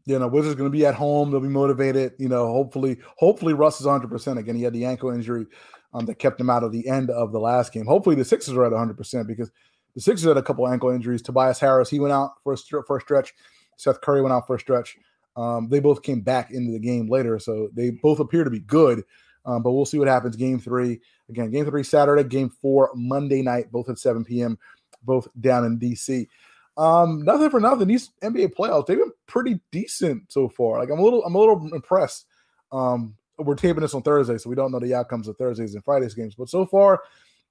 you 0.05 0.17
know, 0.17 0.27
Wizards 0.27 0.55
going 0.55 0.71
to 0.71 0.75
be 0.75 0.85
at 0.85 0.95
home. 0.95 1.31
They'll 1.31 1.39
be 1.39 1.47
motivated. 1.47 2.13
You 2.17 2.29
know, 2.29 2.47
hopefully, 2.47 2.97
hopefully 3.17 3.53
Russ 3.53 3.79
is 3.79 3.85
100 3.85 4.09
percent 4.09 4.39
again. 4.39 4.55
He 4.55 4.63
had 4.63 4.73
the 4.73 4.85
ankle 4.85 5.11
injury 5.11 5.45
um, 5.93 6.05
that 6.05 6.15
kept 6.15 6.39
him 6.39 6.49
out 6.49 6.63
of 6.63 6.71
the 6.71 6.87
end 6.87 7.09
of 7.09 7.31
the 7.31 7.39
last 7.39 7.71
game. 7.73 7.85
Hopefully, 7.85 8.15
the 8.15 8.25
Sixers 8.25 8.55
are 8.55 8.65
at 8.65 8.71
100 8.71 8.97
percent 8.97 9.27
because 9.27 9.51
the 9.95 10.01
Sixers 10.01 10.27
had 10.27 10.37
a 10.37 10.43
couple 10.43 10.67
ankle 10.67 10.89
injuries. 10.89 11.21
Tobias 11.21 11.59
Harris 11.59 11.89
he 11.89 11.99
went 11.99 12.13
out 12.13 12.31
for 12.43 12.53
a 12.53 12.57
str- 12.57 12.81
for 12.87 12.97
a 12.97 13.01
stretch. 13.01 13.33
Seth 13.77 14.01
Curry 14.01 14.21
went 14.21 14.33
out 14.33 14.47
for 14.47 14.55
a 14.55 14.59
stretch. 14.59 14.97
Um, 15.35 15.69
they 15.69 15.79
both 15.79 16.03
came 16.03 16.21
back 16.21 16.51
into 16.51 16.71
the 16.71 16.79
game 16.79 17.09
later, 17.09 17.39
so 17.39 17.69
they 17.73 17.89
both 17.89 18.19
appear 18.19 18.43
to 18.43 18.49
be 18.49 18.59
good. 18.59 19.03
Um, 19.45 19.61
but 19.61 19.71
we'll 19.71 19.85
see 19.85 19.99
what 19.99 20.07
happens. 20.07 20.35
Game 20.35 20.59
three 20.59 21.01
again. 21.29 21.51
Game 21.51 21.65
three 21.65 21.83
Saturday. 21.83 22.23
Game 22.23 22.49
four 22.49 22.91
Monday 22.95 23.41
night. 23.41 23.71
Both 23.71 23.89
at 23.89 23.99
7 23.99 24.23
p.m. 24.23 24.57
Both 25.03 25.27
down 25.39 25.65
in 25.65 25.79
DC. 25.79 26.27
Um, 26.77 27.23
nothing 27.23 27.49
for 27.49 27.59
nothing. 27.59 27.87
These 27.87 28.11
NBA 28.23 28.55
playoffs, 28.55 28.87
they've 28.87 28.97
been 28.97 29.11
pretty 29.27 29.59
decent 29.71 30.31
so 30.31 30.49
far. 30.49 30.79
Like 30.79 30.89
I'm 30.89 30.99
a 30.99 31.03
little, 31.03 31.23
I'm 31.23 31.35
a 31.35 31.39
little 31.39 31.73
impressed. 31.73 32.25
Um, 32.71 33.15
we're 33.37 33.55
taping 33.55 33.81
this 33.81 33.93
on 33.93 34.01
Thursday, 34.01 34.37
so 34.37 34.49
we 34.49 34.55
don't 34.55 34.71
know 34.71 34.79
the 34.79 34.93
outcomes 34.93 35.27
of 35.27 35.37
Thursdays 35.37 35.75
and 35.75 35.83
Fridays 35.83 36.13
games. 36.13 36.35
But 36.35 36.49
so 36.49 36.65
far, 36.65 37.01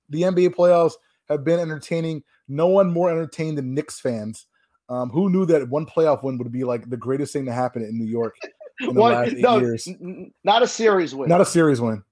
the 0.08 0.22
NBA 0.22 0.54
playoffs 0.54 0.94
have 1.28 1.44
been 1.44 1.60
entertaining. 1.60 2.22
No 2.48 2.66
one 2.68 2.90
more 2.92 3.10
entertained 3.10 3.58
than 3.58 3.74
Knicks 3.74 4.00
fans. 4.00 4.46
Um, 4.88 5.10
who 5.10 5.30
knew 5.30 5.46
that 5.46 5.68
one 5.70 5.86
playoff 5.86 6.22
win 6.22 6.36
would 6.38 6.52
be 6.52 6.64
like 6.64 6.90
the 6.90 6.96
greatest 6.96 7.32
thing 7.32 7.46
to 7.46 7.52
happen 7.52 7.82
in 7.82 7.96
New 7.98 8.04
York 8.06 8.34
in 8.80 8.94
the 8.94 9.00
One- 9.00 9.12
last 9.12 9.32
eight 9.32 9.38
no, 9.38 9.58
years? 9.58 9.86
n- 9.88 10.32
not 10.44 10.62
a 10.62 10.66
series 10.66 11.14
win. 11.14 11.28
Not 11.28 11.40
a 11.40 11.46
series 11.46 11.80
win, 11.80 12.02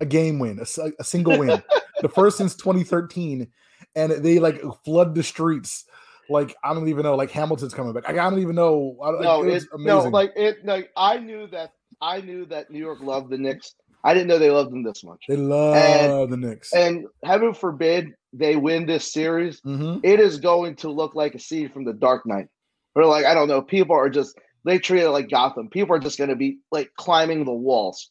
a 0.00 0.06
game 0.06 0.38
win, 0.38 0.58
A 0.60 1.04
single 1.04 1.38
win, 1.38 1.62
the 2.02 2.08
first 2.08 2.36
since 2.36 2.54
2013, 2.56 3.46
and 3.94 4.12
they 4.12 4.38
like 4.38 4.60
flood 4.84 5.14
the 5.14 5.22
streets. 5.22 5.84
Like 6.28 6.54
I 6.64 6.74
don't 6.74 6.88
even 6.88 7.04
know. 7.04 7.14
Like 7.14 7.30
Hamilton's 7.30 7.72
coming 7.72 7.92
back. 7.92 8.08
I 8.08 8.12
don't 8.12 8.40
even 8.40 8.56
know. 8.56 8.98
I, 9.02 9.12
no, 9.22 9.44
it 9.44 9.62
it, 9.62 9.64
no, 9.78 9.94
amazing. 9.98 10.12
like 10.12 10.32
it. 10.36 10.64
Like 10.64 10.90
I 10.96 11.18
knew 11.18 11.46
that. 11.48 11.72
I 12.02 12.20
knew 12.20 12.44
that 12.46 12.70
New 12.70 12.80
York 12.80 13.00
loved 13.00 13.30
the 13.30 13.38
Knicks. 13.38 13.74
I 14.06 14.14
didn't 14.14 14.28
know 14.28 14.38
they 14.38 14.50
loved 14.50 14.70
them 14.72 14.82
this 14.84 15.02
much. 15.04 15.24
they 15.28 15.36
love 15.36 16.30
the 16.30 16.36
Knicks. 16.36 16.72
And 16.72 17.06
heaven 17.24 17.52
forbid 17.52 18.12
they 18.32 18.54
win 18.56 18.86
this 18.86 19.12
series, 19.12 19.60
Mhm. 19.62 20.00
it 20.04 20.20
is 20.20 20.38
going 20.38 20.76
to 20.76 20.90
look 20.90 21.14
like 21.14 21.34
a 21.34 21.38
scene 21.38 21.68
from 21.70 21.84
the 21.84 21.92
Dark 21.92 22.24
Knight. 22.26 22.46
Or 22.94 23.04
like 23.04 23.24
I 23.24 23.34
don't 23.34 23.48
know, 23.48 23.60
people 23.62 23.96
are 23.96 24.08
just 24.08 24.38
they 24.64 24.78
treat 24.78 25.02
it 25.02 25.10
like 25.10 25.28
Gotham. 25.30 25.68
People 25.68 25.94
are 25.96 25.98
just 26.00 26.18
going 26.18 26.30
to 26.30 26.36
be 26.36 26.58
like 26.72 26.90
climbing 26.96 27.44
the 27.44 27.52
walls. 27.52 28.10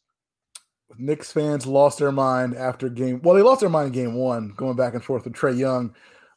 Knicks 0.97 1.31
fans 1.31 1.65
lost 1.65 1.97
their 1.99 2.12
mind 2.12 2.55
after 2.55 2.89
game. 2.89 3.19
Well, 3.23 3.36
they 3.36 3.41
lost 3.41 3.60
their 3.62 3.69
mind 3.69 3.88
in 3.88 3.93
game 3.93 4.13
one, 4.15 4.53
going 4.55 4.75
back 4.75 4.93
and 4.93 5.03
forth 5.03 5.25
with 5.25 5.34
Trae 5.34 5.58
Young. 5.58 5.93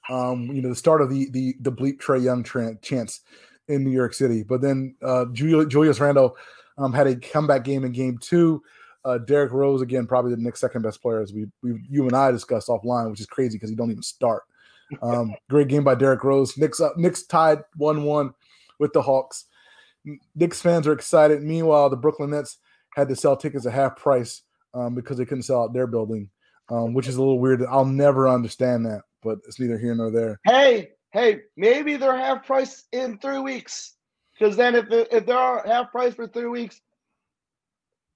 Um, 0.08 0.44
you 0.44 0.62
know, 0.62 0.70
the 0.70 0.74
start 0.74 1.02
of 1.02 1.10
the 1.10 1.28
the 1.30 1.54
the 1.60 1.70
bleep 1.72 1.98
Trae 1.98 2.22
Young 2.22 2.42
tra- 2.42 2.76
chance 2.80 3.20
in 3.68 3.84
New 3.84 3.90
York 3.90 4.14
City. 4.14 4.42
But 4.42 4.62
then 4.62 4.94
uh, 5.02 5.26
Julius 5.32 6.00
Randle 6.00 6.36
um, 6.78 6.92
had 6.92 7.06
a 7.06 7.16
comeback 7.16 7.64
game 7.64 7.84
in 7.84 7.92
game 7.92 8.18
two. 8.18 8.62
Uh, 9.08 9.16
Derrick 9.16 9.52
Rose 9.52 9.80
again, 9.80 10.06
probably 10.06 10.34
the 10.34 10.42
next 10.42 10.60
second 10.60 10.82
best 10.82 11.00
player, 11.00 11.22
as 11.22 11.32
we, 11.32 11.46
we 11.62 11.80
you 11.88 12.04
and 12.04 12.14
I 12.14 12.30
discussed 12.30 12.68
offline, 12.68 13.10
which 13.10 13.20
is 13.20 13.26
crazy 13.26 13.56
because 13.56 13.70
he 13.70 13.76
don't 13.76 13.90
even 13.90 14.02
start. 14.02 14.42
Um, 15.02 15.34
great 15.50 15.68
game 15.68 15.84
by 15.84 15.94
Derrick 15.94 16.24
Rose. 16.24 16.56
Knicks 16.56 16.80
up, 16.80 16.96
Knicks 16.96 17.24
tied 17.24 17.58
one 17.76 18.04
one 18.04 18.32
with 18.78 18.94
the 18.94 19.02
Hawks. 19.02 19.44
Knicks 20.34 20.62
fans 20.62 20.86
are 20.86 20.94
excited. 20.94 21.42
Meanwhile, 21.42 21.90
the 21.90 21.96
Brooklyn 21.98 22.30
Nets 22.30 22.56
had 22.96 23.06
to 23.08 23.14
sell 23.14 23.36
tickets 23.36 23.66
at 23.66 23.74
half 23.74 23.96
price 23.96 24.44
um, 24.72 24.94
because 24.94 25.18
they 25.18 25.26
couldn't 25.26 25.42
sell 25.42 25.64
out 25.64 25.74
their 25.74 25.86
building, 25.86 26.30
um, 26.70 26.94
which 26.94 27.06
is 27.06 27.16
a 27.16 27.20
little 27.20 27.38
weird. 27.38 27.62
I'll 27.66 27.84
never 27.84 28.30
understand 28.30 28.86
that, 28.86 29.02
but 29.22 29.40
it's 29.46 29.60
neither 29.60 29.76
here 29.76 29.94
nor 29.94 30.10
there. 30.10 30.40
Hey, 30.46 30.92
hey, 31.12 31.42
maybe 31.58 31.96
they're 31.96 32.16
half 32.16 32.46
price 32.46 32.84
in 32.92 33.18
three 33.18 33.40
weeks. 33.40 33.96
Because 34.38 34.56
then 34.56 34.74
if 34.74 34.86
if 34.90 35.26
they're 35.26 35.66
half 35.66 35.90
price 35.90 36.14
for 36.14 36.26
three 36.28 36.46
weeks, 36.46 36.80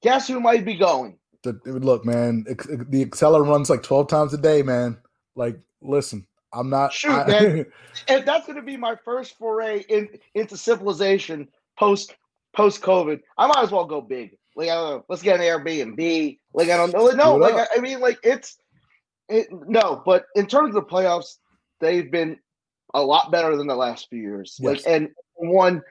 guess 0.03 0.29
who 0.29 0.41
might 0.41 0.65
be 0.65 0.75
going? 0.77 1.19
The, 1.43 1.59
look, 1.65 2.05
man, 2.05 2.45
the 2.45 3.05
Acela 3.07 3.45
runs 3.47 3.69
like 3.69 3.83
twelve 3.83 4.09
times 4.09 4.33
a 4.33 4.39
day, 4.39 4.63
man. 4.63 4.97
Like, 5.35 5.59
listen, 5.81 6.27
I'm 6.53 6.71
not. 6.71 6.93
Shoot, 6.93 7.11
I- 7.11 7.27
man. 7.27 7.67
If 8.09 8.25
that's 8.25 8.47
going 8.47 8.57
to 8.57 8.63
be 8.63 8.77
my 8.77 8.97
first 9.05 9.37
foray 9.37 9.81
in, 9.89 10.09
into 10.35 10.57
civilization 10.57 11.49
post 11.79 12.15
post 12.55 12.81
COVID, 12.83 13.21
I 13.39 13.47
might 13.47 13.63
as 13.63 13.71
well 13.71 13.85
go 13.87 14.01
big. 14.01 14.37
Like 14.55 14.69
I 14.69 14.75
don't 14.75 14.91
know, 14.91 15.05
let's 15.09 15.23
get 15.23 15.41
an 15.41 15.43
Airbnb. 15.47 16.39
Like 16.55 16.69
I 16.69 16.77
don't 16.77 16.93
know, 16.93 17.09
no, 17.09 17.37
like. 17.37 17.55
I, 17.55 17.67
I 17.77 17.81
mean, 17.81 18.01
like 18.01 18.19
it's 18.23 18.59
it, 19.29 19.49
no, 19.51 20.03
but 20.05 20.27
in 20.37 20.47
terms 20.47 20.69
of 20.69 20.75
the 20.75 20.83
playoffs, 20.83 21.37
they've 21.81 22.11
been 22.11 22.39
a 22.95 23.03
lot 23.03 23.33
better 23.33 23.57
than 23.57 23.67
the 23.67 23.75
last 23.75 24.09
few 24.11 24.21
years. 24.21 24.59
Like 24.61 24.77
Yes. 24.79 24.87
and 24.87 25.09
one, 25.35 25.83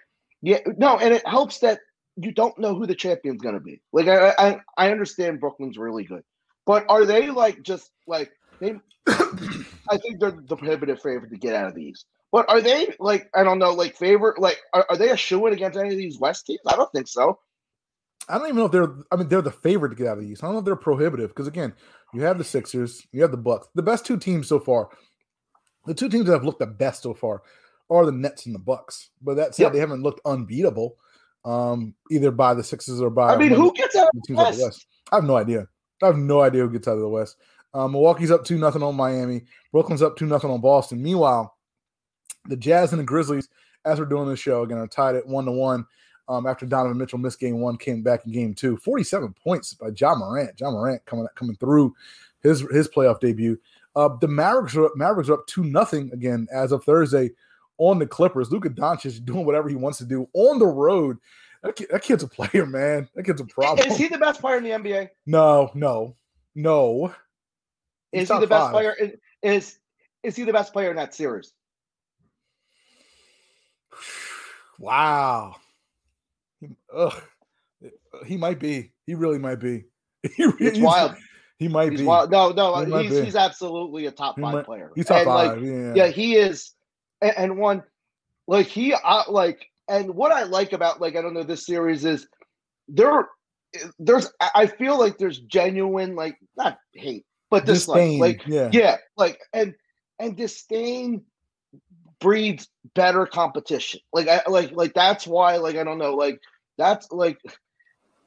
yeah, 0.41 0.59
no, 0.77 0.97
and 0.99 1.13
it 1.13 1.27
helps 1.27 1.57
that 1.59 1.79
you 2.17 2.31
don't 2.31 2.57
know 2.57 2.75
who 2.75 2.85
the 2.85 2.95
champion's 2.95 3.41
going 3.41 3.55
to 3.55 3.61
be. 3.61 3.81
Like 3.93 4.07
I, 4.07 4.33
I 4.37 4.59
I 4.77 4.91
understand 4.91 5.39
Brooklyn's 5.39 5.77
really 5.77 6.03
good, 6.03 6.23
but 6.65 6.85
are 6.89 7.05
they 7.05 7.29
like 7.29 7.61
just 7.63 7.91
like 8.07 8.31
they? 8.59 8.75
I 9.07 9.97
think 9.97 10.19
they're 10.19 10.31
the 10.31 10.55
prohibitive 10.55 11.01
favorite 11.01 11.29
to 11.31 11.37
get 11.37 11.55
out 11.55 11.67
of 11.67 11.75
the 11.75 11.83
East. 11.83 12.05
But 12.31 12.49
are 12.49 12.61
they 12.61 12.93
like 12.99 13.29
I 13.35 13.43
don't 13.43 13.59
know, 13.59 13.73
like 13.73 13.95
favorite? 13.97 14.39
Like 14.39 14.59
are, 14.73 14.85
are 14.89 14.97
they 14.97 15.09
a 15.09 15.17
shoe 15.17 15.45
in 15.47 15.53
against 15.53 15.77
any 15.77 15.89
of 15.89 15.97
these 15.97 16.19
West 16.19 16.45
teams? 16.45 16.59
I 16.67 16.75
don't 16.75 16.91
think 16.91 17.07
so. 17.07 17.39
I 18.29 18.37
don't 18.37 18.47
even 18.47 18.57
know 18.57 18.65
if 18.65 18.71
they're. 18.71 18.93
I 19.11 19.15
mean, 19.15 19.27
they're 19.27 19.41
the 19.41 19.51
favorite 19.51 19.89
to 19.89 19.95
get 19.95 20.07
out 20.07 20.17
of 20.17 20.23
the 20.23 20.29
East. 20.29 20.43
I 20.43 20.47
don't 20.47 20.53
know 20.53 20.59
if 20.59 20.65
they're 20.65 20.75
prohibitive 20.75 21.29
because 21.29 21.47
again, 21.47 21.73
you 22.13 22.21
have 22.21 22.37
the 22.37 22.43
Sixers, 22.43 23.05
you 23.11 23.21
have 23.21 23.31
the 23.31 23.37
Bucks. 23.37 23.67
The 23.75 23.81
best 23.81 24.05
two 24.05 24.17
teams 24.17 24.47
so 24.47 24.59
far, 24.59 24.89
the 25.85 25.93
two 25.93 26.07
teams 26.07 26.27
that 26.27 26.33
have 26.33 26.43
looked 26.45 26.59
the 26.59 26.67
best 26.67 27.03
so 27.03 27.13
far, 27.13 27.41
are 27.89 28.05
the 28.05 28.11
Nets 28.11 28.45
and 28.45 28.55
the 28.55 28.59
Bucks. 28.59 29.09
But 29.21 29.35
that 29.35 29.55
said, 29.55 29.63
Yep. 29.63 29.73
they 29.73 29.79
haven't 29.79 30.03
looked 30.03 30.21
unbeatable, 30.25 30.95
um, 31.45 31.93
either 32.09 32.31
by 32.31 32.53
the 32.53 32.63
Sixers 32.63 33.01
or 33.01 33.09
by. 33.09 33.33
I 33.33 33.37
mean, 33.37 33.51
who 33.51 33.73
gets 33.73 33.95
out 33.95 34.07
of 34.07 34.21
the 34.27 34.33
of 34.33 34.37
the 34.37 34.43
West? 34.43 34.61
West? 34.61 34.85
I 35.11 35.15
have 35.15 35.23
no 35.23 35.35
idea. 35.35 35.67
I 36.01 36.07
have 36.07 36.17
no 36.17 36.41
idea 36.41 36.63
who 36.63 36.71
gets 36.71 36.87
out 36.87 36.95
of 36.95 37.01
the 37.01 37.09
West. 37.09 37.37
Um, 37.73 37.93
Milwaukee's 37.93 38.31
up 38.31 38.43
two 38.43 38.57
nothing 38.57 38.83
on 38.83 38.95
Miami. 38.95 39.43
Brooklyn's 39.71 40.01
up 40.01 40.17
two 40.17 40.25
nothing 40.25 40.49
on 40.49 40.61
Boston. 40.61 41.01
Meanwhile, 41.01 41.55
the 42.45 42.57
Jazz 42.57 42.91
and 42.91 42.99
the 42.99 43.05
Grizzlies, 43.05 43.47
as 43.85 43.99
we're 43.99 44.05
doing 44.05 44.27
this 44.27 44.39
show 44.39 44.63
again, 44.63 44.77
are 44.77 44.87
tied 44.87 45.15
at 45.15 45.27
one 45.27 45.45
to 45.45 45.51
one. 45.51 45.85
Um, 46.27 46.47
after 46.47 46.65
Donovan 46.65 46.97
Mitchell 46.97 47.19
missed 47.19 47.39
game 47.39 47.59
one, 47.59 47.77
came 47.77 48.03
back 48.03 48.25
in 48.25 48.31
game 48.31 48.53
two. 48.53 48.77
47 48.77 49.33
points 49.43 49.73
by 49.73 49.89
Ja 49.95 50.15
Morant. 50.15 50.59
Ja 50.59 50.71
Morant 50.71 51.03
coming 51.05 51.27
coming 51.35 51.55
through 51.57 51.93
his 52.41 52.61
his 52.71 52.87
playoff 52.87 53.19
debut. 53.19 53.57
Uh, 53.95 54.09
the 54.19 54.27
Mavericks 54.27 54.75
are 54.75 54.85
up, 54.85 54.95
Mavericks 54.95 55.29
are 55.29 55.33
up 55.33 55.47
two 55.47 55.63
nothing 55.63 56.09
again 56.13 56.47
as 56.53 56.71
of 56.71 56.83
Thursday 56.83 57.31
on 57.81 57.97
the 57.97 58.05
Clippers. 58.05 58.51
Luka 58.51 58.69
Doncic 58.69 59.25
doing 59.25 59.43
whatever 59.43 59.67
he 59.67 59.75
wants 59.75 59.97
to 59.97 60.05
do 60.05 60.29
on 60.33 60.59
the 60.59 60.67
road. 60.67 61.17
That, 61.63 61.75
kid, 61.75 61.87
that 61.91 62.01
kid's 62.03 62.21
a 62.23 62.27
player, 62.27 62.65
man. 62.67 63.09
That 63.15 63.23
kid's 63.23 63.41
a 63.41 63.45
problem. 63.45 63.87
Is 63.87 63.97
he 63.97 64.07
the 64.07 64.17
best 64.19 64.39
player 64.39 64.57
in 64.57 64.63
the 64.63 64.69
NBA? 64.69 65.09
no, 65.25 65.71
no, 65.73 66.15
no. 66.55 67.13
He's 68.11 68.23
Is 68.23 68.29
he 68.29 68.39
the 68.39 68.47
best 68.47 68.63
five. 68.65 68.71
player? 68.71 68.91
In, 68.93 69.13
is 69.41 69.79
is 70.21 70.35
he 70.35 70.43
the 70.43 70.53
best 70.53 70.73
player 70.73 70.89
in 70.91 70.95
that 70.97 71.15
series? 71.15 71.53
Wow. 74.79 75.55
He, 76.59 76.67
ugh. 76.93 77.21
he 78.25 78.37
might 78.37 78.59
be. 78.59 78.91
He 79.05 79.15
really 79.15 79.39
might 79.39 79.59
be. 79.59 79.85
He, 80.35 80.45
really- 80.45 80.57
It's 80.67 80.77
he's- 80.77 80.85
wild. 80.85 81.15
He 81.57 81.67
might 81.67 81.91
He's 81.91 82.01
be. 82.01 82.07
wild. 82.07 82.31
No, 82.31 82.49
no, 82.51 82.73
He 83.01 83.07
he's 83.07 83.19
he's 83.23 83.35
absolutely 83.35 84.07
a 84.07 84.11
top 84.11 84.35
He 84.35 84.41
five 84.41 84.53
might- 84.53 84.65
player. 84.65 84.91
He's 84.95 85.05
top 85.05 85.17
And, 85.19 85.27
like, 85.29 85.51
five. 85.51 85.63
yeah. 85.63 85.93
yeah 85.95 86.07
he 86.07 86.35
is 86.35 86.71
and, 87.21 87.33
and 87.37 87.57
one 87.57 87.83
like 88.47 88.67
he 88.67 88.93
uh, 88.93 89.23
like 89.29 89.65
and 89.87 90.13
what 90.13 90.31
i 90.31 90.43
like 90.43 90.73
about 90.73 91.01
like 91.01 91.15
i 91.15 91.21
don't 91.21 91.33
know 91.33 91.43
this 91.43 91.65
series 91.65 92.05
is 92.05 92.27
there 92.87 93.29
there's 93.99 94.31
I- 94.39 94.51
i 94.55 94.65
feel 94.67 94.99
like 94.99 95.17
there's 95.17 95.39
genuine 95.39 96.15
like 96.15 96.37
not 96.57 96.77
hate 96.93 97.25
but 97.49 97.65
dislike 97.65 97.97
Disdain, 98.01 98.19
like 98.19 98.41
yeah. 98.47 98.69
yeah 98.73 98.97
like 99.17 99.39
and 99.53 99.73
and 100.19 100.35
disdain 100.35 101.23
breeds 102.19 102.67
better 102.95 103.25
competition 103.25 103.99
like 104.13 104.27
i 104.27 104.41
like 104.47 104.71
like 104.73 104.93
that's 104.93 105.25
why 105.25 105.57
like 105.57 105.75
i 105.75 105.83
don't 105.83 105.97
know 105.97 106.13
like 106.13 106.39
that's 106.77 107.11
like 107.11 107.39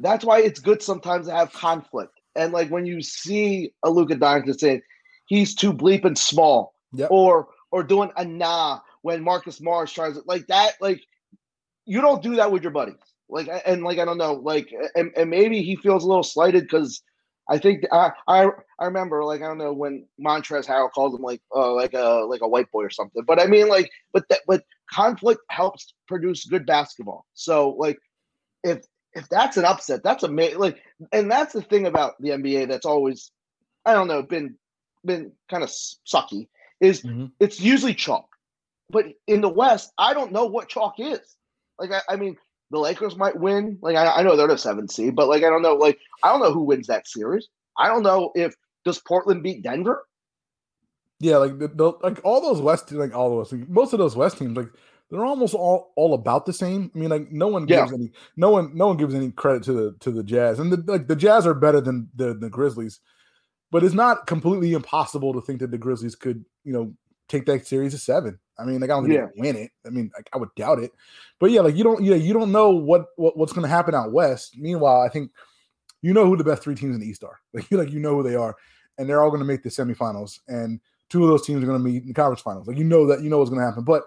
that's 0.00 0.24
why 0.24 0.40
it's 0.40 0.59
good 0.61 0.83
sometimes 0.83 1.26
to 1.26 1.33
have 1.35 1.52
conflict 1.52 2.12
and 2.35 2.52
like 2.52 2.68
when 2.70 2.85
you 2.87 3.00
see 3.00 3.72
a 3.85 3.90
Luka 3.90 4.16
Doncic 4.16 4.59
saying 4.59 4.83
he's 5.26 5.54
too 5.54 5.72
bleeping 5.72 6.18
small 6.18 6.74
Yep. 6.96 7.09
or 7.11 7.48
or 7.74 7.82
doing 7.82 8.08
a 8.16 8.24
nah 8.24 8.78
when 9.02 9.20
Marcus 9.20 9.60
Morris 9.60 9.90
tries 9.90 10.16
it. 10.16 10.28
Like 10.28 10.46
that 10.46 10.74
like 10.80 11.02
you 11.84 12.00
don't 12.00 12.22
do 12.22 12.37
that 12.37 12.52
with 12.52 12.62
your 12.62 12.70
buddies. 12.70 12.94
Like 13.28 13.48
and 13.66 13.82
like 13.82 13.98
I 13.98 14.04
don't 14.04 14.16
know 14.16 14.34
like 14.34 14.72
and, 14.94 15.10
and 15.16 15.28
maybe 15.28 15.60
he 15.60 15.74
feels 15.74 16.04
a 16.04 16.06
little 16.06 16.22
slighted 16.22 16.62
because 16.62 17.02
I 17.50 17.58
think 17.58 17.82
I, 17.90 18.12
I 18.28 18.46
I 18.78 18.84
remember 18.84 19.24
like 19.24 19.42
I 19.42 19.46
don't 19.46 19.58
know 19.58 19.72
when 19.72 20.06
Montrezl 20.24 20.68
Harrell 20.68 20.92
calls 20.92 21.16
him 21.16 21.22
like 21.22 21.42
uh 21.52 21.74
like 21.74 21.94
a 21.94 22.24
like 22.28 22.42
a 22.42 22.48
white 22.48 22.70
boy 22.70 22.84
or 22.84 22.90
something. 22.90 23.24
But 23.26 23.40
I 23.40 23.46
mean 23.46 23.68
like 23.68 23.90
but 24.12 24.28
that 24.28 24.42
but 24.46 24.62
conflict 24.92 25.40
helps 25.50 25.94
produce 26.06 26.44
good 26.44 26.66
basketball. 26.66 27.26
So 27.34 27.70
like 27.70 27.98
if 28.62 28.84
if 29.14 29.28
that's 29.30 29.56
an 29.56 29.64
upset 29.64 30.04
that's 30.04 30.22
amazing 30.22 30.60
like 30.60 30.80
and 31.10 31.28
that's 31.28 31.52
the 31.52 31.62
thing 31.62 31.88
about 31.88 32.14
the 32.20 32.28
NBA 32.28 32.68
that's 32.68 32.87
always 32.87 33.32
I 33.84 33.94
don't 33.94 34.06
know 34.06 34.22
been 34.22 34.54
been 35.04 35.32
kind 35.50 35.64
of 35.64 35.70
sucky 35.70 36.46
is 36.85 37.03
Mhm. 37.03 37.33
it's 37.40 37.61
usually 37.61 37.94
chalk. 37.94 38.29
But 38.90 39.07
in 39.27 39.40
the 39.40 39.49
West 39.49 39.92
I 39.99 40.14
don't 40.14 40.33
know 40.33 40.47
what 40.47 40.68
chalk 40.68 40.94
is. 40.99 41.37
Like 41.79 41.90
I, 41.92 42.01
I 42.09 42.16
mean 42.16 42.37
the 42.70 42.79
Lakers 42.79 43.16
might 43.16 43.38
win. 43.38 43.79
Like 43.83 43.97
I, 43.97 44.07
I 44.07 44.23
know 44.23 44.37
they're 44.37 44.49
the 44.49 44.59
seventh 44.59 44.92
seed 44.92 45.16
but 45.16 45.29
like 45.29 45.42
I 45.42 45.51
don't 45.51 45.62
know. 45.62 45.75
Like 45.75 45.99
I 46.23 46.31
don't 46.31 46.40
know 46.40 46.53
who 46.53 46.62
wins 46.64 46.87
that 46.88 47.07
series. 47.09 47.49
I 47.79 47.88
don't 47.88 48.03
know 48.03 48.31
if 48.35 48.55
does 48.85 49.01
Portland 49.01 49.42
beat 49.42 49.62
Denver? 49.62 50.07
Yeah, 51.20 51.38
like 51.38 51.59
the, 51.59 51.68
the, 51.68 51.92
like 52.03 52.20
all 52.25 52.40
those 52.40 52.61
West, 52.61 52.92
like 52.92 53.14
all 53.14 53.31
those, 53.31 53.53
like, 53.53 53.68
most 53.68 53.92
of 53.92 53.99
those 53.99 54.16
West 54.16 54.38
teams, 54.38 54.57
like 54.57 54.68
they're 55.11 55.25
almost 55.25 55.55
all 55.55 55.92
all 55.97 56.12
about 56.14 56.44
the 56.44 56.53
same. 56.53 56.90
I 56.94 56.99
mean, 56.99 57.09
like 57.09 57.31
no 57.31 57.49
one 57.49 57.66
Yeah. 57.66 57.87
gives 57.87 57.92
any, 57.92 58.11
no 58.37 58.51
one, 58.51 58.77
no 58.77 58.88
one 58.88 58.97
gives 58.97 59.14
any 59.14 59.31
credit 59.31 59.62
to 59.64 59.73
the 59.73 59.97
to 60.01 60.11
the 60.11 60.25
Jazz, 60.25 60.59
and 60.59 60.73
the 60.73 60.83
like 60.90 61.09
the 61.09 61.16
Jazz 61.16 61.47
are 61.47 61.55
better 61.55 61.81
than 61.81 62.09
the 62.14 62.35
the 62.35 62.51
Grizzlies, 62.51 63.01
but 63.74 63.82
it's 63.82 63.92
not 63.92 64.28
completely 64.28 64.72
impossible 64.72 65.32
to 65.32 65.40
think 65.40 65.58
that 65.58 65.72
the 65.72 65.76
Grizzlies 65.76 66.14
could, 66.14 66.44
you 66.62 66.72
know, 66.72 66.94
take 67.28 67.44
that 67.46 67.66
series 67.66 67.90
to 67.90 67.98
seven. 67.98 68.38
I 68.56 68.64
mean, 68.64 68.78
like 68.80 68.88
I 68.88 68.92
don't 68.92 69.02
think 69.02 69.14
Yeah. 69.14 69.26
they 69.34 69.40
win 69.40 69.56
it. 69.56 69.72
I 69.84 69.90
mean, 69.90 70.12
like, 70.16 70.30
I 70.32 70.37
would 70.38 70.54
doubt 70.54 70.78
it, 70.78 70.92
but 71.40 71.50
yeah, 71.50 71.60
like 71.60 71.74
you 71.74 71.82
don't, 71.82 72.00
yeah, 72.04 72.14
you 72.14 72.32
don't 72.32 72.52
know 72.52 72.70
what, 72.70 73.06
what 73.16 73.37
what's 73.37 73.52
going 73.52 73.64
to 73.64 73.68
happen 73.68 73.92
out 73.92 74.12
west. 74.12 74.56
Meanwhile, 74.56 75.00
I 75.00 75.08
think 75.08 75.32
you 76.02 76.12
know 76.14 76.24
who 76.24 76.37
the 76.37 76.44
best 76.44 76.62
three 76.62 76.77
teams 76.77 76.94
in 76.94 77.00
the 77.00 77.08
East 77.08 77.25
are. 77.25 77.40
Like 77.52 77.68
you 77.68 77.77
like 77.77 77.90
you 77.90 77.98
know 77.98 78.14
who 78.14 78.22
they 78.22 78.37
are, 78.37 78.54
and 78.96 79.08
they're 79.08 79.20
all 79.25 79.31
going 79.31 79.40
to 79.42 79.44
make 79.44 79.64
the 79.64 79.70
semifinals, 79.70 80.38
and 80.46 80.79
two 81.10 81.25
of 81.25 81.29
those 81.29 81.44
teams 81.44 81.60
are 81.60 81.66
going 81.66 81.83
to 81.83 81.85
meet 81.85 82.02
in 82.02 82.08
the 82.10 82.14
conference 82.14 82.42
finals. 82.42 82.68
Like 82.68 82.79
you 82.79 82.85
know 82.85 83.08
that 83.08 83.22
you 83.22 83.29
know 83.29 83.38
what's 83.38 83.50
going 83.50 83.60
to 83.60 83.66
happen. 83.66 83.83
But 83.83 84.04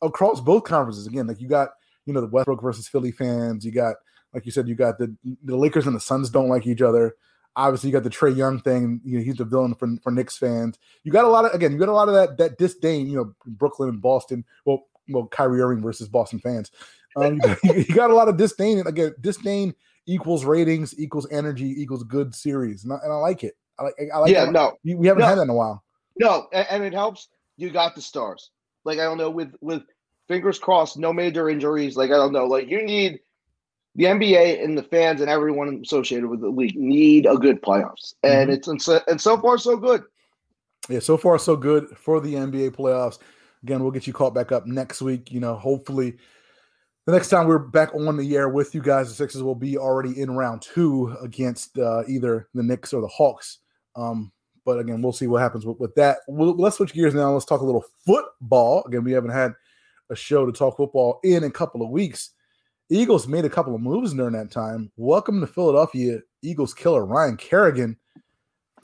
across 0.00 0.40
both 0.40 0.64
conferences, 0.64 1.06
again, 1.06 1.26
like 1.26 1.38
you 1.38 1.48
got 1.48 1.68
you 2.06 2.14
know 2.14 2.22
the 2.22 2.28
Westbrook 2.28 2.62
versus 2.62 2.88
Philly 2.88 3.12
fans. 3.12 3.62
You 3.62 3.72
got 3.72 3.96
like 4.32 4.46
you 4.46 4.52
said, 4.52 4.68
you 4.68 4.74
got 4.74 4.96
the 4.96 5.14
the 5.44 5.54
Lakers 5.54 5.86
and 5.86 5.94
the 5.94 6.00
Suns 6.00 6.30
don't 6.30 6.48
like 6.48 6.66
each 6.66 6.80
other. 6.80 7.14
Obviously, 7.54 7.90
you 7.90 7.92
got 7.92 8.02
the 8.02 8.10
Trae 8.10 8.34
Young 8.34 8.60
thing. 8.60 9.00
You 9.04 9.18
know, 9.18 9.24
he's 9.24 9.36
the 9.36 9.44
villain 9.44 9.74
for, 9.74 9.88
for 10.02 10.10
Knicks 10.10 10.38
fans. 10.38 10.78
You 11.04 11.12
got 11.12 11.24
a 11.24 11.28
lot 11.28 11.44
of 11.44 11.52
again, 11.52 11.72
you 11.72 11.78
got 11.78 11.88
a 11.88 11.92
lot 11.92 12.08
of 12.08 12.14
that 12.14 12.38
that 12.38 12.58
disdain. 12.58 13.08
You 13.08 13.16
know, 13.16 13.34
Brooklyn 13.46 13.88
and 13.90 14.00
Boston. 14.00 14.44
Well, 14.64 14.86
well, 15.08 15.26
Kyrie 15.26 15.60
Irving 15.60 15.82
versus 15.82 16.08
Boston 16.08 16.38
fans. 16.38 16.70
Um, 17.16 17.34
you, 17.34 17.40
got, 17.40 17.64
you 17.88 17.94
got 17.94 18.10
a 18.10 18.14
lot 18.14 18.28
of 18.28 18.36
disdain. 18.38 18.78
and 18.78 18.86
Again, 18.88 19.14
disdain 19.20 19.74
equals 20.06 20.44
ratings 20.44 20.98
equals 20.98 21.26
energy 21.30 21.74
equals 21.80 22.04
good 22.04 22.34
series, 22.34 22.84
and 22.84 22.92
I, 22.92 22.96
and 23.04 23.12
I 23.12 23.16
like 23.16 23.44
it. 23.44 23.54
I 23.78 23.84
like. 23.84 23.94
I 24.14 24.18
like. 24.18 24.30
yeah 24.32 24.44
it. 24.48 24.52
no 24.52 24.72
We 24.84 25.06
haven't 25.06 25.20
No. 25.22 25.26
had 25.28 25.38
that 25.38 25.42
in 25.42 25.50
a 25.50 25.54
while. 25.54 25.84
No, 26.18 26.48
and, 26.52 26.66
and 26.70 26.84
it 26.84 26.92
helps. 26.94 27.28
You 27.58 27.70
got 27.70 27.94
the 27.94 28.00
stars. 28.02 28.50
Like 28.84 28.98
I 28.98 29.04
don't 29.04 29.18
know, 29.18 29.30
with 29.30 29.54
with 29.60 29.82
fingers 30.26 30.58
crossed, 30.58 30.96
no 30.98 31.12
major 31.12 31.50
injuries. 31.50 31.96
Like 31.96 32.10
I 32.10 32.14
don't 32.16 32.32
know, 32.32 32.46
like 32.46 32.68
you 32.68 32.82
need 32.82 33.20
the 33.94 34.04
NBA 34.04 34.62
and 34.64 34.76
the 34.76 34.82
fans 34.82 35.20
and 35.20 35.28
everyone 35.30 35.80
associated 35.82 36.28
with 36.28 36.40
the 36.40 36.48
league 36.48 36.76
need 36.76 37.26
a 37.26 37.36
good 37.36 37.60
playoffs, 37.62 38.14
and 38.22 38.48
Mhm. 38.50 38.54
it's 38.54 38.68
and 38.68 38.80
so, 38.80 39.00
and 39.06 39.20
so 39.20 39.36
far 39.38 39.58
so 39.58 39.76
good. 39.76 40.02
Yeah, 40.88 41.00
so 41.00 41.16
far 41.16 41.38
so 41.38 41.56
good 41.56 41.88
for 41.96 42.20
the 42.20 42.34
NBA 42.34 42.70
playoffs. 42.70 43.18
Again, 43.62 43.82
we'll 43.82 43.92
get 43.92 44.06
you 44.06 44.12
caught 44.12 44.34
back 44.34 44.50
up 44.50 44.66
next 44.66 45.00
week. 45.02 45.30
You 45.30 45.40
know, 45.40 45.54
hopefully 45.54 46.16
the 47.06 47.12
next 47.12 47.28
time 47.28 47.46
we're 47.46 47.58
back 47.58 47.94
on 47.94 48.16
the 48.16 48.36
air 48.36 48.48
with 48.48 48.74
you 48.74 48.80
guys, 48.80 49.08
the 49.08 49.14
Sixers 49.14 49.42
will 49.42 49.54
be 49.54 49.76
already 49.76 50.20
in 50.20 50.36
round 50.36 50.62
two 50.62 51.14
against 51.20 51.78
uh, 51.78 52.02
either 52.08 52.48
the 52.54 52.62
Knicks 52.62 52.92
or 52.92 53.00
the 53.00 53.08
Hawks. 53.08 53.58
Um, 53.94 54.32
but 54.64 54.78
again, 54.78 55.02
we'll 55.02 55.12
see 55.12 55.26
what 55.26 55.42
happens 55.42 55.66
with, 55.66 55.78
with 55.78 55.94
that. 55.96 56.18
We'll, 56.28 56.56
let's 56.56 56.76
switch 56.76 56.94
gears 56.94 57.14
now. 57.14 57.32
Let's 57.32 57.44
talk 57.44 57.60
a 57.60 57.64
little 57.64 57.84
football. 58.06 58.84
Again, 58.84 59.04
we 59.04 59.12
haven't 59.12 59.30
had 59.30 59.52
a 60.10 60.16
show 60.16 60.46
to 60.46 60.52
talk 60.52 60.76
football 60.76 61.20
in 61.24 61.44
a 61.44 61.50
couple 61.50 61.82
of 61.82 61.90
weeks. 61.90 62.30
Eagles 62.90 63.26
made 63.26 63.44
a 63.44 63.50
couple 63.50 63.74
of 63.74 63.80
moves 63.80 64.12
during 64.12 64.34
that 64.34 64.50
time. 64.50 64.90
Welcome 64.96 65.40
to 65.40 65.46
Philadelphia, 65.46 66.20
Eagles 66.42 66.74
killer 66.74 67.04
Ryan 67.06 67.36
Kerrigan. 67.36 67.96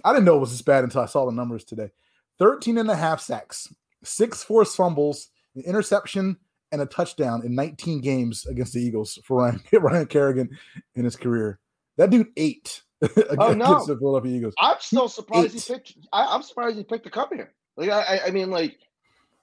I 0.04 0.12
didn't 0.12 0.24
know 0.24 0.36
it 0.36 0.40
was 0.40 0.50
this 0.52 0.62
bad 0.62 0.84
until 0.84 1.02
I 1.02 1.06
saw 1.06 1.26
the 1.26 1.32
numbers 1.32 1.64
today. 1.64 1.90
13 2.38 2.78
and 2.78 2.90
a 2.90 2.96
half 2.96 3.20
sacks, 3.20 3.72
six 4.04 4.42
forced 4.42 4.76
fumbles, 4.76 5.28
an 5.56 5.62
interception, 5.66 6.36
and 6.70 6.80
a 6.80 6.86
touchdown 6.86 7.44
in 7.44 7.54
19 7.54 8.00
games 8.00 8.46
against 8.46 8.72
the 8.74 8.80
Eagles 8.80 9.18
for 9.24 9.38
Ryan, 9.38 9.60
Ryan 9.72 10.06
Kerrigan 10.06 10.50
in 10.94 11.04
his 11.04 11.16
career. 11.16 11.58
That 11.96 12.10
dude 12.10 12.28
ate 12.36 12.82
against 13.02 13.36
Oh, 13.38 13.52
no. 13.54 13.84
the 13.84 13.96
Philadelphia 13.98 14.36
Eagles. 14.38 14.54
I'm 14.58 14.76
still 14.80 15.08
surprised 15.08 15.54
Eight. 15.54 15.62
he 15.64 15.74
picked. 15.74 15.94
I, 16.12 16.24
I'm 16.26 16.42
surprised 16.42 16.76
he 16.78 16.84
picked 16.84 17.04
to 17.04 17.10
cup 17.10 17.32
here. 17.34 17.52
Like 17.76 17.90
I, 17.90 18.00
I, 18.02 18.20
I 18.26 18.30
mean, 18.30 18.50
like 18.50 18.78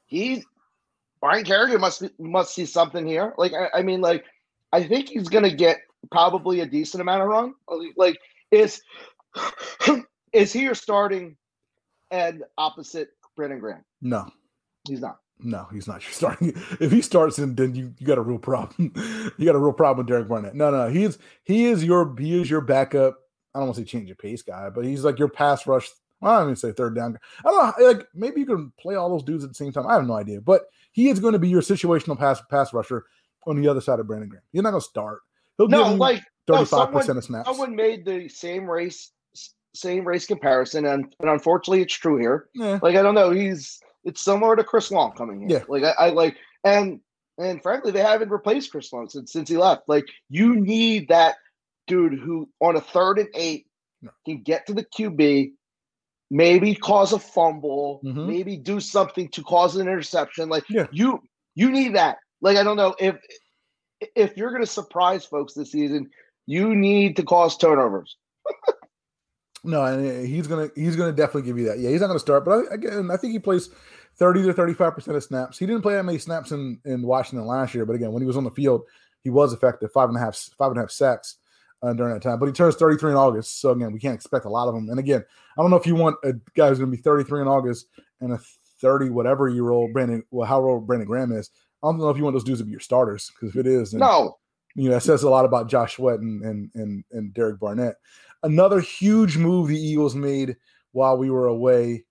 he, 0.05 0.43
Ryan 1.21 1.43
Kerrigan 1.43 1.81
must 1.81 2.01
be, 2.01 2.09
must 2.19 2.55
see 2.55 2.65
something 2.65 3.05
here. 3.05 3.33
Like 3.37 3.53
I, 3.53 3.79
I 3.79 3.81
mean, 3.81 3.99
like 4.01 4.23
I 4.75 4.83
think 4.83 5.07
he's 5.09 5.29
gonna 5.29 5.53
get 5.53 5.77
probably 6.11 6.59
a 6.59 6.65
decent 6.65 6.99
amount 7.01 7.21
of 7.21 7.29
run. 7.29 7.53
Like 7.95 8.17
is 8.51 8.81
is 10.33 10.51
he 10.51 10.63
your 10.63 10.75
starting 10.75 11.37
and 12.11 12.43
opposite 12.57 13.09
Brandon 13.37 13.59
Graham? 13.59 13.85
No, 14.01 14.27
He's 14.87 14.99
not. 15.01 15.19
no, 15.39 15.65
he's 15.71 15.87
not. 15.87 16.03
You're 16.03 16.11
starting. 16.11 16.53
If 16.81 16.91
he 16.91 17.01
starts, 17.01 17.37
then 17.37 17.55
then 17.55 17.73
you, 17.73 17.93
you 17.97 18.05
got 18.05 18.17
a 18.17 18.21
real 18.21 18.37
problem. 18.37 18.91
you 19.37 19.45
got 19.45 19.55
a 19.55 19.59
real 19.59 19.73
problem 19.73 19.99
with 20.05 20.07
Derek 20.07 20.27
Barnett. 20.27 20.55
No, 20.55 20.69
no, 20.71 20.89
he's 20.89 21.17
he 21.43 21.65
is 21.65 21.83
your 21.83 22.13
he 22.19 22.39
is 22.41 22.49
your 22.49 22.61
backup. 22.61 23.17
I 23.53 23.59
don't 23.59 23.67
want 23.67 23.77
to 23.77 23.81
say 23.81 23.85
change 23.85 24.11
of 24.11 24.17
pace 24.17 24.41
guy, 24.41 24.69
but 24.69 24.83
he's 24.83 25.05
like 25.05 25.17
your 25.19 25.29
pass 25.29 25.65
rush. 25.65 25.89
Well, 26.19 26.33
I 26.33 26.37
don't 26.39 26.47
even 26.47 26.55
say 26.57 26.73
third 26.73 26.95
down. 26.95 27.17
I 27.45 27.49
don't 27.49 27.79
know. 27.79 27.87
Like 27.87 28.07
maybe 28.13 28.41
you 28.41 28.45
can 28.45 28.73
play 28.79 28.95
all 28.95 29.09
those 29.09 29.23
dudes 29.23 29.43
at 29.45 29.49
the 29.49 29.55
same 29.55 29.71
time. 29.71 29.87
I 29.87 29.93
have 29.93 30.05
no 30.05 30.15
idea, 30.15 30.41
but 30.41 30.63
he 30.91 31.09
is 31.09 31.19
going 31.19 31.33
to 31.33 31.39
be 31.39 31.49
your 31.49 31.61
situational 31.61 32.17
pass 32.19 32.41
pass 32.49 32.73
rusher 32.73 33.05
on 33.47 33.61
the 33.61 33.67
other 33.67 33.81
side 33.81 33.99
of 33.99 34.07
Brandon 34.07 34.29
Graham. 34.29 34.43
You're 34.51 34.63
not 34.63 34.71
going 34.71 34.81
to 34.81 34.87
start. 34.87 35.19
He'll 35.57 35.67
No, 35.67 35.93
like 35.93 36.21
no, 36.47 36.55
thirty 36.57 36.65
five 36.65 36.91
percent 36.91 37.17
of 37.17 37.23
snaps. 37.23 37.47
someone 37.47 37.75
made 37.75 38.05
the 38.05 38.27
same 38.29 38.69
race 38.69 39.11
same 39.73 40.05
race 40.05 40.25
comparison, 40.25 40.85
and, 40.85 41.13
and 41.19 41.29
unfortunately, 41.29 41.81
it's 41.81 41.93
true 41.93 42.17
here. 42.17 42.47
Yeah. 42.55 42.79
Like 42.81 42.95
I 42.95 43.01
don't 43.01 43.15
know, 43.15 43.31
he's 43.31 43.79
it's 44.03 44.21
similar 44.23 44.55
to 44.55 44.63
Chris 44.63 44.91
Long 44.91 45.11
coming 45.13 45.41
here. 45.47 45.59
Yeah. 45.59 45.63
Like 45.67 45.83
I, 45.83 46.07
I 46.07 46.09
like 46.11 46.37
and 46.63 46.99
and 47.37 47.61
frankly, 47.61 47.91
they 47.91 48.01
haven't 48.01 48.29
replaced 48.29 48.71
Chris 48.71 48.91
Long 48.93 49.09
since 49.09 49.31
since 49.33 49.49
he 49.49 49.57
left. 49.57 49.83
Like 49.87 50.05
you 50.29 50.55
need 50.55 51.09
that 51.09 51.35
dude 51.87 52.13
who 52.19 52.49
on 52.61 52.75
a 52.77 52.81
third 52.81 53.19
and 53.19 53.27
eight 53.35 53.67
No. 54.01 54.11
can 54.25 54.41
get 54.43 54.65
to 54.67 54.73
the 54.73 54.85
QB, 54.85 55.51
maybe 56.31 56.73
cause 56.75 57.13
a 57.13 57.19
fumble, 57.19 58.01
Mhm. 58.03 58.27
maybe 58.27 58.57
do 58.57 58.79
something 58.79 59.27
to 59.29 59.43
cause 59.43 59.75
an 59.75 59.81
interception. 59.87 60.49
Like 60.49 60.63
Yeah. 60.69 60.87
you 60.91 61.21
you 61.55 61.69
need 61.71 61.95
that. 61.95 62.17
Like 62.45 62.57
I 62.57 62.63
don't 62.63 62.77
know 62.77 62.95
if 62.99 63.15
if 64.15 64.37
you're 64.37 64.51
gonna 64.51 64.67
surprise 64.67 65.25
folks 65.25 65.55
this 65.55 65.71
season, 65.71 66.11
you 66.45 66.75
need 66.75 67.15
to 67.17 67.23
cause 67.23 67.57
turnovers. 67.57 68.15
No, 69.67 69.83
and 69.83 70.27
he's 70.27 70.45
gonna 70.45 70.69
he's 70.75 70.95
gonna 70.95 71.11
definitely 71.11 71.41
give 71.41 71.57
you 71.57 71.65
that. 71.65 71.79
Yeah, 71.79 71.89
he's 71.89 71.99
not 71.99 72.05
gonna 72.05 72.19
start, 72.19 72.45
but 72.45 72.51
I, 72.51 72.75
again, 72.75 73.09
I 73.09 73.17
think 73.17 73.33
he 73.33 73.39
plays 73.39 73.71
thirty 74.15 74.43
to 74.43 74.53
thirty 74.53 74.75
five 74.75 74.93
percent 74.93 75.17
of 75.17 75.23
snaps. 75.23 75.57
He 75.57 75.65
didn't 75.65 75.81
play 75.81 75.95
that 75.95 76.05
many 76.05 76.19
snaps 76.19 76.51
in 76.51 76.79
in 76.85 77.01
Washington 77.01 77.47
last 77.47 77.73
year, 77.73 77.83
but 77.83 77.95
again, 77.95 78.11
when 78.11 78.21
he 78.21 78.27
was 78.27 78.37
on 78.37 78.43
the 78.43 78.51
field, 78.51 78.83
he 79.23 79.31
was 79.31 79.53
effective 79.53 79.91
five 79.91 80.09
and 80.09 80.17
a 80.19 80.21
half 80.21 80.37
five 80.55 80.69
and 80.69 80.77
a 80.77 80.81
half 80.81 80.91
sacks 80.91 81.37
uh, 81.81 81.93
during 81.93 82.13
that 82.13 82.21
time. 82.21 82.37
But 82.37 82.45
he 82.45 82.51
turns 82.51 82.75
thirty 82.75 82.95
three 82.95 83.09
in 83.09 83.17
August, 83.17 83.59
so 83.59 83.71
again, 83.71 83.91
we 83.91 83.97
can't 83.97 84.13
expect 84.13 84.45
a 84.45 84.49
lot 84.49 84.67
of 84.67 84.75
them. 84.75 84.87
And 84.91 84.99
again, 84.99 85.25
I 85.57 85.61
don't 85.63 85.71
know 85.71 85.77
if 85.77 85.87
you 85.87 85.95
want 85.95 86.17
a 86.23 86.33
guy 86.55 86.69
who's 86.69 86.77
gonna 86.77 86.91
be 86.91 86.97
thirty 86.97 87.23
three 87.23 87.41
in 87.41 87.47
August 87.47 87.87
and 88.21 88.33
a 88.33 88.39
thirty 88.81 89.09
whatever 89.09 89.49
year 89.49 89.71
old 89.71 89.93
Brandon, 89.93 90.23
well, 90.29 90.47
how 90.47 90.61
old 90.63 90.85
Brandon 90.85 91.07
Graham 91.07 91.31
is. 91.31 91.49
I 91.85 91.91
don't 91.91 91.99
know 91.99 92.09
if 92.09 92.17
you 92.17 92.23
want 92.23 92.33
those 92.33 92.43
dudes 92.43 92.59
to 92.59 92.65
be 92.65 92.71
your 92.71 92.79
starters 92.79 93.31
because 93.31 93.55
if 93.55 93.59
it 93.59 93.67
is, 93.67 93.91
then 93.91 93.99
No, 93.99 94.37
you 94.75 94.89
know, 94.89 94.95
that 94.95 95.03
says 95.03 95.23
a 95.23 95.29
lot 95.29 95.45
about 95.45 95.69
Josh 95.69 95.95
Sweat 95.95 96.19
and 96.19 96.43
and 96.43 96.71
and, 96.73 97.03
and 97.11 97.33
Derek 97.33 97.59
Barnett. 97.59 97.95
Another 98.43 98.79
huge 98.79 99.37
move 99.37 99.67
the 99.69 99.79
Eagles 99.79 100.15
made 100.15 100.57
while 100.91 101.17
we 101.17 101.29
were 101.29 101.47
away. 101.47 102.05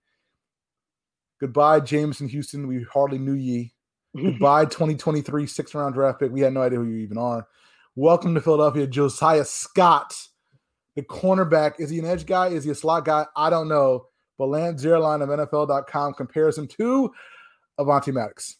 Goodbye, 1.41 1.81
Jameson 1.81 2.29
Houston. 2.29 2.67
We 2.67 2.85
hardly 2.85 3.19
knew 3.19 3.35
ye. 3.35 3.73
Goodbye, 4.17 4.67
2023 4.67 5.47
six 5.47 5.75
round 5.75 5.95
draft 5.95 6.21
pick. 6.21 6.31
We 6.31 6.41
had 6.41 6.53
no 6.53 6.63
idea 6.63 6.79
who 6.79 6.87
you 6.87 6.99
even 6.99 7.19
are. 7.19 7.47
Welcome 7.97 8.35
to 8.35 8.41
Philadelphia, 8.41 8.87
Josiah 8.87 9.45
Scott, 9.45 10.17
the 10.95 11.03
cornerback. 11.03 11.75
Is 11.79 11.91
he 11.91 11.99
an 11.99 12.05
edge 12.05 12.25
guy? 12.27 12.49
Is 12.49 12.65
he 12.65 12.71
a 12.71 12.75
slot 12.75 13.05
guy? 13.05 13.27
I 13.37 13.51
don't 13.51 13.69
know. 13.69 14.07
But 14.39 14.47
Lance 14.47 14.83
Zierlein 14.85 15.23
of 15.23 15.29
NFL.com 15.29 16.15
compares 16.15 16.59
him 16.59 16.67
to 16.69 17.13
Avonte 17.79 18.13
Maddox, 18.13 18.57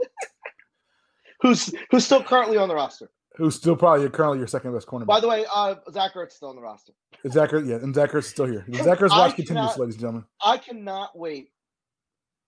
who's 1.40 1.72
who's 1.90 2.04
still 2.04 2.22
currently 2.22 2.56
on 2.56 2.68
the 2.68 2.74
roster. 2.74 3.10
who's 3.36 3.54
still 3.54 3.76
probably 3.76 4.08
currently 4.10 4.38
your 4.38 4.46
second 4.46 4.72
best 4.74 4.86
cornerback. 4.86 5.06
By 5.06 5.20
the 5.20 5.28
way, 5.28 5.44
uh, 5.54 5.76
Zach 5.92 6.14
Ertz 6.14 6.32
still 6.32 6.48
on 6.50 6.56
the 6.56 6.62
roster. 6.62 6.92
Zach 7.28 7.50
Ertz, 7.50 7.68
yeah, 7.68 7.76
and 7.76 7.94
Zach 7.94 8.10
Ertz 8.10 8.18
is 8.20 8.26
still 8.28 8.46
here. 8.46 8.64
Zach 8.74 8.98
Ertz 8.98 9.10
watch 9.16 9.36
continues, 9.36 9.76
ladies 9.78 9.94
and 9.94 10.00
gentlemen. 10.00 10.24
I 10.44 10.58
cannot 10.58 11.16
wait 11.18 11.50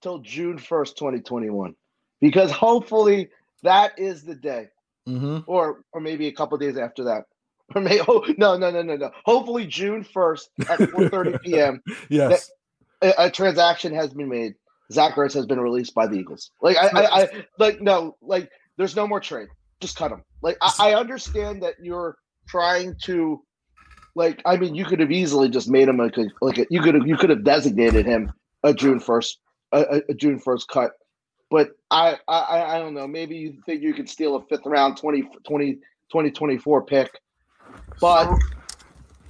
till 0.02 0.18
June 0.18 0.58
first, 0.58 0.98
twenty 0.98 1.20
twenty 1.20 1.50
one, 1.50 1.74
because 2.20 2.50
hopefully 2.50 3.30
that 3.62 3.98
is 3.98 4.24
the 4.24 4.34
day, 4.34 4.68
Mm-hmm. 5.08 5.38
or 5.46 5.82
or 5.92 6.00
maybe 6.00 6.28
a 6.28 6.32
couple 6.32 6.56
days 6.58 6.76
after 6.76 7.04
that, 7.04 7.24
or 7.74 7.80
may 7.82 8.00
oh 8.06 8.24
no 8.38 8.56
no 8.56 8.70
no 8.70 8.82
no 8.82 8.96
no. 8.96 9.10
Hopefully 9.24 9.66
June 9.66 10.04
first 10.04 10.50
at 10.68 10.90
four 10.90 11.08
thirty 11.08 11.36
p.m. 11.44 11.82
Yes, 12.08 12.50
A, 13.02 13.12
a 13.18 13.30
transaction 13.30 13.94
has 13.94 14.12
been 14.14 14.28
made. 14.28 14.54
Zach 14.92 15.14
Ertz 15.14 15.34
has 15.34 15.46
been 15.46 15.60
released 15.60 15.94
by 15.94 16.06
the 16.06 16.16
Eagles. 16.16 16.50
Like 16.60 16.76
I, 16.76 16.88
I, 16.88 17.22
I 17.22 17.28
like 17.58 17.80
no 17.80 18.16
like 18.20 18.50
there's 18.76 18.96
no 18.96 19.06
more 19.06 19.20
trade. 19.20 19.48
Just 19.80 19.96
cut 19.96 20.12
him. 20.12 20.22
Like 20.42 20.56
I, 20.60 20.72
I 20.78 20.94
understand 20.94 21.62
that 21.62 21.74
you're 21.82 22.16
trying 22.48 22.96
to 23.04 23.42
like 24.14 24.42
I 24.44 24.56
mean 24.56 24.74
you 24.74 24.84
could 24.84 25.00
have 25.00 25.10
easily 25.10 25.48
just 25.48 25.68
made 25.68 25.88
him 25.88 25.96
like 25.96 26.16
a, 26.18 26.26
like 26.40 26.58
a, 26.58 26.66
you 26.70 26.80
could 26.80 26.94
have 26.94 27.06
you 27.06 27.16
could 27.16 27.30
have 27.30 27.44
designated 27.44 28.06
him 28.06 28.32
a 28.62 28.72
June 28.74 29.00
first 29.00 29.38
a, 29.72 30.02
a- 30.08 30.14
June 30.14 30.38
first 30.38 30.68
cut. 30.68 30.92
But 31.50 31.70
I, 31.90 32.16
I 32.28 32.62
I 32.62 32.78
don't 32.78 32.94
know. 32.94 33.06
Maybe 33.06 33.36
you 33.36 33.58
think 33.66 33.82
you 33.82 33.92
could 33.92 34.08
steal 34.08 34.36
a 34.36 34.42
fifth 34.46 34.64
round 34.64 34.96
20, 34.96 35.22
20, 35.46 35.74
2024 35.74 36.82
pick. 36.86 37.10
But 38.00 38.34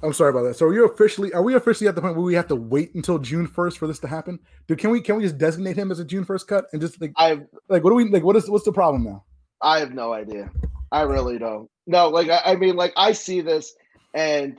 I'm 0.03 0.13
sorry 0.13 0.31
about 0.31 0.43
that. 0.43 0.55
So 0.55 0.65
are 0.65 0.73
you 0.73 0.85
officially 0.85 1.33
are 1.33 1.41
we 1.41 1.55
officially 1.55 1.87
at 1.87 1.95
the 1.95 2.01
point 2.01 2.15
where 2.15 2.25
we 2.25 2.33
have 2.33 2.47
to 2.49 2.55
wait 2.55 2.93
until 2.93 3.17
June 3.17 3.47
first 3.47 3.77
for 3.77 3.87
this 3.87 3.99
to 3.99 4.07
happen? 4.07 4.37
Dude, 4.67 4.77
can 4.77 4.89
we 4.89 4.99
can 4.99 5.15
we 5.15 5.23
just 5.23 5.37
designate 5.37 5.77
him 5.77 5.91
as 5.91 5.99
a 5.99 6.05
June 6.05 6.25
first 6.25 6.47
cut 6.47 6.65
and 6.73 6.81
just 6.81 6.99
like 6.99 7.13
I 7.15 7.39
like 7.69 7.83
what 7.83 7.91
do 7.91 7.95
we 7.95 8.09
like 8.09 8.23
what 8.23 8.35
is 8.35 8.49
what's 8.49 8.65
the 8.65 8.73
problem 8.73 9.03
now? 9.05 9.23
I 9.61 9.79
have 9.79 9.93
no 9.93 10.11
idea. 10.13 10.51
I 10.91 11.01
really 11.01 11.39
don't. 11.39 11.69
No, 11.87 12.09
like 12.09 12.29
I, 12.29 12.41
I 12.45 12.55
mean, 12.55 12.75
like 12.75 12.93
I 12.97 13.13
see 13.13 13.41
this, 13.41 13.73
and 14.13 14.57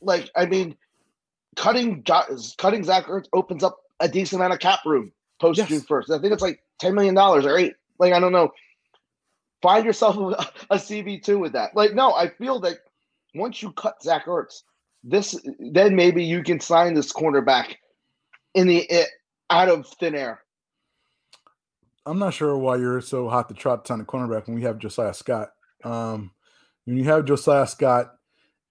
like 0.00 0.30
I 0.36 0.46
mean, 0.46 0.76
cutting 1.54 2.02
cutting 2.02 2.84
Zach 2.84 3.06
Ertz 3.06 3.26
opens 3.32 3.62
up 3.62 3.78
a 4.00 4.08
decent 4.08 4.40
amount 4.40 4.52
of 4.52 4.58
cap 4.58 4.80
room 4.84 5.12
post 5.40 5.58
Yes. 5.58 5.68
June 5.68 5.80
first. 5.80 6.10
I 6.10 6.18
think 6.18 6.32
it's 6.32 6.42
like 6.42 6.60
ten 6.80 6.94
million 6.94 7.14
dollars 7.14 7.46
or 7.46 7.56
eight. 7.56 7.74
Like 7.98 8.12
I 8.12 8.20
don't 8.20 8.32
know. 8.32 8.50
Find 9.62 9.84
yourself 9.84 10.16
a, 10.70 10.74
a 10.74 10.76
CB 10.76 11.22
two 11.22 11.38
with 11.38 11.52
that. 11.52 11.74
Like 11.76 11.94
no, 11.94 12.12
I 12.12 12.28
feel 12.28 12.58
that 12.60 12.78
once 13.36 13.62
you 13.62 13.72
cut 13.72 14.02
Zach 14.02 14.26
Ertz, 14.26 14.62
this 15.04 15.38
then 15.58 15.94
maybe 15.94 16.24
you 16.24 16.42
can 16.42 16.60
sign 16.60 16.94
this 16.94 17.12
cornerback 17.12 17.76
in 18.54 18.66
the 18.66 18.78
it, 18.78 19.08
out 19.50 19.68
of 19.68 19.86
thin 20.00 20.14
air. 20.14 20.40
I'm 22.04 22.18
not 22.18 22.34
sure 22.34 22.56
why 22.56 22.76
you're 22.76 23.00
so 23.00 23.28
hot 23.28 23.48
to 23.48 23.54
trot 23.54 23.84
to 23.84 23.88
sign 23.88 24.00
a 24.00 24.04
cornerback 24.04 24.46
when 24.46 24.56
we 24.56 24.62
have 24.62 24.78
Josiah 24.78 25.14
Scott. 25.14 25.50
Um, 25.84 26.30
when 26.84 26.96
you 26.96 27.04
have 27.04 27.24
Josiah 27.24 27.66
Scott 27.66 28.12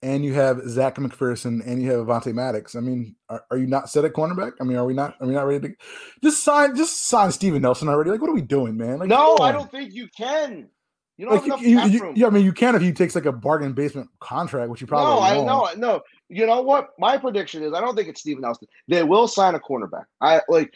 and 0.02 0.24
you 0.24 0.34
have 0.34 0.62
Zech 0.68 0.96
McPhearson 0.96 1.66
and 1.66 1.82
you 1.82 1.92
have 1.92 2.06
Avonte 2.06 2.34
Maddox, 2.34 2.76
I 2.76 2.80
mean, 2.80 3.16
are, 3.30 3.44
are 3.52 3.58
you 3.58 3.68
not 3.68 3.90
set 3.90 4.06
at 4.06 4.14
cornerback? 4.14 4.54
I 4.62 4.64
mean, 4.64 4.78
are 4.78 4.86
we 4.86 4.94
not? 4.94 5.16
Are 5.20 5.28
we 5.28 5.34
not 5.34 5.48
ready 5.48 5.68
to 5.68 5.76
just 6.24 6.44
sign? 6.44 6.76
Just 6.76 7.08
sign 7.08 7.32
Steven 7.32 7.62
Nelson 7.62 7.90
already? 7.90 8.10
Like, 8.10 8.22
what 8.22 8.30
are 8.30 8.36
we 8.36 8.42
doing, 8.42 8.78
man? 8.78 9.00
Like, 9.00 9.10
no, 9.10 9.38
I 9.38 9.52
don't 9.52 9.70
think 9.70 9.94
you 9.94 10.08
can. 10.16 10.70
You 11.18 11.26
don't 11.28 11.36
Like, 11.36 11.46
have 11.52 11.64
enough 11.66 11.92
you, 11.92 12.06
you- 12.08 12.14
yeah, 12.16 12.28
I 12.28 12.30
mean, 12.30 12.44
you 12.44 12.52
can 12.52 12.76
if 12.76 12.82
he 12.82 12.92
takes 12.92 13.16
like 13.16 13.26
a 13.26 13.32
bargain 13.32 13.74
basement 13.74 14.10
contract, 14.20 14.70
which 14.70 14.82
you 14.82 14.88
probably 14.88 15.16
no, 15.16 15.20
I 15.22 15.38
won't. 15.38 15.80
know, 15.80 15.88
no. 15.94 16.02
You 16.28 16.46
know 16.46 16.62
what? 16.62 16.90
My 17.00 17.18
prediction 17.18 17.64
is 17.64 17.74
I 17.74 17.80
don't 17.80 17.96
think 17.96 18.10
it's 18.10 18.20
Steven 18.20 18.42
Nelson. 18.42 18.68
They 18.88 19.04
will 19.04 19.28
sign 19.28 19.56
a 19.56 19.60
cornerback. 19.60 20.06
I 20.20 20.42
like 20.50 20.74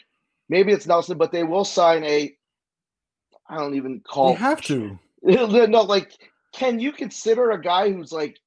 maybe 0.48 0.72
it's 0.72 0.86
Nelson, 0.86 1.18
but 1.18 1.30
they 1.32 1.42
will 1.44 1.64
sign 1.64 2.04
a. 2.04 2.34
I 3.48 3.56
don't 3.56 3.74
even 3.74 4.00
call. 4.00 4.30
You 4.30 4.36
have 4.36 4.62
to. 4.62 4.98
no, 5.22 5.82
like 5.82 6.12
can 6.54 6.78
you 6.80 6.92
consider 6.92 7.50
a 7.50 7.60
guy 7.60 7.92
who's 7.92 8.12
like 8.12 8.38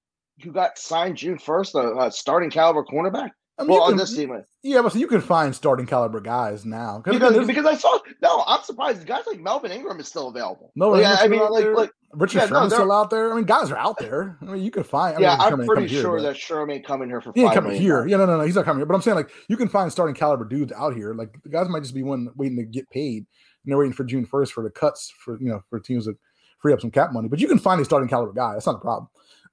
who 0.41 0.51
got 0.51 0.79
signed 0.79 1.17
June 1.17 1.37
first 1.37 1.75
a, 1.75 1.95
a 1.99 2.11
starting 2.11 2.49
caliber 2.49 2.83
cornerback? 2.83 3.31
I 3.59 3.63
mean, 3.63 3.71
well, 3.71 3.83
on 3.83 3.89
can- 3.91 3.97
this 3.99 4.15
team, 4.15 4.35
Yeah, 4.63 4.81
but 4.81 4.93
so 4.93 4.97
you 4.97 5.05
can 5.07 5.21
find 5.21 5.53
starting 5.55 5.85
caliber 5.85 6.19
guys 6.19 6.65
now 6.65 7.01
because 7.03 7.45
because 7.45 7.65
I 7.67 7.75
saw 7.75 7.99
no, 8.21 8.43
I'm 8.47 8.63
surprised. 8.63 9.05
Guys 9.05 9.25
like 9.27 9.39
Melvin 9.39 9.71
Ingram 9.71 9.99
is 9.99 10.07
still 10.07 10.29
available. 10.29 10.71
No, 10.75 10.89
Like, 10.89 11.05
I 11.05 11.27
mean, 11.27 11.39
like, 11.51 11.65
like 11.65 11.91
Richard 12.13 12.39
yeah, 12.39 12.47
Sherman's 12.47 12.71
they're- 12.71 12.79
still 12.79 12.91
out 12.91 13.11
there. 13.11 13.31
I 13.31 13.35
mean, 13.35 13.45
guys 13.45 13.69
are 13.69 13.77
out 13.77 13.99
there. 13.99 14.39
I 14.41 14.45
mean, 14.45 14.63
you 14.63 14.71
can 14.71 14.83
find. 14.83 15.17
I 15.17 15.21
yeah, 15.21 15.37
mean, 15.37 15.61
I'm 15.61 15.67
pretty 15.67 15.87
here, 15.87 16.01
sure 16.01 16.17
but- 16.17 16.23
that 16.23 16.37
Sherman 16.37 16.77
ain't 16.77 16.85
coming 16.85 17.09
here 17.09 17.21
for 17.21 17.31
He 17.35 17.43
ain't 17.43 17.53
coming 17.53 17.79
here. 17.79 17.97
dollars. 17.97 18.11
Yeah, 18.11 18.17
no, 18.17 18.25
no, 18.25 18.37
no. 18.37 18.43
He's 18.43 18.55
not 18.55 18.65
coming 18.65 18.79
here. 18.79 18.87
But 18.87 18.95
I'm 18.95 19.01
saying 19.03 19.15
like 19.17 19.29
you 19.49 19.57
can 19.57 19.67
find 19.67 19.91
starting 19.91 20.15
caliber 20.15 20.45
dudes 20.45 20.71
out 20.73 20.95
here. 20.95 21.13
Like 21.13 21.37
the 21.43 21.49
guys 21.49 21.69
might 21.69 21.83
just 21.83 21.93
be 21.93 22.01
one 22.01 22.29
waiting 22.35 22.57
to 22.57 22.63
get 22.63 22.89
paid, 22.89 23.17
and 23.17 23.27
they're 23.71 23.77
waiting 23.77 23.93
for 23.93 24.03
June 24.03 24.25
first 24.25 24.53
for 24.53 24.63
the 24.63 24.71
cuts 24.71 25.13
for 25.23 25.37
you 25.39 25.49
know 25.49 25.61
for 25.69 25.79
teams 25.79 26.05
to 26.05 26.17
free 26.59 26.73
up 26.73 26.81
some 26.81 26.89
cap 26.91 27.13
money. 27.13 27.27
But 27.27 27.39
you 27.39 27.47
can 27.47 27.59
find 27.59 27.79
a 27.79 27.85
starting 27.85 28.09
caliber 28.09 28.33
guy. 28.33 28.53
That's 28.53 28.65
not 28.65 28.75
a 28.75 28.79
problem. 28.79 29.09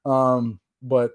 Um, 0.06 0.60
but 0.80 1.10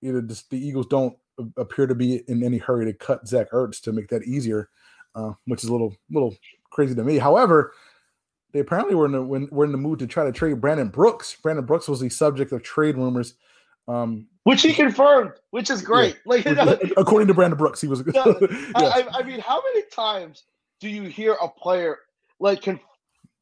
you 0.00 0.12
know, 0.14 0.22
just, 0.22 0.48
the 0.48 0.56
Eagles 0.58 0.86
don't 0.86 1.14
appear 1.56 1.86
to 1.86 1.94
be 1.94 2.22
in 2.28 2.42
any 2.42 2.58
hurry 2.58 2.84
to 2.86 2.92
cut 2.92 3.26
Zach 3.26 3.50
Ertz 3.52 3.80
to 3.82 3.92
make 3.92 4.08
that 4.08 4.24
easier, 4.24 4.68
uh, 5.14 5.32
which 5.46 5.62
is 5.64 5.68
a 5.68 5.72
little 5.72 5.94
little 6.10 6.34
crazy 6.70 6.94
to 6.94 7.04
me. 7.04 7.18
However. 7.18 7.72
They 8.52 8.58
apparently 8.58 8.96
were 8.96 9.06
in 9.06 9.12
the 9.12 9.22
when, 9.22 9.46
were 9.52 9.64
in 9.64 9.70
the 9.70 9.78
mood 9.78 10.00
to 10.00 10.08
try 10.08 10.24
to 10.24 10.32
trade 10.32 10.60
Brandon 10.60 10.88
Brooks. 10.88 11.36
Brandon 11.40 11.64
Brooks 11.64 11.86
was 11.86 12.00
the 12.00 12.08
subject 12.08 12.50
of 12.50 12.64
trade 12.64 12.96
rumors. 12.96 13.34
Um, 13.86 14.26
Which 14.42 14.62
he 14.62 14.72
confirmed, 14.72 15.34
which 15.50 15.70
is 15.70 15.82
great. 15.82 16.16
Like 16.26 16.44
you 16.44 16.56
know, 16.56 16.76
according 16.96 17.28
to 17.28 17.34
Brandon 17.34 17.56
Brooks, 17.56 17.80
he 17.80 17.86
was. 17.86 18.02
I, 18.16 19.06
I- 19.12 19.22
mean, 19.22 19.38
how 19.38 19.62
many 19.72 19.86
times 19.92 20.42
do 20.80 20.88
you 20.88 21.04
hear 21.04 21.36
a 21.40 21.48
player 21.48 21.98
like 22.40 22.66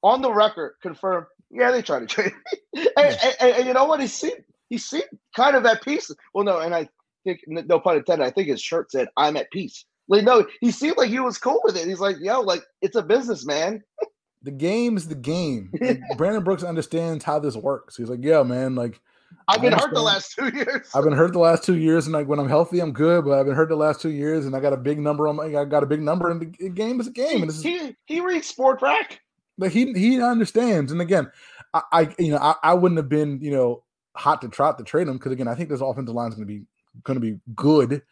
on 0.03 0.21
the 0.21 0.31
record 0.31 0.75
confirm? 0.83 1.27
Yeah, 1.51 1.71
they 1.71 1.81
tried 1.81 2.01
to 2.01 2.07
trade 2.07 2.33
me, 2.75 2.87
and, 2.99 3.19
and, 3.23 3.37
and- 3.41 3.57
and 3.57 3.67
you 3.67 3.73
know 3.73 3.87
what? 3.87 4.01
He 4.01 4.09
seemed 4.09 4.45
he 4.69 4.77
seemed 4.77 5.05
kind 5.35 5.57
of 5.57 5.65
at 5.65 5.83
peace. 5.83 6.11
Well, 6.35 6.45
no, 6.45 6.59
and 6.59 6.75
I 6.75 6.89
think 7.25 7.41
no 7.47 7.81
pun 7.81 7.97
intended. 7.97 8.25
I 8.25 8.31
think 8.31 8.49
his 8.49 8.63
shirt 8.63 8.91
said 8.91 9.09
"I'm 9.17 9.37
at 9.37 9.51
peace." 9.51 9.85
Like, 10.09 10.25
no, 10.25 10.47
he 10.61 10.71
seemed 10.71 10.97
like 10.97 11.11
he 11.11 11.21
was 11.21 11.39
cool 11.39 11.61
with 11.65 11.77
it. 11.77 11.87
He's 11.87 12.01
like, 12.01 12.17
"Yo, 12.21 12.41
like 12.41 12.63
it's 12.83 12.97
a 12.97 13.03
business, 13.03 13.47
man." 13.47 13.83
the 14.43 14.51
game's 14.51 15.09
the 15.09 15.15
game. 15.15 15.73
Like, 15.81 16.01
Brandon 16.17 16.45
Brooks 16.45 16.63
understands 16.63 17.25
how 17.25 17.39
this 17.39 17.57
works. 17.57 17.97
He's 17.97 18.09
like, 18.09 18.21
yeah, 18.23 18.43
man, 18.43 18.75
like 18.75 19.01
I've 19.47 19.61
been 19.61 19.73
hurt 19.73 19.93
the 19.93 20.03
last 20.03 20.35
two 20.35 20.49
years. 20.49 20.89
I've 20.95 21.05
been 21.05 21.13
hurt 21.13 21.33
the 21.33 21.39
last 21.39 21.65
two 21.65 21.77
years, 21.77 22.07
and 22.07 22.13
like 22.13 22.29
when 22.29 22.39
I'm 22.39 22.49
healthy, 22.49 22.81
I'm 22.81 22.93
good. 22.93 23.25
But 23.25 23.39
I've 23.39 23.47
been 23.47 23.55
hurt 23.55 23.69
the 23.69 23.77
last 23.77 24.01
two 24.01 24.11
years, 24.11 24.47
and 24.47 24.55
I 24.55 24.61
got 24.61 24.73
a 24.73 24.77
big 24.77 24.99
number 24.99 25.29
on 25.29 25.37
my. 25.37 25.45
I 25.45 25.65
got 25.65 25.83
a 25.83 25.87
big 25.87 26.03
number, 26.03 26.31
and 26.31 26.41
the 26.41 26.69
game 26.69 27.01
is 27.01 27.07
a 27.07 27.11
game. 27.11 27.43
And 27.43 27.49
this 27.49 27.57
is 27.57 27.63
he 27.63 27.97
he 28.07 28.21
reads 28.21 28.53
Spotrac. 28.53 29.19
like 29.59 29.73
he 29.73 29.93
he 29.93 30.21
understands. 30.23 30.93
And 30.93 31.01
again, 31.01 31.31
I, 31.75 31.83
I 31.93 32.15
you 32.19 32.33
know 32.33 32.39
I, 32.39 32.55
I 32.63 32.75
wouldn't 32.75 32.99
have 32.99 33.09
been 33.09 33.41
you 33.41 33.51
know 33.51 33.85
hot 34.15 34.41
to 34.43 34.49
trot 34.49 34.79
to 34.79 34.85
trade 34.85 35.09
him 35.09 35.15
because 35.15 35.33
again 35.33 35.49
I 35.49 35.55
think 35.55 35.69
this 35.69 35.81
offensive 35.81 36.15
line 36.15 36.29
is 36.29 36.35
going 36.35 36.47
to 36.47 36.53
be 36.53 36.65
going 37.05 37.21
to 37.21 37.21
be 37.21 37.39
good 37.55 38.03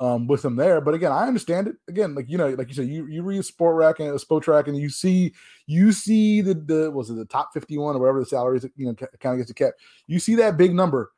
um, 0.00 0.26
with 0.26 0.44
him 0.44 0.56
there. 0.56 0.80
But 0.80 0.94
again, 0.94 1.12
I 1.12 1.26
understand 1.26 1.68
it. 1.68 1.76
Again, 1.88 2.14
like 2.14 2.28
you 2.28 2.38
know, 2.38 2.50
like 2.50 2.68
you 2.68 2.74
said, 2.74 2.88
you 2.88 3.06
you 3.06 3.22
read 3.22 3.42
Spotrac 3.42 3.98
and 4.00 4.20
Sport 4.20 4.44
Track, 4.44 4.68
and 4.68 4.76
you 4.76 4.88
see 4.88 5.32
you 5.66 5.92
see 5.92 6.40
the 6.40 6.54
the 6.54 6.90
was 6.90 7.10
it 7.10 7.14
the 7.14 7.24
top 7.24 7.52
fifty 7.52 7.78
one 7.78 7.96
or 7.96 8.00
whatever 8.00 8.20
the 8.20 8.26
salaries 8.26 8.66
you 8.76 8.86
know 8.86 8.94
kind 8.94 9.34
of 9.34 9.38
gets 9.38 9.48
the 9.48 9.54
cap. 9.54 9.74
You 10.06 10.18
see 10.18 10.34
that 10.36 10.56
big 10.56 10.74
number, 10.74 11.12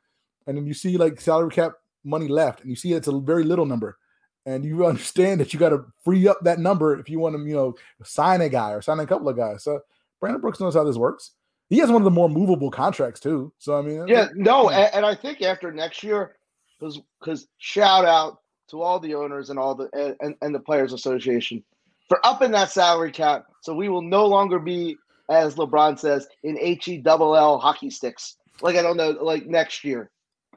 and 0.47 0.57
then 0.57 0.65
you 0.65 0.73
see 0.73 0.97
like 0.97 1.19
salary 1.19 1.51
cap 1.51 1.73
money 2.03 2.27
left, 2.27 2.61
and 2.61 2.69
you 2.69 2.75
see 2.75 2.93
it's 2.93 3.07
a 3.07 3.19
very 3.19 3.43
little 3.43 3.65
number. 3.65 3.97
And 4.45 4.63
you 4.63 4.85
understand 4.87 5.41
that 5.41 5.53
you 5.53 5.59
got 5.59 5.69
to 5.69 5.85
free 6.03 6.27
up 6.27 6.39
that 6.43 6.59
number 6.59 6.97
if 6.97 7.09
you 7.09 7.19
want 7.19 7.35
to, 7.35 7.43
you 7.43 7.55
know, 7.55 7.75
sign 8.03 8.41
a 8.41 8.49
guy 8.49 8.71
or 8.71 8.81
sign 8.81 8.99
a 8.99 9.05
couple 9.05 9.27
of 9.27 9.35
guys. 9.35 9.63
So 9.63 9.81
Brandon 10.19 10.41
Brooks 10.41 10.59
knows 10.59 10.75
how 10.75 10.83
this 10.83 10.95
works. 10.95 11.31
He 11.69 11.77
has 11.79 11.91
one 11.91 12.01
of 12.01 12.05
the 12.05 12.11
more 12.11 12.29
movable 12.29 12.71
contracts 12.71 13.19
too. 13.19 13.53
So 13.59 13.77
I 13.77 13.81
mean, 13.81 14.07
Yeah, 14.07 14.29
no, 14.33 14.69
and, 14.69 14.91
and 14.93 15.05
I 15.05 15.13
think 15.13 15.41
after 15.41 15.71
next 15.71 16.01
year, 16.01 16.37
because 16.79 16.99
because 17.19 17.47
shout 17.57 18.05
out 18.05 18.39
to 18.69 18.81
all 18.81 18.99
the 18.99 19.15
owners 19.15 19.49
and 19.49 19.59
all 19.59 19.75
the 19.75 19.89
and, 20.21 20.35
and, 20.41 20.53
the 20.53 20.59
players 20.59 20.93
association 20.93 21.63
for 22.07 22.25
upping 22.25 22.51
that 22.51 22.71
salary 22.71 23.11
cap, 23.11 23.45
so 23.61 23.73
we 23.73 23.89
will 23.89 24.01
no 24.01 24.25
longer 24.25 24.59
be, 24.59 24.97
as 25.29 25.55
LeBron 25.55 25.97
says, 25.99 26.27
in 26.43 26.57
he 26.57 26.97
double 26.97 27.35
L 27.35 27.59
hockey 27.59 27.89
sticks. 27.89 28.35
Like 28.61 28.75
I 28.75 28.81
don't 28.81 28.97
know, 28.97 29.11
like 29.11 29.45
next 29.45 29.83
year. 29.83 30.09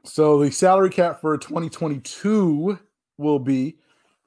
So 0.03 0.43
the 0.43 0.51
salary 0.51 0.89
cap 0.89 1.21
for 1.21 1.37
2022 1.37 2.77
will 3.17 3.39
be 3.39 3.77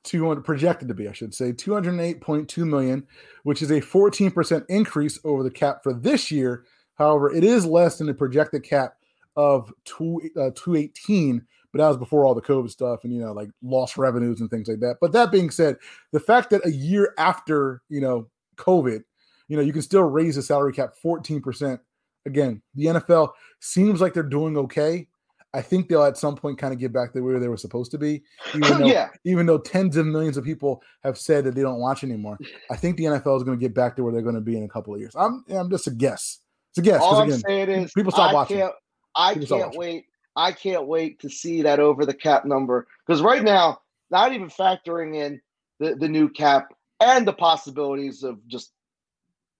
200 0.04 0.42
projected 0.42 0.88
to 0.88 0.94
be, 0.94 1.08
I 1.08 1.12
should 1.12 1.34
say, 1.34 1.52
208.2 1.52 2.66
million, 2.66 3.06
which 3.42 3.60
is 3.60 3.70
a 3.70 3.80
14% 3.80 4.64
increase 4.68 5.18
over 5.24 5.42
the 5.42 5.50
cap 5.50 5.82
for 5.82 5.92
this 5.92 6.30
year. 6.30 6.64
However, 6.94 7.30
it 7.30 7.44
is 7.44 7.66
less 7.66 7.98
than 7.98 8.06
the 8.06 8.14
projected 8.14 8.62
cap 8.62 8.94
of 9.36 9.70
two, 9.84 10.22
uh, 10.36 10.50
218, 10.54 11.44
but 11.76 11.82
that 11.82 11.88
was 11.88 11.96
before 11.98 12.24
all 12.24 12.34
the 12.34 12.40
COVID 12.40 12.70
stuff 12.70 13.04
and 13.04 13.12
you 13.12 13.20
know, 13.20 13.32
like 13.32 13.50
lost 13.62 13.98
revenues 13.98 14.40
and 14.40 14.48
things 14.48 14.68
like 14.68 14.80
that. 14.80 14.96
But 15.00 15.12
that 15.12 15.30
being 15.30 15.50
said, 15.50 15.76
the 16.12 16.20
fact 16.20 16.50
that 16.50 16.64
a 16.64 16.72
year 16.72 17.12
after 17.18 17.82
you 17.88 18.00
know 18.00 18.28
COVID, 18.56 19.02
you 19.48 19.56
know, 19.56 19.62
you 19.62 19.72
can 19.72 19.82
still 19.82 20.02
raise 20.02 20.36
the 20.36 20.42
salary 20.42 20.72
cap 20.72 20.94
14%. 21.04 21.78
Again, 22.24 22.62
the 22.74 22.86
NFL 22.86 23.30
seems 23.60 24.00
like 24.00 24.14
they're 24.14 24.22
doing 24.22 24.56
okay. 24.56 25.06
I 25.54 25.62
think 25.62 25.88
they'll 25.88 26.02
at 26.02 26.16
some 26.16 26.34
point 26.34 26.58
kind 26.58 26.72
of 26.72 26.80
get 26.80 26.92
back 26.92 27.12
to 27.12 27.20
where 27.20 27.38
they 27.38 27.48
were 27.48 27.56
supposed 27.56 27.90
to 27.92 27.98
be. 27.98 28.22
Even 28.54 28.60
though, 28.80 28.86
yeah, 28.86 29.10
even 29.24 29.46
though 29.46 29.58
tens 29.58 29.96
of 29.96 30.06
millions 30.06 30.36
of 30.36 30.44
people 30.44 30.82
have 31.04 31.18
said 31.18 31.44
that 31.44 31.54
they 31.54 31.62
don't 31.62 31.78
watch 31.78 32.04
anymore, 32.04 32.38
I 32.70 32.76
think 32.76 32.96
the 32.96 33.04
NFL 33.04 33.36
is 33.36 33.42
going 33.42 33.58
to 33.58 33.62
get 33.62 33.74
back 33.74 33.96
to 33.96 34.02
where 34.02 34.12
they're 34.12 34.22
going 34.22 34.34
to 34.34 34.40
be 34.40 34.56
in 34.56 34.64
a 34.64 34.68
couple 34.68 34.94
of 34.94 35.00
years. 35.00 35.14
I'm, 35.14 35.44
I'm 35.50 35.70
just 35.70 35.86
a 35.86 35.90
guess. 35.90 36.40
It's 36.70 36.78
a 36.78 36.82
guess. 36.82 37.00
all 37.00 37.16
I'm 37.16 37.28
again, 37.28 37.40
saying 37.46 37.70
is 37.70 37.92
people 37.92 38.12
stop 38.12 38.30
I 38.30 38.34
watching. 38.34 38.58
Can't, 38.58 38.72
I 39.14 39.34
People 39.34 39.58
can't 39.58 39.76
wait. 39.76 40.06
I 40.36 40.52
can't 40.52 40.86
wait 40.86 41.20
to 41.20 41.30
see 41.30 41.62
that 41.62 41.80
over 41.80 42.04
the 42.04 42.14
cap 42.14 42.44
number 42.44 42.86
because 43.06 43.22
right 43.22 43.42
now, 43.42 43.80
not 44.10 44.32
even 44.32 44.48
factoring 44.48 45.16
in 45.16 45.40
the, 45.80 45.94
the 45.96 46.08
new 46.08 46.28
cap 46.28 46.68
and 47.00 47.26
the 47.26 47.32
possibilities 47.32 48.22
of 48.22 48.46
just 48.46 48.72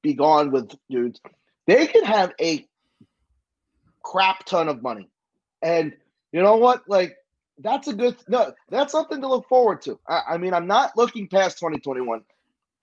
be 0.03 0.14
gone 0.14 0.51
with 0.53 0.72
dudes, 0.91 1.20
they 1.66 1.87
could 1.87 2.05
have 2.05 2.33
a 2.41 2.66
crap 4.03 4.45
ton 4.45 4.68
of 4.68 4.83
money. 4.83 5.09
And 5.62 5.95
you 6.33 6.43
know 6.43 6.57
what? 6.57 6.89
Like 6.89 7.16
that's 7.59 7.89
a 7.89 7.95
good 7.95 8.16
no, 8.29 8.53
that's 8.68 8.93
something 8.93 9.20
to 9.20 9.29
look 9.29 9.49
forward 9.49 9.83
to. 9.83 9.99
I, 10.09 10.20
I 10.31 10.39
mean, 10.39 10.55
I'm 10.55 10.66
not 10.66 10.97
looking 10.97 11.27
past 11.27 11.59
2021. 11.59 12.22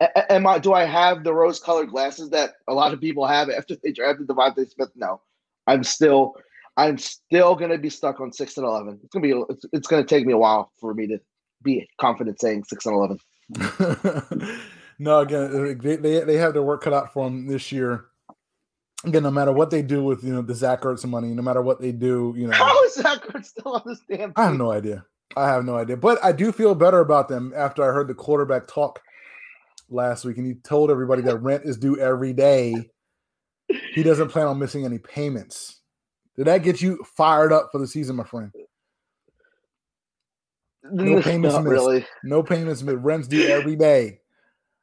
A- 0.02 0.34
Am 0.34 0.48
I 0.48 0.58
do 0.60 0.74
I 0.74 0.86
have 0.86 1.24
the 1.24 1.34
rose 1.34 1.60
colored 1.60 1.92
glasses 1.92 2.32
that 2.32 2.56
a 2.68 2.74
lot 2.74 2.94
of 2.94 3.00
people 3.00 3.26
have 3.28 3.50
after 3.50 3.76
they 3.76 3.92
drafted 3.92 4.28
DeVonta 4.28 4.70
Smith? 4.70 4.90
No. 4.96 5.22
I'm 5.68 5.84
still 5.84 6.36
I'm 6.76 6.98
still 6.98 7.56
gonna 7.56 7.78
be 7.78 7.90
stuck 7.90 8.20
on 8.20 8.32
six 8.32 8.58
and 8.58 8.66
eleven. 8.66 9.00
It's 9.04 9.14
gonna 9.14 9.24
be 9.24 9.44
it's, 9.50 9.66
it's 9.74 9.88
gonna 9.88 10.04
take 10.04 10.26
me 10.26 10.34
a 10.34 10.38
while 10.38 10.72
for 10.80 10.94
me 10.94 11.08
to 11.08 11.20
be 11.62 11.88
confident 12.00 12.40
saying 12.42 12.64
six 12.66 12.86
and 12.86 12.96
eleven. 12.96 13.20
no, 15.00 15.20
again, 15.20 15.78
they, 15.80 15.96
they 15.96 16.20
they 16.22 16.38
have 16.38 16.54
their 16.54 16.64
work 16.64 16.82
cut 16.82 16.94
out 16.94 17.14
for 17.14 17.26
them 17.26 17.48
this 17.48 17.72
year. 17.72 18.06
Again, 19.06 19.24
no 19.24 19.32
matter 19.32 19.52
what 19.52 19.70
they 19.70 19.82
do 19.82 20.04
with 20.04 20.24
you 20.24 20.34
know 20.34 20.42
the 20.42 20.56
Zach 20.56 20.82
Ertz 20.82 21.06
money, 21.06 21.28
no 21.30 21.42
matter 21.42 21.62
what 21.62 21.80
they 21.80 21.92
do, 21.92 22.34
you 22.36 22.48
know, 22.48 22.56
How 22.56 22.84
is 22.86 22.96
that 22.96 23.22
Kurt 23.22 23.46
still 23.46 23.74
on 23.74 23.82
this 23.86 24.02
damn 24.10 24.34
I 24.36 24.46
have 24.46 24.58
no 24.58 24.72
idea. 24.72 25.06
I 25.36 25.48
have 25.48 25.66
no 25.66 25.76
idea. 25.76 25.98
But 25.98 26.24
I 26.24 26.32
do 26.32 26.52
feel 26.52 26.76
better 26.76 27.00
about 27.00 27.28
them 27.28 27.54
after 27.56 27.84
I 27.84 27.94
heard 27.94 28.08
the 28.08 28.14
quarterback 28.14 28.68
talk 28.68 29.02
last 29.90 30.26
week, 30.26 30.38
and 30.38 30.46
he 30.46 30.56
told 30.56 30.90
everybody 30.90 31.22
that 31.24 31.38
rent 31.38 31.64
is 31.66 31.78
due 31.78 31.98
every 32.00 32.34
day. 32.34 32.90
He 33.94 34.04
doesn't 34.04 34.30
plan 34.30 34.48
on 34.48 34.60
missing 34.60 34.86
any 34.86 35.00
payments. 35.00 35.82
Did 36.36 36.48
that 36.48 36.64
get 36.64 36.82
you 36.82 37.04
fired 37.16 37.54
up 37.54 37.70
for 37.72 37.78
the 37.80 37.88
season, 37.88 38.16
my 38.16 38.24
friend? 38.24 38.52
No 40.84 41.22
payments 41.22 41.56
missed. 41.56 41.68
really. 41.68 42.06
No 42.24 42.44
payments, 42.44 42.82
but 42.82 42.98
rent's 42.98 43.28
due 43.28 43.48
every 43.48 43.76
day. 43.76 44.20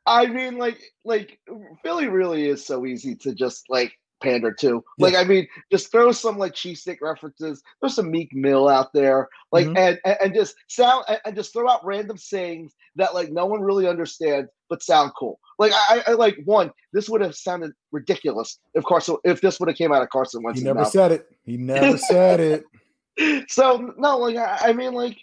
I 0.06 0.26
mean, 0.26 0.56
like, 0.56 0.80
like 1.04 1.38
Philly 1.82 2.08
really 2.08 2.48
is 2.48 2.64
so 2.64 2.86
easy 2.86 3.14
to 3.16 3.34
just 3.34 3.68
like 3.68 3.92
pander 4.20 4.52
to. 4.60 4.84
Like, 4.98 5.14
I 5.14 5.24
mean, 5.24 5.46
just 5.70 5.90
throw 5.90 6.12
some 6.12 6.38
like 6.38 6.52
cheesesteak 6.54 6.98
references. 7.00 7.62
There's 7.80 7.94
some 7.94 8.10
Meek 8.10 8.34
Mill 8.34 8.68
out 8.68 8.92
there, 8.92 9.28
like, 9.52 9.66
Mhm. 9.66 9.78
and, 9.78 9.98
and 10.04 10.16
and 10.22 10.34
just 10.34 10.54
sound 10.68 11.04
and, 11.24 11.34
just 11.34 11.52
throw 11.52 11.68
out 11.68 11.84
random 11.84 12.16
sayings 12.18 12.74
that 12.96 13.14
like 13.14 13.30
no 13.30 13.46
one 13.46 13.60
really 13.60 13.86
understands 13.88 14.48
but 14.68 14.82
sound 14.82 15.12
cool. 15.18 15.38
Like, 15.58 15.72
I, 15.74 16.02
I 16.08 16.12
like 16.12 16.36
one. 16.44 16.70
This 16.92 17.08
would 17.08 17.20
have 17.20 17.34
sounded 17.34 17.72
ridiculous 17.92 18.58
if 18.74 18.84
Carson 18.84 19.16
if 19.24 19.40
this 19.40 19.58
would 19.60 19.68
have 19.68 19.76
came 19.78 19.92
out 19.92 20.02
of 20.02 20.08
Carson 20.10 20.42
He 20.54 20.62
never 20.62 20.80
mouth. 20.80 20.90
said 20.90 21.12
it. 21.12 21.26
He 21.44 21.56
never 21.56 21.98
said 22.10 22.40
it. 22.40 23.50
so 23.50 23.92
no, 23.98 24.18
like 24.18 24.36
I, 24.36 24.70
I 24.70 24.72
mean, 24.72 24.92
like 24.92 25.18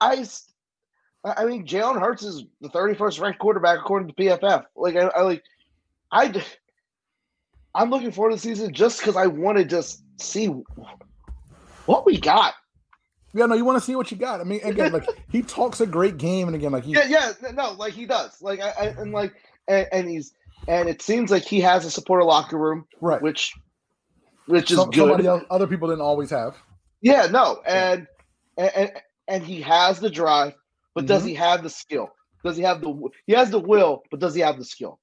I. 0.00 0.24
I 1.24 1.44
mean, 1.46 1.66
Jalen 1.66 2.00
Hurts 2.00 2.22
is 2.22 2.44
the 2.60 2.68
thirty 2.68 2.94
first 2.94 3.18
ranked 3.18 3.40
quarterback 3.40 3.80
according 3.80 4.08
to 4.08 4.14
PFF. 4.14 4.64
Like 4.76 4.94
I, 4.94 5.06
I 5.08 5.22
like, 5.22 5.42
I, 6.12 6.42
I'm 7.74 7.90
looking 7.90 8.12
forward 8.12 8.30
to 8.30 8.36
the 8.36 8.40
season 8.42 8.72
just 8.72 8.98
because 9.00 9.16
I 9.16 9.26
want 9.26 9.58
to 9.58 9.64
just 9.64 10.02
see 10.20 10.46
what 11.86 12.06
we 12.06 12.18
got. 12.18 12.54
Yeah, 13.34 13.46
no, 13.46 13.54
you 13.54 13.64
want 13.64 13.76
to 13.78 13.84
see 13.84 13.94
what 13.94 14.10
you 14.10 14.16
got. 14.16 14.40
I 14.40 14.44
mean, 14.44 14.60
again, 14.64 14.92
like 14.92 15.06
he 15.30 15.42
talks 15.42 15.80
a 15.80 15.86
great 15.86 16.16
game, 16.16 16.48
and 16.48 16.56
again, 16.56 16.72
like 16.72 16.84
he, 16.84 16.92
Yeah, 16.92 17.06
yeah, 17.08 17.32
no, 17.52 17.72
like 17.72 17.92
he 17.92 18.06
does. 18.06 18.40
Like 18.40 18.60
I, 18.60 18.70
I 18.70 18.84
and 18.98 19.12
like 19.12 19.34
and, 19.68 19.86
and 19.92 20.08
he's 20.08 20.32
and 20.66 20.88
it 20.88 21.02
seems 21.02 21.30
like 21.30 21.42
he 21.44 21.60
has 21.60 21.84
a 21.84 21.90
supporter 21.90 22.24
locker 22.24 22.58
room, 22.58 22.86
right. 23.00 23.20
which 23.22 23.52
which 24.46 24.70
is 24.70 24.82
good. 24.92 25.24
else, 25.24 25.44
other 25.50 25.66
people 25.66 25.88
didn't 25.88 26.00
always 26.00 26.30
have. 26.30 26.56
Yeah, 27.02 27.26
no, 27.26 27.60
and 27.66 28.06
and 28.56 28.70
and, 28.74 28.92
and 29.28 29.44
he 29.44 29.60
has 29.60 30.00
the 30.00 30.10
drive, 30.10 30.54
but 30.94 31.06
does 31.06 31.22
Mhm. 31.22 31.28
he 31.28 31.34
have 31.34 31.62
the 31.62 31.70
skill? 31.70 32.08
Does 32.44 32.56
he 32.56 32.62
have 32.62 32.80
the 32.80 33.08
he 33.26 33.34
has 33.34 33.50
the 33.50 33.58
will, 33.60 34.02
but 34.10 34.20
does 34.20 34.34
he 34.34 34.40
have 34.40 34.58
the 34.58 34.64
skill? 34.64 34.98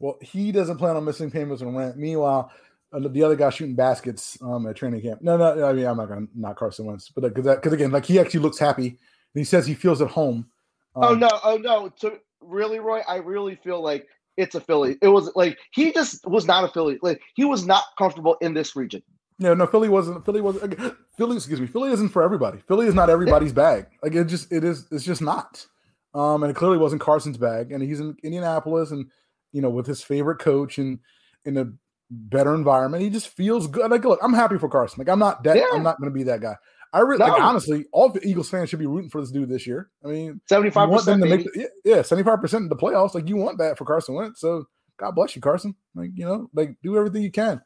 Well, 0.00 0.18
he 0.20 0.52
doesn't 0.52 0.78
plan 0.78 0.96
on 0.96 1.04
missing 1.04 1.30
payments 1.30 1.62
and 1.62 1.76
rent. 1.76 1.96
Meanwhile, 1.96 2.50
uh, 2.92 3.00
the 3.08 3.22
other 3.22 3.36
guy 3.36 3.50
shooting 3.50 3.74
baskets 3.74 4.38
um, 4.42 4.66
at 4.66 4.76
training 4.76 5.02
camp. 5.02 5.22
No, 5.22 5.36
no, 5.36 5.66
I 5.66 5.72
mean 5.72 5.86
I'm 5.86 5.96
not 5.96 6.08
gonna 6.08 6.26
knock 6.34 6.58
Carson 6.58 6.86
Wentz, 6.86 7.10
but 7.10 7.22
because 7.34 7.56
because 7.56 7.72
again, 7.72 7.90
like 7.90 8.04
he 8.04 8.18
actually 8.18 8.40
looks 8.40 8.58
happy. 8.58 8.86
And 8.88 9.40
he 9.40 9.44
says 9.44 9.66
he 9.66 9.74
feels 9.74 10.00
at 10.00 10.08
home. 10.08 10.46
oh 10.94 11.12
Um, 11.12 11.18
no, 11.18 11.28
oh 11.42 11.56
no. 11.56 11.88
To 12.00 12.20
really, 12.40 12.78
Roy, 12.78 13.00
I 13.08 13.16
really 13.16 13.56
feel 13.56 13.82
like 13.82 14.06
it's 14.36 14.54
a 14.54 14.60
Philly. 14.60 14.96
It 15.02 15.08
was 15.08 15.30
like 15.34 15.58
he 15.72 15.92
just 15.92 16.26
was 16.26 16.46
not 16.46 16.64
a 16.64 16.68
Philly. 16.68 16.98
Like 17.02 17.20
he 17.34 17.44
was 17.44 17.66
not 17.66 17.84
comfortable 17.98 18.36
in 18.40 18.54
this 18.54 18.76
region. 18.76 19.02
No, 19.40 19.54
no, 19.54 19.66
Philly 19.66 19.88
wasn't. 19.88 20.24
Philly 20.24 20.40
wasn't. 20.40 20.78
Philly, 21.16 21.36
excuse 21.36 21.60
me. 21.60 21.66
Philly 21.66 21.90
isn't 21.90 22.10
for 22.10 22.22
everybody. 22.22 22.58
Philly 22.68 22.86
is 22.86 22.94
not 22.94 23.10
everybody's 23.10 23.52
bag. 23.52 23.86
Like 24.02 24.14
it 24.14 24.24
just, 24.26 24.52
it 24.52 24.62
is. 24.62 24.86
It's 24.92 25.04
just 25.04 25.22
not. 25.22 25.66
Um, 26.14 26.44
and 26.44 26.50
it 26.50 26.54
clearly 26.54 26.78
wasn't 26.78 27.02
Carson's 27.02 27.36
bag. 27.36 27.72
And 27.72 27.82
he's 27.82 27.98
in 27.98 28.16
Indianapolis, 28.22 28.92
and 28.92 29.06
you 29.54 29.62
know, 29.62 29.70
with 29.70 29.86
his 29.86 30.02
favorite 30.02 30.40
coach 30.40 30.76
and 30.78 30.98
in 31.44 31.56
a 31.56 31.68
better 32.10 32.54
environment, 32.54 33.02
he 33.02 33.08
just 33.08 33.28
feels 33.28 33.68
good. 33.68 33.88
Like, 33.90 34.04
look, 34.04 34.18
I'm 34.22 34.34
happy 34.34 34.58
for 34.58 34.68
Carson. 34.68 34.98
Like, 34.98 35.08
I'm 35.08 35.20
not 35.20 35.44
that. 35.44 35.56
Yeah. 35.56 35.68
I'm 35.72 35.84
not 35.84 35.98
going 35.98 36.10
to 36.10 36.14
be 36.14 36.24
that 36.24 36.40
guy. 36.40 36.56
I 36.92 37.00
really, 37.00 37.18
like, 37.18 37.40
honestly, 37.40 37.86
all 37.92 38.08
the 38.08 38.24
Eagles 38.26 38.50
fans 38.50 38.68
should 38.68 38.78
be 38.78 38.86
rooting 38.86 39.10
for 39.10 39.20
this 39.20 39.30
dude 39.30 39.48
this 39.48 39.66
year. 39.66 39.90
I 40.04 40.08
mean, 40.08 40.40
Seventy 40.48 40.70
five 40.70 40.90
percent. 40.90 41.22
to 41.22 41.28
make, 41.28 41.44
the, 41.44 41.68
yeah, 41.84 42.02
seventy 42.02 42.24
five 42.24 42.40
percent 42.40 42.64
of 42.64 42.68
the 42.68 42.76
playoffs. 42.76 43.14
Like, 43.14 43.28
you 43.28 43.36
want 43.36 43.58
that 43.58 43.78
for 43.78 43.84
Carson 43.84 44.14
Wentz. 44.16 44.40
So, 44.40 44.66
God 44.96 45.12
bless 45.12 45.34
you, 45.34 45.42
Carson. 45.42 45.74
Like, 45.94 46.10
you 46.14 46.24
know, 46.24 46.50
like 46.52 46.76
do 46.82 46.96
everything 46.96 47.22
you 47.22 47.32
can. 47.32 47.62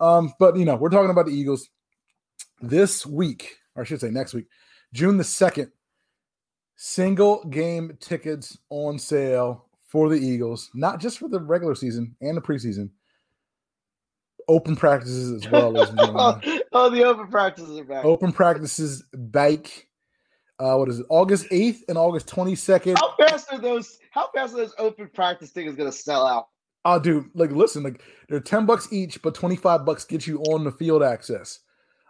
Um, 0.00 0.32
but 0.38 0.56
you 0.56 0.64
know, 0.64 0.76
we're 0.76 0.90
talking 0.90 1.10
about 1.10 1.26
the 1.26 1.32
Eagles 1.32 1.68
this 2.60 3.06
week, 3.06 3.56
or 3.74 3.82
I 3.82 3.86
should 3.86 4.00
say 4.00 4.10
next 4.10 4.34
week, 4.34 4.46
June 4.92 5.16
the 5.16 5.24
2nd, 5.24 5.70
single 6.76 7.44
game 7.44 7.96
tickets 8.00 8.58
on 8.68 8.98
sale 8.98 9.65
for 9.96 10.10
the 10.10 10.16
Eagles, 10.16 10.70
not 10.74 11.00
just 11.00 11.18
for 11.18 11.26
the 11.26 11.40
regular 11.40 11.74
season 11.74 12.14
and 12.20 12.36
the 12.36 12.40
preseason, 12.42 12.90
open 14.46 14.76
practices 14.76 15.32
as 15.32 15.50
well. 15.50 15.74
and 15.74 15.98
oh, 16.74 16.90
the 16.90 17.02
open 17.02 17.28
practices 17.28 17.78
are 17.78 17.84
back. 17.84 18.04
open 18.04 18.30
practices 18.30 19.02
bike. 19.16 19.88
Uh, 20.58 20.76
what 20.76 20.90
is 20.90 21.00
it? 21.00 21.06
August 21.08 21.46
8th 21.48 21.78
and 21.88 21.96
August 21.96 22.26
22nd. 22.26 22.98
How 22.98 23.14
fast 23.16 23.50
are 23.50 23.58
those? 23.58 23.98
How 24.10 24.28
fast 24.34 24.52
are 24.52 24.58
those 24.58 24.74
open 24.76 25.08
practice 25.14 25.50
tickets 25.50 25.76
going 25.76 25.90
to 25.90 25.96
sell 25.96 26.26
out? 26.26 26.48
Oh, 26.84 26.98
dude, 26.98 27.30
like 27.32 27.52
listen, 27.52 27.82
like 27.82 28.02
they're 28.28 28.38
10 28.38 28.66
bucks 28.66 28.92
each, 28.92 29.22
but 29.22 29.34
25 29.34 29.86
bucks 29.86 30.04
get 30.04 30.26
you 30.26 30.42
on 30.42 30.64
the 30.64 30.72
field 30.72 31.02
access. 31.02 31.60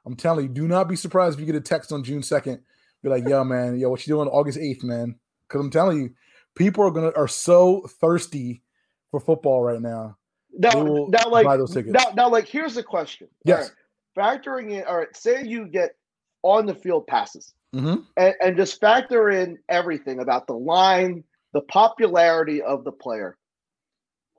I'm 0.05 0.17
telling 0.17 0.49
you, 0.49 0.53
do 0.53 0.67
not 0.67 0.89
be 0.89 0.97
surprised 0.97 1.35
if 1.35 1.41
you 1.41 1.47
get 1.47 1.55
a 1.55 1.61
text 1.61 1.93
on 1.93 2.03
June 2.03 2.23
2nd. 2.23 2.59
Be 3.05 3.09
like, 3.11 3.29
yo, 3.29 3.45
man, 3.45 3.79
yo, 3.79 3.91
what 3.91 4.05
you 4.05 4.13
doing 4.13 4.27
August 4.27 4.59
8th, 4.59 4.83
man? 4.83 5.21
Because 5.49 5.61
I'm 5.61 5.71
telling 5.71 5.99
you, 5.99 6.11
people 6.57 6.85
are 6.85 6.91
gonna 6.91 7.13
are 7.17 7.29
so 7.29 7.83
thirsty 8.01 8.63
for 9.11 9.21
football 9.21 9.63
right 9.63 9.81
now. 9.81 10.17
Now, 10.59 11.07
now, 11.09 11.29
like, 11.29 11.47
now, 11.87 12.13
now, 12.17 12.31
like, 12.31 12.49
here's 12.49 12.75
the 12.75 12.83
question. 12.83 13.29
Yes. 13.45 13.71
right, 14.17 14.43
factoring 14.43 14.73
in, 14.73 14.85
all 14.85 14.97
right, 14.97 15.15
say 15.15 15.45
you 15.45 15.67
get 15.67 15.97
on 16.43 16.65
the 16.67 16.75
field 16.75 17.07
passes 17.07 17.55
Mm-hmm. 17.77 18.03
and, 18.17 18.35
and 18.41 18.57
just 18.57 18.81
factor 18.81 19.29
in 19.29 19.59
everything 19.69 20.21
about 20.21 20.47
the 20.47 20.55
line, 20.55 21.23
the 21.53 21.61
popularity 21.63 22.63
of 22.63 22.85
the 22.85 22.93
player. 22.93 23.37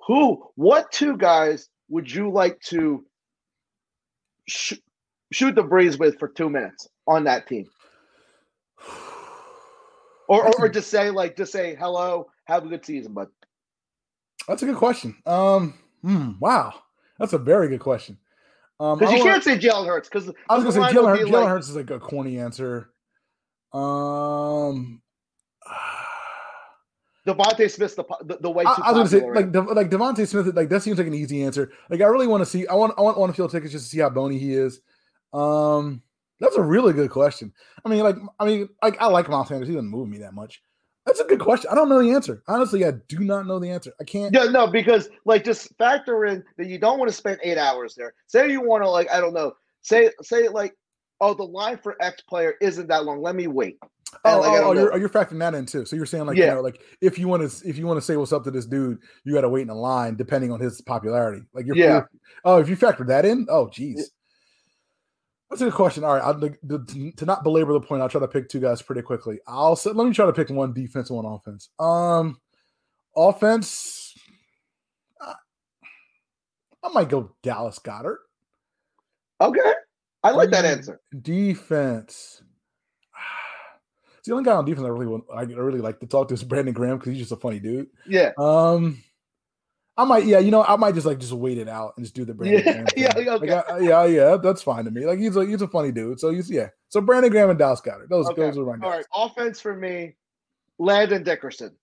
Who, 0.07 0.43
what 0.55 0.91
two 0.91 1.17
guys 1.17 1.69
would 1.89 2.11
you 2.11 2.31
like 2.31 2.59
to 2.61 3.05
sh- 4.47 4.73
shoot 5.31 5.53
the 5.53 5.61
breeze 5.61 5.99
with 5.99 6.17
for 6.17 6.29
two 6.29 6.49
minutes 6.49 6.87
on 7.05 7.25
that 7.25 7.47
team? 7.47 7.65
Or, 10.27 10.45
or, 10.45 10.53
or 10.59 10.69
just 10.69 10.89
say, 10.89 11.09
like, 11.09 11.37
just 11.37 11.51
say, 11.51 11.75
hello, 11.75 12.29
have 12.45 12.65
a 12.65 12.67
good 12.67 12.85
season, 12.85 13.13
bud. 13.13 13.29
That's 14.47 14.63
a 14.63 14.65
good 14.65 14.75
question. 14.75 15.15
Um, 15.25 15.73
hmm, 16.01 16.31
wow, 16.39 16.73
that's 17.19 17.33
a 17.33 17.37
very 17.37 17.69
good 17.69 17.79
question. 17.79 18.17
Um, 18.79 18.99
Because 18.99 19.13
you 19.13 19.23
can't 19.23 19.43
say 19.43 19.57
Jalen 19.57 19.87
Hurts. 19.87 20.09
Because 20.09 20.31
I 20.49 20.55
was 20.55 20.63
gonna 20.63 20.87
say 20.89 20.95
Jalen, 20.95 21.17
Hurts, 21.17 21.29
Jalen 21.29 21.49
Hurts 21.49 21.69
is 21.69 21.75
like 21.75 21.89
a 21.89 21.99
corny 21.99 22.39
answer. 22.39 22.91
Um, 23.73 25.01
DeVonta 27.27 27.69
Smith's 27.69 27.95
the, 27.95 28.05
the, 28.23 28.37
the 28.37 28.49
way 28.49 28.63
too 28.63 28.69
I, 28.69 28.89
I 28.89 28.91
was 28.91 29.11
gonna 29.11 29.21
say 29.23 29.29
like 29.29 29.51
De, 29.51 29.61
like 29.61 29.89
DeVonta 29.89 30.27
Smith. 30.27 30.55
Like 30.55 30.69
that 30.69 30.83
seems 30.83 30.97
like 30.97 31.07
an 31.07 31.13
easy 31.13 31.43
answer. 31.43 31.71
Like 31.89 32.01
I 32.01 32.05
really 32.05 32.27
want 32.27 32.41
to 32.41 32.45
see. 32.45 32.67
I 32.67 32.75
want 32.75 32.93
I 32.97 33.01
want 33.01 33.17
on 33.17 33.33
field 33.33 33.51
tickets 33.51 33.73
just 33.73 33.85
to 33.85 33.89
see 33.89 33.99
how 33.99 34.09
bony 34.09 34.37
he 34.37 34.53
is. 34.53 34.79
Um, 35.33 36.01
that's 36.39 36.55
a 36.55 36.61
really 36.61 36.93
good 36.93 37.09
question. 37.09 37.53
I 37.85 37.89
mean, 37.89 38.03
like 38.03 38.15
I 38.39 38.45
mean, 38.45 38.69
like 38.83 39.01
I 39.01 39.07
like 39.07 39.29
Miles 39.29 39.47
Sanders. 39.47 39.67
He 39.67 39.75
doesn't 39.75 39.89
move 39.89 40.07
me 40.07 40.19
that 40.19 40.33
much. 40.33 40.61
That's 41.05 41.21
a 41.21 41.23
good 41.23 41.39
question. 41.39 41.69
I 41.71 41.75
don't 41.75 41.87
know 41.87 42.01
the 42.03 42.11
answer. 42.11 42.43
Honestly, 42.47 42.83
I 42.83 42.91
do 43.07 43.19
not 43.19 43.47
know 43.47 43.59
the 43.59 43.69
answer. 43.69 43.93
I 44.01 44.03
can't. 44.03 44.33
Yeah, 44.33 44.43
no, 44.43 44.67
because 44.67 45.09
like 45.23 45.45
just 45.45 45.75
factor 45.77 46.25
in 46.25 46.43
that 46.57 46.67
you 46.67 46.77
don't 46.77 46.99
want 46.99 47.09
to 47.09 47.15
spend 47.15 47.39
eight 47.43 47.57
hours 47.57 47.95
there. 47.95 48.13
Say 48.27 48.51
you 48.51 48.61
want 48.61 48.83
to 48.83 48.89
like 48.89 49.09
I 49.09 49.21
don't 49.21 49.33
know. 49.33 49.53
Say 49.81 50.11
say 50.21 50.49
like 50.49 50.75
oh 51.21 51.33
the 51.33 51.43
line 51.43 51.77
for 51.77 51.95
X 52.01 52.21
player 52.23 52.55
isn't 52.61 52.87
that 52.87 53.05
long. 53.05 53.21
Let 53.21 53.35
me 53.35 53.47
wait. 53.47 53.77
Oh, 54.25 54.31
And, 54.31 54.41
like, 54.41 54.61
oh, 54.61 54.63
oh, 54.65 54.71
you're, 54.73 54.93
oh, 54.93 54.97
you're 54.97 55.09
factoring 55.09 55.39
that 55.39 55.53
in 55.53 55.65
too. 55.65 55.85
So 55.85 55.95
you're 55.95 56.05
saying 56.05 56.25
like 56.25 56.37
you 56.37 56.43
Yeah. 56.43 56.55
know, 56.55 56.61
like 56.61 56.81
if 57.01 57.17
you 57.17 57.27
want 57.27 57.49
to 57.49 57.67
if 57.69 57.77
you 57.77 57.87
want 57.87 57.97
to 57.97 58.05
say 58.05 58.17
what's 58.17 58.33
up 58.33 58.43
to 58.43 58.51
this 58.51 58.65
dude, 58.65 58.99
you 59.23 59.33
got 59.33 59.41
to 59.41 59.49
wait 59.49 59.61
in 59.61 59.69
a 59.69 59.75
line 59.75 60.15
depending 60.15 60.51
on 60.51 60.59
his 60.59 60.81
popularity. 60.81 61.43
Like 61.53 61.65
you're 61.65 61.75
Yeah. 61.77 62.01
Oh, 62.43 62.57
if 62.57 62.67
you 62.67 62.75
factor 62.75 63.05
that 63.05 63.25
in, 63.25 63.47
oh 63.49 63.69
geez. 63.69 64.11
That's 65.49 65.61
a 65.61 65.65
good 65.65 65.73
question. 65.73 66.03
All 66.03 66.13
right, 66.13 66.23
I'll, 66.23 66.33
the, 66.33 67.13
to 67.17 67.25
not 67.25 67.43
belabor 67.43 67.73
the 67.73 67.79
point, 67.79 68.01
I'll 68.01 68.09
try 68.09 68.19
to 68.19 68.27
pick 68.27 68.49
two 68.49 68.59
guys 68.59 68.81
pretty 68.81 69.01
quickly. 69.01 69.39
I'll 69.47 69.77
say, 69.77 69.91
let 69.91 70.05
me 70.05 70.13
try 70.13 70.25
to 70.25 70.33
pick 70.33 70.49
one 70.49 70.73
defense 70.73 71.09
and 71.09 71.17
one 71.17 71.25
offense. 71.25 71.69
Um, 71.79 72.39
offense, 73.15 74.13
I, 75.21 75.33
I 76.83 76.89
might 76.89 77.07
go 77.09 77.31
Dallas 77.43 77.79
Goedert. 77.79 78.17
Okay, 79.39 79.73
I 80.23 80.31
like 80.31 80.49
that 80.51 80.65
answer. 80.65 80.99
Defense. 81.21 82.41
It's 84.17 84.27
the 84.27 84.33
only 84.33 84.43
guy 84.43 84.57
on 84.57 84.65
defense 84.65 84.85
I 84.85 84.89
really 84.89 85.05
want, 85.05 85.23
I 85.33 85.43
really 85.43 85.79
like 85.79 86.01
to 86.01 86.05
talk 86.05 86.27
to 86.27 86.33
is 86.33 86.43
Brandon 86.43 86.73
Graham 86.73 86.97
because 86.97 87.13
he's 87.13 87.21
just 87.21 87.31
a 87.31 87.37
funny 87.37 87.61
dude. 87.61 87.87
Yeah, 88.05 88.31
Um, 88.37 89.01
I 89.97 90.05
might, 90.05 90.25
yeah, 90.25 90.37
you 90.37 90.51
know, 90.51 90.63
I 90.63 90.75
might 90.75 90.93
just 90.93 91.07
like 91.07 91.17
just 91.17 91.33
wait 91.33 91.57
it 91.57 91.67
out 91.67 91.93
and 91.97 92.05
just 92.05 92.15
do 92.15 92.23
the 92.23 92.33
Brandon 92.33 92.61
Yeah, 92.63 92.71
Graham. 92.71 92.87
yeah, 92.95 93.33
okay. 93.35 93.55
Like, 93.55 93.69
I- 93.69 93.79
yeah, 93.79 94.05
yeah, 94.05 94.37
that's 94.37 94.61
fine 94.61 94.85
to 94.85 94.91
me. 94.91 95.05
Like 95.05 95.17
he's 95.17 95.35
a 95.35 95.45
he's 95.45 95.61
a 95.61 95.67
funny 95.67 95.91
dude. 95.91 96.19
So 96.19 96.29
he's 96.29 96.49
yeah. 96.49 96.69
So 96.89 97.01
Brandon 97.01 97.31
Graham 97.31 97.49
and 97.49 97.57
Dallas 97.57 97.81
Goedert. 97.81 98.09
Those 98.09 98.27
okay. 98.29 98.43
those 98.43 98.57
are 98.57 98.65
my 98.65 98.77
guys. 98.77 98.97
right, 98.97 99.05
offense 99.13 99.59
for 99.59 99.75
me, 99.75 100.15
Landon 100.77 101.23
Dickerson. 101.23 101.75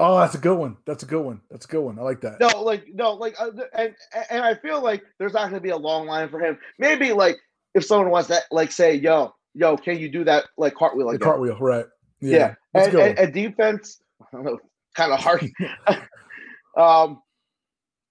Oh, 0.00 0.18
that's 0.20 0.36
a 0.36 0.38
good 0.38 0.56
one. 0.56 0.76
That's 0.84 1.02
a 1.02 1.06
good 1.06 1.22
one. 1.22 1.40
That's 1.50 1.64
a 1.64 1.68
good 1.68 1.80
one. 1.80 1.98
I 1.98 2.02
like 2.02 2.20
that. 2.20 2.38
No, 2.40 2.62
like 2.62 2.86
no, 2.92 3.14
like 3.14 3.34
uh, 3.40 3.50
and 3.74 3.94
and 4.30 4.44
I 4.44 4.54
feel 4.54 4.80
like 4.80 5.02
there's 5.18 5.32
not 5.32 5.42
going 5.50 5.54
to 5.54 5.60
be 5.60 5.70
a 5.70 5.76
long 5.76 6.06
line 6.06 6.28
for 6.28 6.40
him. 6.40 6.58
Maybe 6.78 7.12
like 7.12 7.36
if 7.74 7.84
someone 7.84 8.10
wants 8.10 8.28
that, 8.28 8.44
like 8.50 8.72
say, 8.72 8.94
yo, 8.94 9.34
yo, 9.54 9.76
can 9.76 9.98
you 9.98 10.08
do 10.08 10.24
that 10.24 10.46
like 10.56 10.74
cartwheel 10.74 11.06
the 11.08 11.14
again? 11.14 11.28
cartwheel, 11.28 11.58
right? 11.58 11.86
Yeah, 12.20 12.54
a 12.74 12.78
and, 12.80 12.94
and, 12.94 13.18
and 13.18 13.32
defense, 13.32 14.00
I 14.22 14.24
don't 14.32 14.44
know, 14.44 14.58
kind 14.94 15.12
of 15.12 15.20
hard. 15.20 15.50
um, 16.76 17.20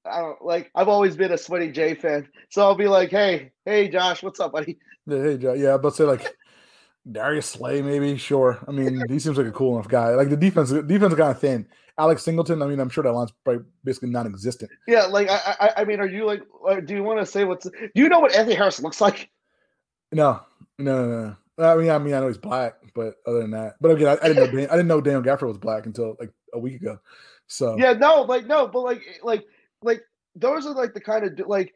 I 0.09 0.19
don't 0.19 0.41
like. 0.43 0.71
I've 0.75 0.87
always 0.87 1.15
been 1.15 1.31
a 1.31 1.37
Sweaty 1.37 1.71
J 1.71 1.95
fan, 1.95 2.27
so 2.49 2.61
I'll 2.61 2.75
be 2.75 2.87
like, 2.87 3.09
hey, 3.09 3.51
hey, 3.65 3.87
Josh, 3.87 4.23
what's 4.23 4.39
up, 4.39 4.53
buddy? 4.53 4.79
Yeah, 5.05 5.21
hey, 5.21 5.37
Joe. 5.37 5.53
Yeah, 5.53 5.77
but 5.77 5.95
say 5.95 6.03
like 6.03 6.35
Darius 7.11 7.47
Slay, 7.47 7.81
maybe. 7.81 8.17
Sure. 8.17 8.59
I 8.67 8.71
mean, 8.71 9.03
he 9.09 9.19
seems 9.19 9.37
like 9.37 9.47
a 9.47 9.51
cool 9.51 9.75
enough 9.75 9.87
guy. 9.87 10.09
Like 10.15 10.29
the 10.29 10.37
defense, 10.37 10.71
defense 10.71 11.13
is 11.13 11.19
kind 11.19 11.31
of 11.31 11.39
thin. 11.39 11.67
Alex 11.99 12.23
Singleton. 12.23 12.61
I 12.61 12.67
mean, 12.67 12.79
I'm 12.79 12.89
sure 12.89 13.03
that 13.03 13.11
line's 13.11 13.33
probably 13.43 13.65
basically 13.83 14.09
non-existent. 14.09 14.71
Yeah, 14.87 15.05
like 15.05 15.29
I, 15.29 15.55
I, 15.59 15.81
I 15.81 15.85
mean, 15.85 15.99
are 15.99 16.07
you 16.07 16.25
like, 16.25 16.43
do 16.85 16.93
you 16.93 17.03
want 17.03 17.19
to 17.19 17.25
say 17.25 17.43
what's? 17.43 17.65
Do 17.65 17.89
you 17.95 18.09
know 18.09 18.19
what 18.19 18.35
Anthony 18.35 18.55
Harris 18.55 18.81
looks 18.81 19.01
like? 19.01 19.29
No, 20.11 20.41
no, 20.77 21.07
no, 21.07 21.35
no. 21.57 21.63
I 21.63 21.75
mean, 21.75 21.89
I 21.89 21.97
mean, 21.97 22.13
I 22.13 22.19
know 22.19 22.27
he's 22.27 22.37
black, 22.37 22.75
but 22.93 23.15
other 23.25 23.41
than 23.41 23.51
that, 23.51 23.75
but 23.81 23.91
again, 23.91 24.07
I, 24.07 24.23
I 24.23 24.27
didn't 24.27 24.37
know 24.37 24.51
Dan, 24.51 24.69
I 24.69 24.75
didn't 24.75 24.87
know 24.87 25.01
Daniel 25.01 25.23
Gafford 25.23 25.47
was 25.47 25.57
black 25.57 25.87
until 25.87 26.15
like 26.19 26.31
a 26.53 26.59
week 26.59 26.81
ago. 26.81 26.99
So 27.47 27.77
Yeah, 27.77 27.93
no, 27.93 28.21
like 28.21 28.45
no, 28.45 28.67
but 28.67 28.81
like, 28.81 29.01
like, 29.23 29.45
like 29.81 30.01
those 30.35 30.65
are 30.65 30.73
like 30.73 30.93
the 30.93 31.01
kind 31.01 31.25
of 31.25 31.47
like, 31.47 31.73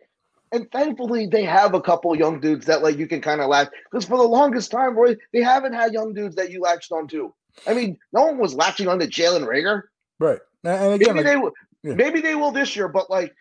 and 0.52 0.70
thankfully 0.72 1.28
they 1.28 1.44
have 1.44 1.74
a 1.74 1.82
couple 1.82 2.16
young 2.16 2.40
dudes 2.40 2.66
that 2.66 2.84
like 2.84 2.98
you 2.98 3.08
can 3.08 3.22
kind 3.22 3.42
of 3.42 3.50
latch 3.50 3.70
because 3.90 4.06
for 4.06 4.18
the 4.18 4.24
longest 4.24 4.72
time, 4.72 4.96
Roy, 4.96 5.16
they 5.34 5.42
haven't 5.42 5.74
had 5.74 5.94
young 5.94 6.14
dudes 6.14 6.36
that 6.36 6.52
you 6.52 6.62
latched 6.62 6.92
onto. 6.92 7.32
I 7.68 7.74
mean, 7.74 7.98
no 8.14 8.26
one 8.26 8.38
was 8.38 8.54
latching 8.54 8.88
on 8.88 9.00
to 9.00 9.08
Jalen 9.08 9.46
Reagor. 9.46 9.84
right, 10.20 10.40
and, 10.64 10.94
again, 10.94 11.16
maybe 11.16 11.24
like, 11.24 11.26
they 11.26 11.38
will 11.38 11.52
yeah. 11.84 11.94
maybe 11.96 12.22
they 12.22 12.36
will 12.36 12.52
this 12.52 12.76
year 12.76 12.88
but 12.88 13.10
like 13.10 13.34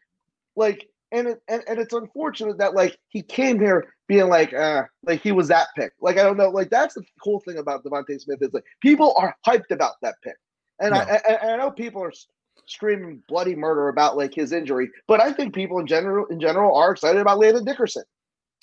like 0.56 0.88
and 1.12 1.28
it, 1.28 1.42
and, 1.48 1.62
and 1.68 1.78
it's 1.78 1.92
unfortunate 1.92 2.58
that 2.58 2.74
like 2.74 2.98
he 3.08 3.22
came 3.22 3.58
here 3.58 3.94
being 4.06 4.28
like 4.28 4.52
uh 4.52 4.84
like 5.04 5.20
he 5.20 5.32
was 5.32 5.48
that 5.48 5.68
pick 5.76 5.92
like 6.00 6.18
i 6.18 6.22
don't 6.22 6.36
know 6.36 6.50
like 6.50 6.70
that's 6.70 6.94
the 6.94 7.02
cool 7.22 7.40
thing 7.40 7.58
about 7.58 7.84
DeVonta 7.84 8.20
Smith 8.20 8.42
is 8.42 8.52
like 8.52 8.64
people 8.80 9.14
are 9.16 9.36
hyped 9.46 9.70
about 9.70 9.94
that 10.02 10.14
pick 10.22 10.36
and 10.80 10.94
I. 10.94 11.00
I 11.00 11.34
and 11.42 11.50
i 11.52 11.56
know 11.56 11.70
people 11.70 12.02
are 12.02 12.12
screaming 12.70 13.22
bloody 13.28 13.54
murder 13.54 13.88
about 13.88 14.16
like 14.16 14.32
his 14.34 14.52
injury. 14.52 14.90
But 15.06 15.20
I 15.20 15.32
think 15.32 15.54
people 15.54 15.78
in 15.78 15.86
general 15.86 16.26
in 16.26 16.40
general 16.40 16.74
are 16.76 16.92
excited 16.92 17.20
about 17.20 17.38
Landon 17.38 17.64
Dickerson. 17.64 18.04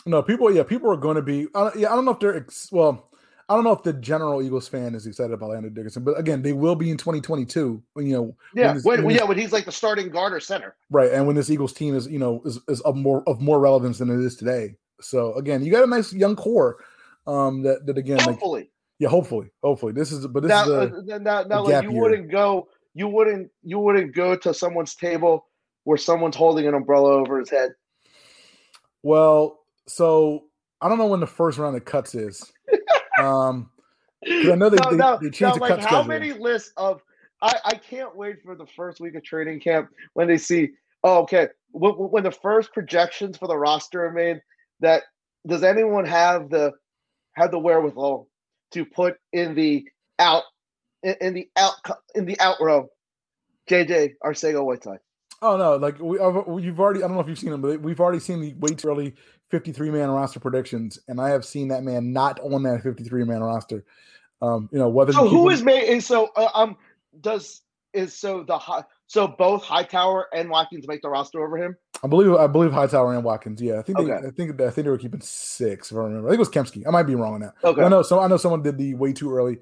No, 0.06 0.24
people. 0.24 0.54
Yeah, 0.54 0.64
people 0.64 0.92
are 0.92 0.98
going 0.98 1.16
to 1.18 1.22
be. 1.22 1.48
Uh, 1.54 1.72
yeah, 1.76 1.92
I 1.92 1.96
don't 1.96 2.06
know 2.06 2.12
if 2.12 2.20
they're 2.20 2.38
ex- 2.38 2.70
well. 2.72 3.10
I 3.50 3.56
don't 3.56 3.64
know 3.64 3.72
if 3.72 3.82
the 3.82 3.94
general 3.94 4.42
Eagles 4.42 4.68
fan 4.68 4.94
is 4.94 5.08
excited 5.08 5.32
about 5.32 5.52
Landon 5.52 5.74
Dickerson, 5.74 6.04
but 6.04 6.20
again, 6.20 6.42
they 6.42 6.52
will 6.52 6.76
be 6.76 6.92
in 6.92 6.98
2022. 6.98 7.82
When 7.94 8.06
you 8.06 8.14
know, 8.14 8.36
Yeah, 8.54 8.74
this- 8.74 8.84
when, 8.84 9.06
when 9.06 9.16
yeah, 9.16 9.24
when 9.24 9.38
he's 9.38 9.54
like 9.54 9.64
the 9.66 9.72
starting 9.72 10.10
guard 10.10 10.34
or 10.34 10.40
center. 10.42 10.76
right, 10.90 11.12
and 11.12 11.26
when 11.26 11.36
this 11.36 11.50
Eagles 11.50 11.72
team 11.74 11.96
is 11.96 12.08
you 12.08 12.20
know 12.20 12.42
is, 12.46 12.60
is 12.68 12.82
of 12.82 12.96
more 12.98 13.24
of 13.28 13.40
more 13.42 13.60
relevance 13.60 14.00
than 14.00 14.10
it 14.10 14.20
is 14.26 14.36
today. 14.36 14.76
So 15.00 15.34
again, 15.36 15.64
you 15.64 15.72
got 15.72 15.84
a 15.84 15.88
nice 15.88 16.12
young 16.14 16.36
core. 16.36 16.78
Um, 17.26 17.62
that 17.64 17.86
that 17.86 17.98
again, 17.98 18.18
like 18.18 18.28
Hopefully, 18.28 18.70
yeah, 19.00 19.10
hopefully, 19.10 19.50
hopefully 19.64 19.92
this 19.94 20.12
is 20.12 20.26
but 20.28 20.44
this 20.44 20.50
now, 20.50 20.64
is 20.64 21.06
the 21.06 21.16
uh, 21.16 21.18
now, 21.20 21.44
now 21.44 21.64
the 21.64 21.70
like 21.74 21.84
you 21.84 21.92
year. 21.92 22.02
wouldn't 22.02 22.32
go, 22.32 22.68
you 22.98 23.08
wouldn't, 23.08 23.52
you 23.62 23.78
wouldn't 23.78 24.16
go 24.16 24.36
to 24.36 24.54
someone's 24.56 24.96
table 24.96 25.46
where 25.84 26.00
someone's 26.00 26.36
holding 26.36 26.68
an 26.68 26.74
umbrella 26.74 27.12
over 27.12 27.38
his 27.38 27.52
head. 27.52 27.70
Well, 29.04 29.60
so 29.88 30.46
I 30.82 30.90
don't 30.90 30.98
know 30.98 31.06
when 31.06 31.20
the 31.20 31.28
first 31.28 31.60
round 31.60 31.76
of 31.76 31.86
cuts 31.86 32.16
is. 32.16 32.52
um, 33.22 33.70
I 34.28 34.56
know 34.56 34.70
they, 34.70 34.78
No, 34.78 34.90
they, 34.90 34.98
no, 34.98 35.20
they 35.22 35.30
changed 35.30 35.58
the 35.58 35.60
like 35.60 35.80
how 35.80 35.82
schedule. 35.82 36.04
many 36.06 36.34
lists 36.34 36.74
of? 36.76 37.04
I 37.44 37.54
I 37.66 37.76
can't 37.76 38.16
wait 38.16 38.38
for 38.44 38.56
the 38.56 38.66
first 38.66 39.00
week 39.00 39.14
of 39.14 39.24
training 39.24 39.60
camp 39.60 39.90
when 40.14 40.28
they 40.28 40.40
see. 40.40 40.72
Oh, 41.04 41.20
okay. 41.20 41.50
When, 41.72 41.94
when 41.94 42.24
the 42.24 42.32
first 42.32 42.74
projections 42.74 43.38
for 43.38 43.48
the 43.48 43.58
roster 43.58 44.06
are 44.06 44.12
made, 44.12 44.42
that 44.80 45.04
does 45.46 45.64
anyone 45.64 46.06
have 46.06 46.50
the 46.50 46.74
have 47.34 47.52
the 47.52 47.60
wherewithal 47.60 48.28
to 48.72 48.86
put 48.86 49.18
in 49.34 49.54
the 49.54 49.88
out 50.18 50.44
in, 51.04 51.16
in 51.22 51.34
the 51.34 51.50
out 51.56 51.74
in 52.16 52.26
the 52.26 52.40
out 52.40 52.58
row, 52.62 52.90
JJ 53.70 54.14
Arcega 54.24 54.64
Whiteside. 54.64 55.00
Oh 55.42 55.56
no, 55.56 55.76
like 55.76 56.00
we, 56.00 56.18
you've 56.64 56.80
already. 56.80 57.04
I 57.04 57.08
don't 57.08 57.16
know 57.16 57.22
if 57.22 57.28
you've 57.28 57.38
seen 57.38 57.52
them, 57.52 57.62
but 57.62 57.80
we've 57.82 58.00
already 58.00 58.20
seen 58.20 58.42
the 58.42 58.54
way 58.56 58.74
too 58.74 58.88
early 58.88 59.14
53 59.52 59.92
man 59.92 60.10
roster 60.10 60.40
predictions, 60.40 61.00
and 61.08 61.22
I 61.22 61.30
have 61.30 61.46
seen 61.46 61.68
that 61.68 61.84
man 61.84 62.12
not 62.12 62.40
on 62.40 62.64
that 62.64 62.82
53 62.84 63.24
man 63.24 63.42
roster. 63.42 63.86
Um, 64.42 64.70
you 64.72 64.80
know 64.80 64.90
whether 64.90 65.14
So 65.14 65.28
who 65.28 65.50
is 65.50 65.64
made? 65.64 65.90
And 65.90 66.04
so 66.04 66.30
uh, 66.36 66.50
um 66.54 66.78
does 67.22 67.62
is 67.94 68.18
so 68.18 68.44
the 68.44 68.58
high 68.58 68.84
so 69.08 69.28
both 69.28 69.64
Hightower 69.64 70.28
and 70.34 70.50
Watkins 70.50 70.88
make 70.88 71.02
the 71.02 71.10
roster 71.10 71.44
over 71.44 71.58
him? 71.58 71.78
I 72.04 72.08
believe 72.08 72.34
I 72.34 72.48
believe 72.48 72.72
Hightower 72.72 73.14
and 73.16 73.24
Watkins. 73.24 73.62
Yeah, 73.62 73.80
I 73.80 73.82
think 73.82 73.98
they, 73.98 74.04
Okay. 74.06 74.28
I 74.28 74.32
think 74.32 74.62
I 74.62 74.70
think 74.70 74.86
they 74.86 74.90
were 74.90 74.98
keeping 74.98 75.22
six. 75.22 75.92
If 75.92 75.98
I 75.98 76.02
remember, 76.02 76.28
I 76.28 76.32
think 76.32 76.38
it 76.38 76.40
was 76.40 76.50
Kemsky. 76.50 76.84
I 76.88 76.92
might 76.92 77.04
be 77.04 77.16
wrong 77.16 77.36
on 77.36 77.42
that. 77.42 77.54
Okay. 77.64 77.82
I 77.82 77.88
know. 77.88 78.02
So 78.04 78.20
I 78.20 78.28
know 78.28 78.38
someone 78.38 78.62
did 78.62 78.78
the 78.78 78.94
way 78.96 79.14
too 79.14 79.34
early 79.34 79.60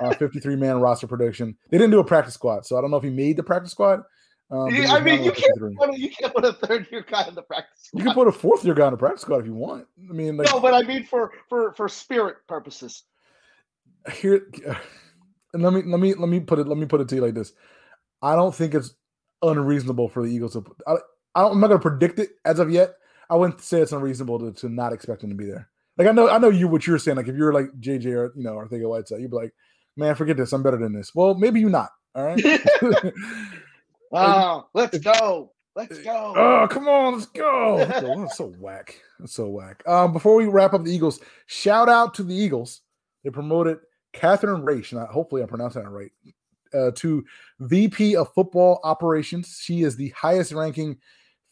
uh, 0.00 0.14
53 0.18 0.56
man 0.56 0.80
roster 0.80 1.06
prediction. 1.06 1.56
They 1.70 1.78
didn't 1.78 1.90
do 1.90 2.00
a 2.00 2.04
practice 2.04 2.34
squad, 2.34 2.64
so 2.64 2.78
I 2.78 2.80
don't 2.80 2.90
know 2.90 2.96
if 2.96 3.04
he 3.04 3.10
made 3.10 3.36
the 3.36 3.42
practice 3.42 3.72
squad. 3.72 4.00
Um, 4.50 4.74
Yeah, 4.74 4.92
I 4.92 5.00
mean, 5.00 5.22
you 5.24 5.32
can't 5.32 5.76
put 5.78 5.90
a, 5.90 5.98
you 5.98 6.10
can't 6.10 6.34
put 6.34 6.44
a 6.44 6.52
third 6.52 6.86
year 6.90 7.04
guy 7.08 7.26
in 7.28 7.34
the 7.34 7.42
practice. 7.42 7.84
Squad. 7.84 7.98
You 7.98 8.04
can 8.04 8.14
put 8.14 8.28
a 8.28 8.32
fourth 8.32 8.64
year 8.64 8.74
guy 8.74 8.86
in 8.86 8.92
the 8.92 8.98
practice 8.98 9.22
squad 9.22 9.38
if 9.38 9.46
you 9.46 9.54
want. 9.54 9.86
I 10.08 10.12
mean, 10.12 10.36
like 10.36 10.48
no, 10.50 10.60
but 10.60 10.74
I 10.74 10.82
mean 10.82 11.04
for 11.04 11.32
for 11.48 11.72
for 11.74 11.88
spirit 11.88 12.36
purposes. 12.48 13.04
here 14.12 14.46
and 15.54 15.62
let 15.62 15.72
me 15.72 15.82
let 15.86 16.00
me 16.00 16.14
let 16.14 16.28
me 16.28 16.40
put 16.40 16.58
it 16.58 16.66
let 16.68 16.76
me 16.76 16.84
put 16.84 17.00
it 17.00 17.08
to 17.08 17.14
you 17.14 17.22
like 17.22 17.32
this 17.32 17.52
i 18.20 18.36
don't 18.36 18.54
think 18.54 18.74
it's 18.74 18.94
unreasonable 19.42 20.08
for 20.08 20.22
the 20.22 20.28
eagles 20.28 20.52
to 20.52 20.64
i, 20.86 20.96
I 21.34 21.42
don't, 21.42 21.52
i'm 21.52 21.60
not 21.60 21.68
going 21.68 21.80
to 21.80 21.88
predict 21.88 22.18
it 22.18 22.30
as 22.44 22.58
of 22.58 22.70
yet 22.70 22.94
i 23.30 23.36
wouldn't 23.36 23.60
say 23.60 23.80
it's 23.80 23.92
unreasonable 23.92 24.38
to, 24.38 24.52
to 24.60 24.68
not 24.68 24.92
expect 24.92 25.22
him 25.24 25.30
to 25.30 25.36
be 25.36 25.46
there 25.46 25.68
like 25.98 26.08
i 26.08 26.12
know 26.12 26.28
i 26.28 26.38
know 26.38 26.50
you 26.50 26.68
what 26.68 26.86
you're 26.86 26.98
saying 26.98 27.16
like 27.16 27.28
if 27.28 27.36
you're 27.36 27.52
like 27.52 27.70
jj 27.80 28.06
or 28.06 28.32
you 28.36 28.42
know 28.42 28.58
of 28.58 28.70
whiteside 28.70 29.20
you'd 29.20 29.30
be 29.30 29.36
like 29.36 29.54
man 29.96 30.14
forget 30.14 30.36
this 30.36 30.52
i'm 30.52 30.62
better 30.62 30.76
than 30.76 30.92
this 30.92 31.14
well 31.14 31.34
maybe 31.34 31.60
you're 31.60 31.70
not 31.70 31.90
all 32.14 32.24
right 32.24 32.44
Oh, 34.14 34.68
let's 34.74 34.98
go. 34.98 35.52
Let's 35.74 35.98
go. 35.98 36.34
Oh, 36.36 36.68
come 36.70 36.86
on, 36.86 37.14
let's 37.14 37.26
go. 37.26 37.76
Let's 37.76 38.00
go. 38.00 38.20
That's 38.20 38.36
so 38.36 38.54
whack. 38.60 39.00
That's 39.18 39.34
so 39.34 39.48
whack. 39.48 39.82
Um, 39.88 40.12
before 40.12 40.36
we 40.36 40.46
wrap 40.46 40.72
up 40.72 40.84
the 40.84 40.92
Eagles, 40.92 41.18
shout 41.46 41.88
out 41.88 42.14
to 42.14 42.22
the 42.22 42.34
Eagles. 42.34 42.82
They 43.24 43.30
promoted 43.30 43.78
Catherine 44.12 44.62
Raiche, 44.62 44.92
and 44.92 45.00
I, 45.00 45.06
hopefully 45.06 45.42
I'm 45.42 45.48
pronouncing 45.48 45.82
that 45.82 45.90
right, 45.90 46.12
uh, 46.72 46.92
to 46.94 47.24
VP 47.58 48.14
of 48.14 48.32
Football 48.34 48.78
Operations. 48.84 49.58
She 49.60 49.82
is 49.82 49.96
the 49.96 50.10
highest 50.10 50.52
ranking 50.52 50.98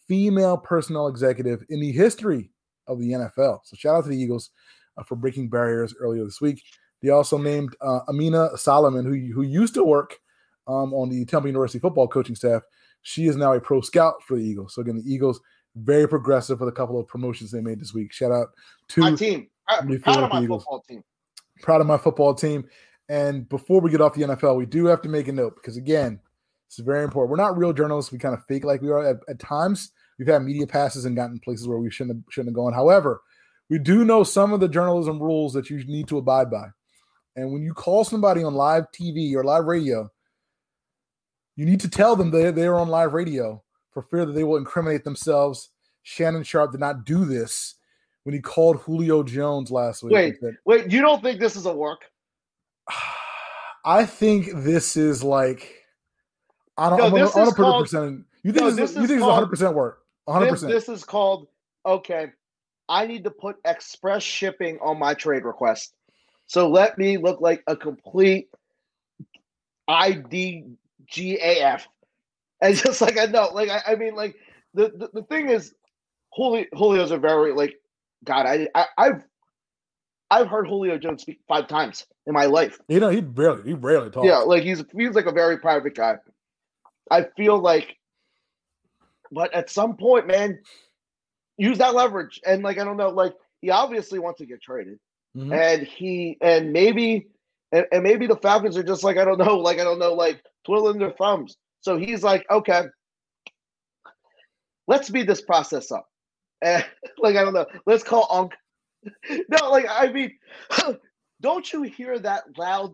female 0.09 0.57
personnel 0.57 1.09
executive 1.09 1.65
in 1.69 1.81
the 1.81 1.93
history 1.93 2.51
of 2.87 2.99
the 2.99 3.11
NFL. 3.11 3.61
So 3.65 3.77
shout 3.77 3.97
out 3.97 4.05
to 4.05 4.11
the 4.11 4.19
Eagles 4.19 4.51
uh, 4.97 5.03
for 5.03 5.17
breaking 5.17 5.49
barriers 5.49 5.95
earlier 5.99 6.25
this 6.25 6.41
week. 6.41 6.63
They 7.03 7.11
also 7.11 7.39
named 7.39 7.75
uh, 7.81 8.01
Ameena 8.09 8.51
Soliman, 8.55 9.05
who, 9.05 9.33
who 9.33 9.43
used 9.43 9.75
to 9.75 9.85
work 9.85 10.19
um, 10.67 10.95
on 10.95 11.09
the 11.09 11.25
Temple 11.25 11.49
University 11.49 11.79
football 11.79 12.09
coaching 12.09 12.37
staff. 12.37 12.63
She 13.03 13.27
is 13.27 13.37
now 13.37 13.53
a 13.53 13.61
pro 13.61 13.81
scout 13.81 14.23
for 14.23 14.37
the 14.37 14.45
Eagles. 14.45 14.75
So 14.75 14.83
again, 14.83 14.97
the 14.97 15.13
Eagles 15.13 15.41
very 15.77 16.09
progressive 16.09 16.61
with 16.61 16.69
a 16.69 16.73
couple 16.73 17.01
of 17.01 17.09
promotions 17.09 17.51
they 17.51 17.61
made 17.61 17.81
this 17.81 17.95
week. 17.95 18.13
Shout 18.13 18.31
out 18.31 18.49
to 18.89 19.01
my 19.01 19.15
team. 19.15 19.49
Me 19.85 19.99
proud 19.99 20.25
of 20.25 20.31
my 20.31 20.43
Eagles. 20.43 20.65
football 20.65 20.85
team. 20.89 21.03
proud 21.63 21.81
of 21.81 21.87
my 21.87 21.97
football 21.97 22.35
team. 22.35 22.65
And 23.09 23.49
before 23.49 23.81
we 23.81 23.91
get 23.91 24.01
off 24.01 24.15
the 24.15 24.23
NFL, 24.23 24.57
we 24.57 24.67
do 24.67 24.87
have 24.87 25.03
to 25.03 25.09
make 25.09 25.29
a 25.29 25.33
note 25.33 25.57
because 25.57 25.77
again, 25.77 26.21
it's 26.79 26.87
very 26.87 27.05
important. 27.05 27.31
We're 27.31 27.45
not 27.45 27.59
real 27.59 27.75
journalists. 27.75 28.13
We 28.13 28.19
kind 28.19 28.35
of 28.35 28.45
fake 28.47 28.65
like 28.65 28.81
we 28.81 28.91
are 28.91 29.05
at, 29.05 29.17
at 29.29 29.39
times. 29.39 29.93
We've 30.19 30.29
had 30.29 30.43
media 30.43 30.67
passes 30.67 31.05
and 31.05 31.15
gotten 31.15 31.39
places 31.39 31.69
where 31.69 31.79
we 31.79 31.91
shouldn't 31.91 32.17
have, 32.17 32.25
shouldn't 32.31 32.51
have 32.51 32.57
gone. 32.57 32.73
However, 32.73 33.21
we 33.69 33.79
do 33.79 34.05
know 34.05 34.23
some 34.25 34.53
of 34.53 34.61
the 34.61 34.69
journalism 34.69 35.21
rules 35.21 35.53
that 35.53 35.69
you 35.69 35.85
need 35.85 36.09
to 36.09 36.19
abide 36.19 36.51
by. 36.51 36.69
And 37.37 37.53
when 37.53 37.63
you 37.63 37.75
call 37.75 38.05
somebody 38.05 38.43
on 38.43 38.55
live 38.55 38.85
TV 38.93 39.35
or 39.35 39.45
live 39.45 39.65
radio, 39.65 40.11
you 41.57 41.67
need 41.67 41.81
to 41.81 41.91
tell 41.91 42.17
them 42.17 42.31
they 42.31 42.51
they're 42.51 42.79
on 42.79 42.89
live 42.89 43.13
radio 43.13 43.63
for 43.91 44.03
fear 44.03 44.25
that 44.25 44.33
they 44.33 44.45
will 44.45 44.57
incriminate 44.57 45.05
themselves. 45.05 45.71
Shannon 46.03 46.43
Sharpe 46.43 46.73
did 46.73 46.81
not 46.81 47.05
do 47.05 47.25
this 47.25 47.75
when 48.25 48.35
he 48.35 48.41
called 48.41 48.79
Julio 48.81 49.23
Jones 49.23 49.71
last 49.71 50.03
week. 50.03 50.15
Wait. 50.15 50.41
said, 50.41 50.57
Wait, 50.65 50.91
you 50.91 51.03
don't 51.03 51.23
think 51.23 51.39
this 51.39 51.57
is 51.57 51.67
a 51.67 51.73
work? 51.73 52.11
I 53.85 54.07
think 54.07 54.51
this 54.55 54.97
is 54.97 55.23
like 55.23 55.82
I 56.77 56.91
don't. 56.91 56.99
No, 56.99 57.05
I'm 57.07 57.11
gonna, 57.11 57.25
this 57.25 57.37
I'm 57.37 57.41
gonna 57.41 57.49
is 57.49 57.55
put 57.55 57.63
a 57.63 57.65
called- 57.65 57.85
percent. 57.85 58.25
You 58.45 58.53
think 58.53 58.65
no, 58.65 58.71
this, 58.73 58.91
is, 58.91 58.97
you 58.97 59.07
think 59.07 59.19
it's 59.19 59.27
100 59.27 59.47
percent 59.47 59.75
work? 59.75 60.03
100. 60.25 60.47
This, 60.47 60.53
percent 60.53 60.73
this 60.73 60.89
is 60.89 61.05
called 61.05 61.49
okay. 61.87 62.33
I 62.89 63.07
need 63.07 63.25
to 63.25 63.31
put 63.31 63.57
express 63.65 64.23
shipping 64.23 64.79
on 64.83 64.99
my 64.99 65.15
trade 65.15 65.45
request. 65.45 65.95
So 66.47 66.69
let 66.69 66.99
me 66.99 67.17
look 67.17 67.41
like 67.41 67.63
a 67.67 67.77
complete 67.77 68.49
IDGAF. 69.89 71.83
And 72.61 72.77
just 72.77 73.01
like 73.01 73.19
I 73.19 73.27
know, 73.27 73.51
like 73.53 73.71
I, 73.71 73.93
I 73.93 73.95
mean, 73.97 74.15
like 74.15 74.37
the, 74.75 74.93
the 74.97 75.11
the 75.13 75.23
thing 75.25 75.49
is, 75.49 75.75
Julio 76.33 76.65
Julio's 76.77 77.11
a 77.11 77.19
very 77.19 77.53
like 77.53 77.75
God. 78.25 78.47
I, 78.47 78.69
I 78.75 78.87
I've 78.99 79.25
I've 80.31 80.49
heard 80.49 80.67
Julio 80.67 80.99
Jones 80.99 81.23
speak 81.23 81.41
five 81.47 81.69
times 81.69 82.07
in 82.27 82.33
my 82.35 82.47
life. 82.47 82.79
You 82.89 83.01
know, 83.01 83.11
he 83.11 83.21
barely, 83.21 83.63
he 83.65 83.75
rarely 83.75 84.11
talks. 84.11 84.27
Yeah, 84.27 84.39
like 84.39 84.63
he's 84.63 84.83
he's 84.97 85.15
like 85.15 85.27
a 85.27 85.33
very 85.33 85.59
private 85.59 85.95
guy. 85.95 86.17
I 87.11 87.25
feel 87.37 87.59
like, 87.59 87.97
but 89.31 89.53
at 89.55 89.71
some 89.71 89.97
point, 89.97 90.27
man, 90.27 90.59
use 91.59 91.79
that 91.79 91.95
leverage. 91.95 92.41
And 92.47 92.63
like 92.63 92.79
I 92.79 92.85
don't 92.85 92.97
know, 92.97 93.11
like 93.11 93.35
he 93.61 93.71
obviously 93.71 94.19
wants 94.19 94.39
to 94.41 94.47
get 94.47 94.63
traded, 94.63 94.99
Mhm. 95.37 95.53
and 95.55 95.87
he 95.87 96.37
and 96.41 96.73
maybe 96.73 97.29
and, 97.73 97.87
and 97.93 98.03
maybe 98.03 98.27
the 98.27 98.37
Falcons 98.37 98.77
are 98.77 98.83
just 98.83 99.05
like 99.05 99.17
I 99.17 99.25
don't 99.25 99.39
know, 99.39 99.59
like 99.59 99.79
I 99.81 99.85
don't 99.85 99.99
know, 99.99 100.15
like 100.15 100.43
twiddling 100.65 100.99
their 100.99 101.13
thumbs. 101.13 101.57
So 101.81 101.97
he's 101.99 102.23
like, 102.23 102.45
okay, 102.51 102.85
let's 104.87 105.09
speed 105.09 105.27
this 105.27 105.41
process 105.43 105.91
up. 105.91 106.07
And 106.65 106.85
like 107.19 107.35
I 107.37 107.43
don't 107.43 107.55
know, 107.55 107.67
let's 107.87 108.05
call 108.05 108.29
Unc. 108.31 108.53
No, 109.49 109.71
like 109.71 109.87
I 109.91 110.13
mean, 110.13 110.39
don't 111.41 111.73
you 111.73 111.83
hear 111.83 112.19
that 112.21 112.45
loud 112.57 112.93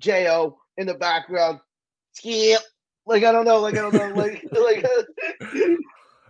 Jo 0.00 0.58
in 0.78 0.86
the 0.86 0.94
background? 0.94 1.60
Skip. 2.12 2.62
Like 3.06 3.24
I 3.24 3.32
don't 3.32 3.44
know. 3.44 3.60
Like 3.60 3.74
I 3.74 3.82
don't 3.82 3.94
know. 3.94 4.08
Like 4.14 4.44
like. 4.52 4.84
Uh, 4.84 5.76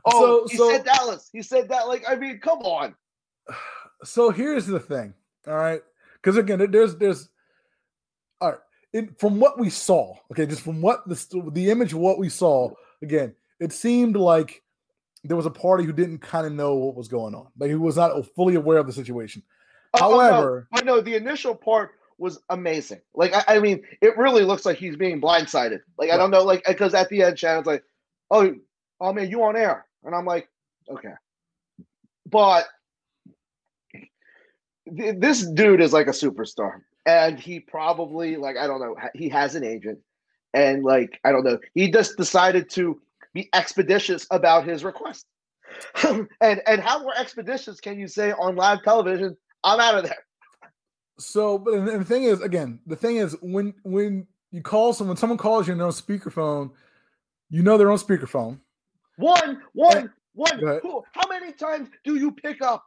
oh, 0.06 0.46
So- 0.46 0.48
he 0.50 0.56
so- 0.56 0.70
said 0.70 0.84
Dallas. 0.84 1.30
He 1.32 1.42
said 1.42 1.68
that. 1.68 1.86
Like 1.88 2.04
I 2.08 2.14
mean, 2.16 2.38
come 2.38 2.58
on. 2.60 2.94
So 4.02 4.30
here's 4.30 4.66
the 4.66 4.80
thing, 4.80 5.14
all 5.46 5.54
right? 5.56 5.82
Because 6.14 6.36
again, 6.36 6.66
there's 6.70 6.96
there's 6.96 7.28
all 8.40 8.50
right. 8.50 8.58
It, 8.92 9.18
from 9.18 9.40
what 9.40 9.58
we 9.58 9.70
saw, 9.70 10.14
okay, 10.32 10.46
just 10.46 10.62
from 10.62 10.80
what 10.80 11.06
the 11.08 11.50
the 11.52 11.70
image 11.70 11.92
of 11.92 11.98
what 11.98 12.18
we 12.18 12.28
saw, 12.28 12.70
again, 13.02 13.34
it 13.60 13.72
seemed 13.72 14.16
like 14.16 14.62
there 15.24 15.36
was 15.36 15.46
a 15.46 15.50
party 15.50 15.84
who 15.84 15.92
didn't 15.92 16.18
kind 16.18 16.46
of 16.46 16.52
know 16.52 16.74
what 16.74 16.94
was 16.96 17.08
going 17.08 17.34
on, 17.34 17.46
like 17.58 17.70
who 17.70 17.80
was 17.80 17.96
not 17.96 18.26
fully 18.34 18.54
aware 18.56 18.78
of 18.78 18.86
the 18.86 18.92
situation. 18.92 19.42
Oh, 19.94 19.98
oh. 20.02 20.18
However- 20.20 20.68
I 20.72 20.82
know 20.82 21.00
the 21.00 21.14
initial 21.16 21.54
part 21.54 21.92
was 22.18 22.40
amazing. 22.50 23.00
Like 23.14 23.34
I, 23.34 23.56
I 23.56 23.58
mean, 23.60 23.82
it 24.00 24.16
really 24.16 24.44
looks 24.44 24.64
like 24.64 24.76
he's 24.76 24.96
being 24.96 25.20
blindsided. 25.20 25.80
Like 25.98 26.10
I 26.10 26.16
don't 26.16 26.30
know, 26.30 26.42
like 26.42 26.64
because 26.66 26.94
at 26.94 27.08
the 27.08 27.22
end, 27.22 27.38
Shannon's 27.38 27.66
like, 27.66 27.84
"Oh, 28.30 28.54
oh 29.00 29.12
man, 29.12 29.30
you 29.30 29.42
on 29.42 29.56
air?" 29.56 29.86
And 30.04 30.14
I'm 30.14 30.26
like, 30.26 30.48
"Okay," 30.88 31.12
but 32.26 32.66
th- 34.96 35.16
this 35.18 35.46
dude 35.46 35.80
is 35.80 35.92
like 35.92 36.06
a 36.06 36.10
superstar, 36.10 36.80
and 37.06 37.38
he 37.38 37.60
probably 37.60 38.36
like 38.36 38.56
I 38.56 38.66
don't 38.66 38.80
know, 38.80 38.96
he 39.14 39.28
has 39.30 39.54
an 39.54 39.64
agent, 39.64 39.98
and 40.52 40.84
like 40.84 41.20
I 41.24 41.32
don't 41.32 41.44
know, 41.44 41.58
he 41.74 41.90
just 41.90 42.16
decided 42.16 42.70
to 42.70 43.00
be 43.32 43.48
expeditious 43.52 44.26
about 44.30 44.66
his 44.66 44.84
request. 44.84 45.26
and 46.04 46.28
and 46.40 46.80
how 46.80 47.00
more 47.00 47.16
expeditious 47.18 47.80
can 47.80 47.98
you 47.98 48.06
say 48.06 48.32
on 48.32 48.56
live 48.56 48.82
television? 48.82 49.36
I'm 49.64 49.80
out 49.80 49.96
of 49.96 50.04
there. 50.04 50.24
So, 51.18 51.58
but 51.58 51.74
and 51.74 51.88
the 52.00 52.04
thing 52.04 52.24
is, 52.24 52.40
again, 52.40 52.80
the 52.86 52.96
thing 52.96 53.16
is 53.16 53.36
when 53.40 53.74
when 53.84 54.26
you 54.50 54.62
call 54.62 54.92
someone, 54.92 55.16
someone 55.16 55.38
calls 55.38 55.66
you 55.66 55.72
and 55.72 55.80
they're 55.80 55.86
on 55.86 55.92
speakerphone, 55.92 56.70
you 57.50 57.62
know 57.62 57.78
they're 57.78 57.90
on 57.92 57.98
speakerphone. 57.98 58.58
One, 59.16 59.62
one, 59.72 59.96
And- 59.96 60.10
one. 60.32 60.58
Who, 60.82 61.04
how 61.12 61.28
many 61.28 61.52
times 61.52 61.88
do 62.04 62.16
you 62.16 62.32
pick 62.32 62.60
up? 62.62 62.84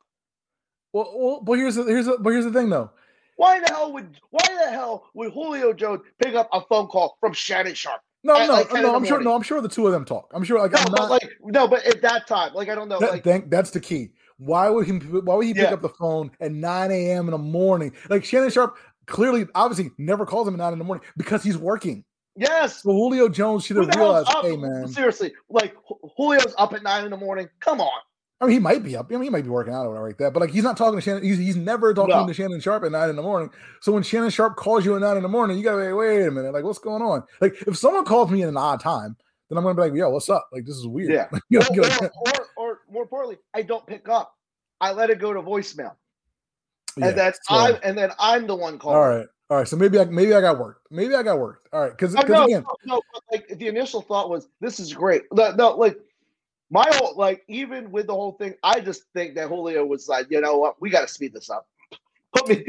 Well, 0.93 1.13
well, 1.15 1.41
but 1.41 1.53
here's 1.53 1.75
the 1.75 1.83
here's 1.83 2.05
the 2.05 2.17
but 2.19 2.31
here's 2.31 2.45
the 2.45 2.51
thing 2.51 2.69
though. 2.69 2.91
Why 3.37 3.59
the 3.59 3.67
hell 3.67 3.93
would 3.93 4.19
why 4.31 4.45
the 4.65 4.71
hell 4.71 5.05
would 5.13 5.31
Julio 5.31 5.71
Jones 5.73 6.01
pick 6.21 6.33
up 6.35 6.49
a 6.51 6.61
phone 6.61 6.87
call 6.87 7.17
from 7.19 7.33
Shannon 7.33 7.75
Sharpe? 7.75 8.01
No, 8.23 8.35
At, 8.35 8.47
no, 8.47 8.53
like, 8.53 8.73
no. 8.73 8.95
I'm 8.95 9.05
sure. 9.05 9.21
No, 9.21 9.35
I'm 9.35 9.43
sure 9.43 9.61
the 9.61 9.69
two 9.69 9.85
of 9.85 9.93
them 9.93 10.03
talk. 10.03 10.31
I'm 10.33 10.43
sure. 10.43 10.59
Like, 10.59 10.71
No, 10.71 10.79
I'm 10.79 10.91
but 10.91 11.09
like 11.09 11.29
no, 11.43 11.67
but 11.67 11.85
at 11.85 12.01
that 12.01 12.27
time, 12.27 12.53
like 12.53 12.67
I 12.67 12.75
don't 12.75 12.89
know, 12.89 12.99
that, 12.99 13.11
like 13.11 13.23
thank, 13.23 13.49
that's 13.49 13.69
the 13.71 13.79
key. 13.79 14.11
Why 14.37 14.69
would 14.69 14.85
he? 14.85 14.93
Why 14.93 15.35
would 15.35 15.45
he 15.45 15.53
pick 15.53 15.63
Yeah. 15.63 15.73
up 15.73 15.81
the 15.81 15.89
phone 15.89 16.31
at 16.39 16.51
9 16.51 16.91
a.m. 16.91 17.25
in 17.25 17.31
the 17.31 17.37
morning? 17.37 17.93
Like 18.09 18.23
Shannon 18.23 18.49
Sharpe 18.51 18.77
clearly, 19.07 19.47
obviously, 19.55 19.91
never 19.97 20.25
calls 20.25 20.47
him 20.47 20.53
at 20.53 20.57
9 20.59 20.73
in 20.73 20.79
the 20.79 20.85
morning 20.85 21.03
because 21.17 21.43
he's 21.43 21.57
working. 21.57 22.03
yes. 22.35 22.83
So 22.83 22.91
Julio 22.91 23.29
Jones 23.29 23.65
should 23.65 23.77
have 23.77 23.87
realized, 23.95 24.29
up? 24.29 24.45
hey 24.45 24.55
man. 24.57 24.87
Seriously, 24.87 25.33
like 25.49 25.73
Ju- 25.87 26.11
Julio's 26.17 26.53
up 26.57 26.73
at 26.73 26.83
nine 26.83 27.05
in 27.05 27.11
the 27.11 27.17
morning. 27.17 27.47
Come 27.61 27.81
on. 27.81 27.89
I 28.39 28.45
mean, 28.45 28.53
he 28.53 28.59
might 28.59 28.83
be 28.83 28.95
up. 28.95 29.07
I 29.09 29.13
mean, 29.15 29.23
he 29.23 29.29
might 29.31 29.45
be 29.45 29.49
working 29.49 29.73
out 29.73 29.85
or 29.85 29.89
whatever 29.89 30.07
like 30.09 30.17
that. 30.19 30.31
But 30.31 30.41
like, 30.41 30.51
he's 30.51 30.63
not 30.63 30.77
talking 30.77 30.99
to 30.99 31.01
Shannon. 31.01 31.23
He's, 31.23 31.39
he's 31.39 31.55
never 31.55 31.91
talking 31.95 32.13
No. 32.15 32.27
to 32.27 32.33
Shannon 32.35 32.59
Sharpe 32.61 32.83
at 32.83 32.91
nine 32.91 33.09
in 33.09 33.15
the 33.15 33.23
morning. 33.23 33.49
So 33.81 33.91
when 33.91 34.03
Shannon 34.03 34.29
Sharpe 34.29 34.55
calls 34.55 34.85
you 34.85 34.93
at 34.93 35.01
nine 35.01 35.17
in 35.17 35.23
the 35.23 35.29
morning, 35.29 35.57
you 35.57 35.63
gotta 35.63 35.83
be, 35.87 35.91
wait 35.93 36.27
a 36.27 36.29
minute, 36.29 36.53
like, 36.53 36.63
what's 36.63 36.77
going 36.77 37.01
on? 37.01 37.23
Like, 37.41 37.55
if 37.65 37.75
someone 37.75 38.05
calls 38.05 38.29
me 38.29 38.43
at 38.43 38.49
an 38.49 38.55
odd 38.57 38.79
time, 38.79 39.15
then 39.49 39.57
I'm 39.57 39.63
gonna 39.63 39.75
be 39.75 39.81
like, 39.81 39.93
yo, 39.93 40.09
what's 40.09 40.29
up? 40.29 40.47
Like, 40.51 40.65
this 40.65 40.75
is 40.75 40.87
weird. 40.87 41.11
Yeah. 41.11 41.27
You 41.49 41.59
know, 41.59 41.65
or, 41.77 41.85
or, 41.85 42.11
or, 42.25 42.47
or 42.57 42.79
more 42.91 43.03
importantly, 43.03 43.37
I 43.53 43.61
don't 43.61 43.85
pick 43.87 44.09
up. 44.09 44.33
I 44.81 44.91
let 44.91 45.09
it 45.09 45.19
go 45.19 45.33
to 45.33 45.41
voicemail, 45.41 45.93
yeah, 46.97 47.07
and 47.07 47.17
then 47.17 47.33
so- 47.33 47.55
I'm 47.55 47.77
and 47.83 47.97
then 47.97 48.11
I'm 48.19 48.45
the 48.47 48.55
one 48.55 48.77
calling. 48.77 48.97
all 48.97 49.09
right, 49.09 49.27
all 49.49 49.57
right. 49.57 49.67
So 49.67 49.75
maybe 49.75 49.99
I 49.99 50.05
maybe 50.05 50.33
I 50.33 50.41
got 50.41 50.59
worked. 50.59 50.87
Maybe 50.91 51.15
I 51.15 51.23
got 51.23 51.39
worked. 51.39 51.67
All 51.73 51.81
right, 51.81 51.91
because 51.91 52.15
Oh, 52.15 52.21
no, 52.27 52.45
again, 52.45 52.63
no, 52.85 52.95
no, 52.95 53.01
but 53.13 53.23
like 53.31 53.47
the 53.57 53.67
initial 53.67 54.01
thought 54.01 54.29
was 54.29 54.49
this 54.61 54.79
is 54.79 54.93
great. 54.93 55.23
No, 55.31 55.51
no, 55.55 55.71
like 55.71 55.97
my 56.69 56.85
whole 56.91 57.15
like 57.15 57.43
even 57.47 57.89
with 57.91 58.07
the 58.07 58.13
whole 58.13 58.33
thing, 58.33 58.53
I 58.61 58.79
just 58.81 59.03
think 59.13 59.33
that 59.35 59.47
Julio 59.47 59.85
was 59.85 60.07
like, 60.07 60.27
you 60.29 60.41
know 60.41 60.57
what, 60.57 60.79
we 60.81 60.89
got 60.89 61.01
to 61.01 61.07
speed 61.07 61.33
this 61.33 61.49
up. 61.49 61.65
Put 62.35 62.49
me 62.49 62.63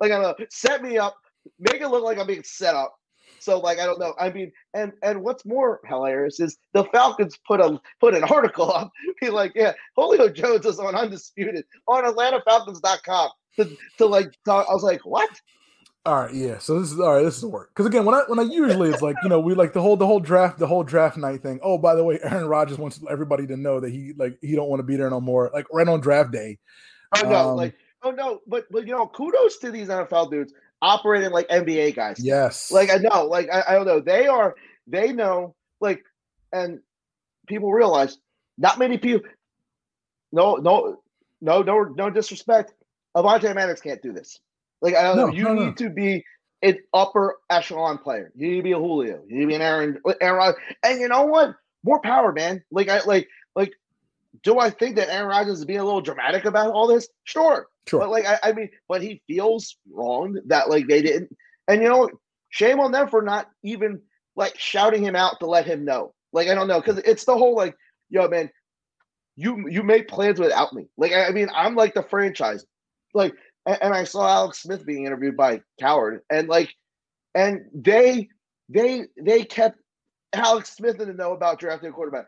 like 0.00 0.12
I 0.12 0.20
don't 0.20 0.22
know, 0.22 0.46
set 0.50 0.82
me 0.82 0.96
up, 0.98 1.16
make 1.58 1.80
it 1.82 1.88
look 1.88 2.04
like 2.04 2.18
I'm 2.18 2.26
being 2.26 2.44
set 2.44 2.74
up. 2.74 2.96
So 3.40 3.58
like 3.58 3.78
I 3.78 3.86
don't 3.86 3.98
know. 3.98 4.14
I 4.18 4.30
mean, 4.30 4.52
and 4.74 4.92
and 5.02 5.22
what's 5.22 5.44
more 5.44 5.80
hilarious 5.86 6.40
is 6.40 6.58
the 6.72 6.84
Falcons 6.84 7.38
put 7.46 7.60
a 7.60 7.80
put 8.00 8.14
an 8.14 8.24
article 8.30 8.72
up, 8.72 8.90
be 9.20 9.30
like, 9.30 9.52
yeah, 9.54 9.72
Julio 9.96 10.28
Jones 10.28 10.66
is 10.66 10.78
on 10.78 10.94
undisputed 10.94 11.64
on 11.88 12.04
AtlantaFalcons.com 12.04 13.30
to 13.56 13.76
to 13.98 14.06
like 14.06 14.32
talk. 14.44 14.66
I 14.68 14.74
was 14.74 14.82
like, 14.82 15.04
what? 15.04 15.30
All 16.06 16.22
right, 16.22 16.34
yeah. 16.34 16.56
So 16.58 16.80
this 16.80 16.92
is 16.92 16.98
all 16.98 17.14
right. 17.14 17.22
This 17.22 17.34
is 17.34 17.42
the 17.42 17.48
work 17.48 17.70
because 17.74 17.86
again, 17.86 18.06
when 18.06 18.14
I 18.14 18.22
when 18.26 18.38
I 18.38 18.42
usually 18.42 18.88
it's 18.88 19.02
like 19.02 19.16
you 19.22 19.28
know 19.28 19.38
we 19.38 19.54
like 19.54 19.74
the 19.74 19.82
whole 19.82 19.96
the 19.96 20.06
whole 20.06 20.20
draft 20.20 20.58
the 20.58 20.66
whole 20.66 20.82
draft 20.82 21.18
night 21.18 21.42
thing. 21.42 21.60
Oh, 21.62 21.76
by 21.76 21.94
the 21.94 22.02
way, 22.02 22.18
Aaron 22.22 22.46
Rodgers 22.46 22.78
wants 22.78 23.00
everybody 23.10 23.46
to 23.46 23.56
know 23.56 23.80
that 23.80 23.90
he 23.90 24.14
like 24.16 24.38
he 24.40 24.56
don't 24.56 24.68
want 24.68 24.80
to 24.80 24.84
be 24.84 24.96
there 24.96 25.10
no 25.10 25.20
more. 25.20 25.50
Like 25.52 25.66
right 25.72 25.86
on 25.86 26.00
draft 26.00 26.30
day. 26.32 26.58
Oh 27.16 27.28
no, 27.28 27.50
Um, 27.50 27.56
like 27.56 27.74
oh 28.02 28.12
no, 28.12 28.40
but 28.46 28.64
but 28.70 28.86
you 28.86 28.94
know, 28.94 29.06
kudos 29.08 29.58
to 29.58 29.70
these 29.70 29.88
NFL 29.88 30.30
dudes 30.30 30.54
operating 30.82 31.30
like 31.30 31.48
NBA 31.48 31.94
guys. 31.96 32.16
Yes. 32.18 32.70
Like 32.70 32.90
I 32.90 32.96
know, 32.96 33.24
like 33.26 33.48
I, 33.52 33.62
I 33.68 33.72
don't 33.74 33.86
know, 33.86 34.00
they 34.00 34.26
are 34.26 34.54
they 34.86 35.12
know 35.12 35.54
like, 35.80 36.02
and 36.52 36.80
people 37.46 37.72
realize 37.72 38.18
not 38.58 38.78
many 38.78 38.98
people. 38.98 39.28
No, 40.32 40.56
no, 40.56 41.02
no, 41.40 41.62
no, 41.62 41.82
no 41.84 42.10
disrespect. 42.10 42.72
Avonte 43.16 43.54
Maddox 43.54 43.80
can't 43.80 44.02
do 44.02 44.12
this. 44.12 44.38
Like 44.80 44.94
I 44.94 45.02
don't 45.02 45.16
No, 45.16 45.26
know, 45.26 45.32
you 45.32 45.44
no, 45.44 45.54
need 45.54 45.66
no. 45.66 45.72
to 45.74 45.90
be 45.90 46.24
an 46.62 46.78
upper 46.94 47.36
echelon 47.50 47.98
player. 47.98 48.30
You 48.34 48.50
need 48.50 48.56
to 48.58 48.62
be 48.62 48.72
a 48.72 48.78
Julio. 48.78 49.22
You 49.26 49.36
need 49.36 49.40
to 49.42 49.46
be 49.48 49.54
an 49.54 49.62
Aaron, 49.62 49.98
Aaron, 50.20 50.54
and 50.82 51.00
you 51.00 51.08
know 51.08 51.24
what? 51.24 51.54
More 51.84 52.00
power, 52.00 52.32
man. 52.32 52.62
Like 52.70 52.88
I 52.88 53.00
like 53.04 53.28
like. 53.56 53.72
Do 54.44 54.60
I 54.60 54.70
think 54.70 54.94
that 54.96 55.12
Aaron 55.12 55.26
Rodgers 55.28 55.58
is 55.58 55.64
being 55.64 55.80
a 55.80 55.84
little 55.84 56.00
dramatic 56.00 56.44
about 56.44 56.70
all 56.70 56.86
this? 56.86 57.08
Sure. 57.24 57.66
Sure. 57.90 57.98
But 58.00 58.10
like 58.10 58.24
I, 58.24 58.38
I 58.44 58.52
mean, 58.52 58.70
but 58.88 59.02
he 59.02 59.20
feels 59.26 59.76
wrong 59.92 60.38
that 60.46 60.70
like 60.70 60.86
they 60.86 61.02
didn't. 61.02 61.36
And 61.66 61.82
you 61.82 61.88
know, 61.88 62.08
shame 62.50 62.78
on 62.78 62.92
them 62.92 63.08
for 63.08 63.20
not 63.20 63.48
even 63.64 64.00
like 64.36 64.56
shouting 64.56 65.02
him 65.02 65.16
out 65.16 65.40
to 65.40 65.46
let 65.46 65.66
him 65.66 65.84
know. 65.84 66.14
Like 66.32 66.46
I 66.46 66.54
don't 66.54 66.68
know, 66.68 66.80
because 66.80 66.98
it's 66.98 67.24
the 67.24 67.36
whole 67.36 67.56
like, 67.56 67.76
yo, 68.08 68.28
man, 68.28 68.48
you 69.34 69.68
you 69.68 69.82
made 69.82 70.06
plans 70.06 70.38
without 70.38 70.72
me. 70.72 70.86
Like 70.96 71.10
I, 71.12 71.26
I 71.26 71.30
mean, 71.32 71.48
I'm 71.52 71.74
like 71.74 71.94
the 71.94 72.04
franchise. 72.04 72.64
Like, 73.12 73.34
and, 73.66 73.78
and 73.82 73.94
I 73.94 74.04
saw 74.04 74.28
Alex 74.28 74.62
Smith 74.62 74.86
being 74.86 75.04
interviewed 75.04 75.36
by 75.36 75.60
Cowherd, 75.80 76.20
and 76.30 76.48
like, 76.48 76.72
and 77.34 77.62
they 77.74 78.28
they 78.68 79.06
they 79.20 79.42
kept 79.42 79.78
Alex 80.32 80.76
Smith 80.76 81.00
in 81.00 81.08
the 81.08 81.14
know 81.14 81.32
about 81.32 81.58
drafting 81.58 81.88
a 81.88 81.92
quarterback. 81.92 82.26